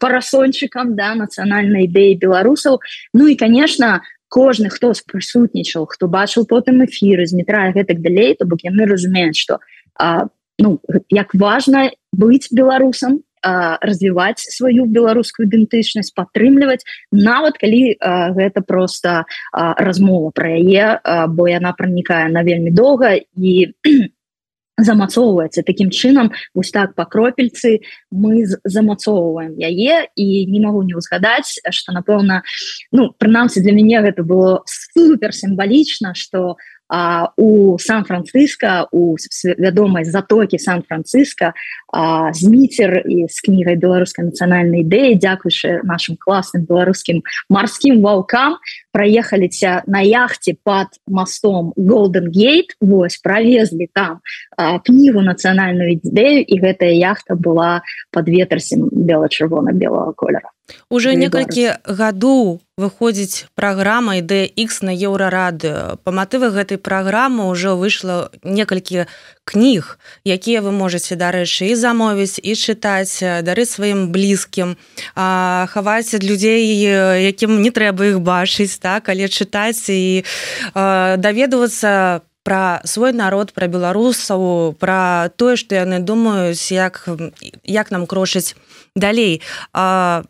парасончыкам 0.00 0.96
да 0.96 1.14
нацыянальнай 1.14 1.86
ідэі 1.86 2.18
беларусаў 2.18 2.80
Ну 3.14 3.28
і 3.28 3.36
конечно 3.36 4.02
кожны 4.28 4.68
хто 4.68 4.92
прысутнічаў 5.06 5.86
хто 5.86 6.08
бачыў 6.08 6.46
потым 6.46 6.84
эфіры 6.84 7.26
з 7.26 7.34
метра 7.34 7.72
гэтак 7.72 8.00
далей 8.00 8.34
то 8.34 8.46
бок 8.46 8.60
яны 8.64 8.86
разумеюць 8.86 9.36
что 9.36 9.60
ну 10.58 10.80
як 11.10 11.34
важно 11.34 11.90
быць 12.12 12.48
беларусам 12.50 13.22
развіваць 13.42 14.38
сваю 14.38 14.86
беларускую 14.86 15.46
ідэнтычнасць 15.48 16.14
падтрымліваць 16.14 16.86
нават 17.10 17.58
калі 17.58 17.98
гэта 18.38 18.62
просто 18.62 19.24
размова 19.52 20.30
про 20.30 20.48
яе 20.56 20.98
бо 21.28 21.48
яна 21.50 21.74
пранікае 21.76 22.28
на 22.30 22.42
вельмі 22.42 22.70
доўга 22.70 23.18
і 23.18 23.74
замацоўваецца 24.82 25.62
таким 25.62 25.90
чынам 25.90 26.32
вось 26.54 26.70
так 26.70 26.94
по 26.94 27.04
кропельцы 27.04 27.82
мы 28.10 28.46
замацоўваем 28.64 29.58
яе 29.58 30.08
і 30.16 30.46
не 30.46 30.60
могу 30.60 30.82
не 30.82 30.94
узгадаць 30.94 31.60
что 31.70 31.92
напэўна 31.92 32.42
ну 32.92 33.12
прынамсі 33.18 33.60
для 33.60 33.72
мяне 33.72 34.00
гэта 34.00 34.22
было 34.22 34.62
супер 34.66 35.34
сімвалічна 35.34 36.14
что 36.14 36.56
у 36.56 36.82
а, 36.92 37.32
у 37.36 37.78
сан-франциско 37.78 38.86
у 38.92 39.16
вядомай 39.56 40.04
затокі 40.04 40.58
сан-франциско 40.58 41.54
зміцер 42.32 43.04
і 43.04 43.28
з 43.28 43.36
кнігай 43.44 43.76
беларускай 43.76 44.24
нацыянальнай 44.24 44.80
ідэі 44.80 45.20
дзякуючы 45.20 45.84
нашим 45.84 46.16
класным 46.16 46.64
беларускім 46.64 47.20
марскім 47.52 48.00
ваўкам 48.00 48.56
проехаліся 48.92 49.82
на 49.86 50.00
яхте 50.00 50.56
под 50.64 50.88
мостом 51.06 51.72
golden 51.76 52.32
gate. 52.32 52.72
Вось 52.80 53.16
провезли 53.16 53.88
там 53.92 54.20
кнігу 54.56 55.20
нацыянальную 55.20 56.00
ідэю 56.00 56.40
і 56.44 56.54
гэтая 56.60 56.96
яхта 56.96 57.36
была 57.36 57.82
под 58.10 58.28
ветрсем 58.28 58.88
бела-чырвона 58.92 59.72
белого 59.72 60.12
колера. 60.12 60.48
Уже 60.88 61.14
некалькі 61.16 61.76
гадоў 61.84 62.60
выходзіць 62.80 63.48
праграма 63.54 64.16
ідX 64.20 64.80
на 64.86 64.92
еўрарады 64.92 66.00
па 66.04 66.10
матывах 66.12 66.56
гэтай 66.56 66.80
праграмы 66.80 67.50
ўжо 67.52 67.76
выйшла 67.76 68.32
некалькі 68.44 69.04
кніг 69.44 69.98
якія 70.24 70.62
вы 70.62 70.72
можете 70.72 71.16
дарэчы 71.16 71.72
і 71.72 71.78
замовіць 71.78 72.38
і 72.42 72.54
чытаць 72.54 73.22
дары 73.42 73.66
сваім 73.66 74.08
блізкім 74.14 74.76
хаваць 75.14 76.14
ад 76.14 76.22
людзей 76.22 76.62
якім 77.26 77.62
не 77.62 77.70
трэба 77.70 78.14
іх 78.14 78.20
бачыць 78.20 78.78
так 78.78 79.08
але 79.08 79.26
чытаць 79.28 79.90
і 79.90 80.22
даведвацца 80.74 82.22
про 82.42 82.82
свой 82.84 83.12
народ 83.12 83.52
про 83.52 83.66
беларусаў 83.66 84.74
про 84.78 85.30
тое 85.36 85.56
что 85.56 85.74
яны 85.74 85.98
думаюць 85.98 86.70
як 86.70 87.08
як 87.64 87.90
нам 87.90 88.06
крошыць 88.06 88.54
далей. 88.96 89.42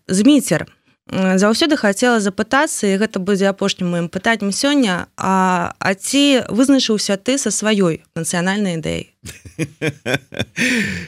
Зміцер 0.08 0.66
заўсёды 1.12 1.76
хацела 1.76 2.20
запытацца 2.20 2.88
і 2.88 2.96
гэта 2.96 3.20
будзе 3.20 3.48
апошнім 3.52 3.92
моим 3.92 4.08
пытанням 4.08 4.52
сёння 4.52 5.08
а, 5.16 5.76
а 5.78 5.94
ці 5.94 6.48
вызначыўся 6.48 7.20
ты 7.20 7.36
са 7.36 7.52
сваёй 7.52 8.00
нацыянальнай 8.16 8.80
ідэй 8.80 9.12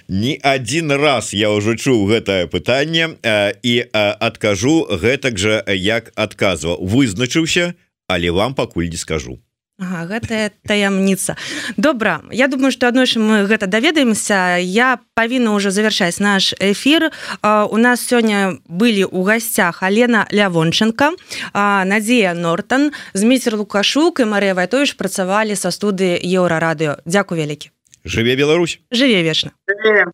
не 0.08 0.34
один 0.42 0.92
раз 0.92 1.32
я 1.32 1.48
ўжо 1.50 1.76
чуў 1.80 2.04
гэтае 2.12 2.46
пытанне 2.52 3.16
і 3.64 3.74
адкажу 3.92 4.86
гэтак 4.92 5.38
жа 5.38 5.64
як 5.72 6.12
адказваў. 6.14 6.84
Вызначыўся 6.84 7.72
але 8.06 8.30
вам 8.30 8.54
пакуль 8.54 8.92
не 8.92 9.00
скажу 9.00 9.40
Ага, 9.74 10.06
гэтая 10.06 10.54
таямніца. 10.62 11.34
Добра 11.76 12.22
Я 12.30 12.46
думаю 12.46 12.70
что 12.70 12.86
адно 12.86 13.02
мы 13.16 13.42
гэта 13.50 13.66
даведаемся 13.66 14.54
я 14.62 14.98
павінна 15.14 15.50
ўжо 15.50 15.74
завяршаць 15.74 16.20
наш 16.20 16.54
эфир 16.62 17.10
у 17.42 17.76
нас 17.76 18.06
сёння 18.06 18.62
былі 18.70 19.02
у 19.04 19.26
гасцях 19.26 19.82
Алена 19.82 20.28
лявонченко 20.30 21.18
Надзея 21.54 22.34
Нортон 22.34 22.92
зміцер 23.14 23.58
лукашук 23.58 24.20
і 24.20 24.30
Марыя 24.30 24.54
Вайтович 24.54 24.94
працавалі 24.94 25.58
са 25.58 25.74
студыі 25.74 26.22
еўрарадыо 26.22 27.02
Дякую 27.04 27.42
вялікі. 27.42 27.74
Жыве 28.04 28.36
Беларусь! 28.36 28.78
Жыве 28.92 29.22
вечна 29.26 29.50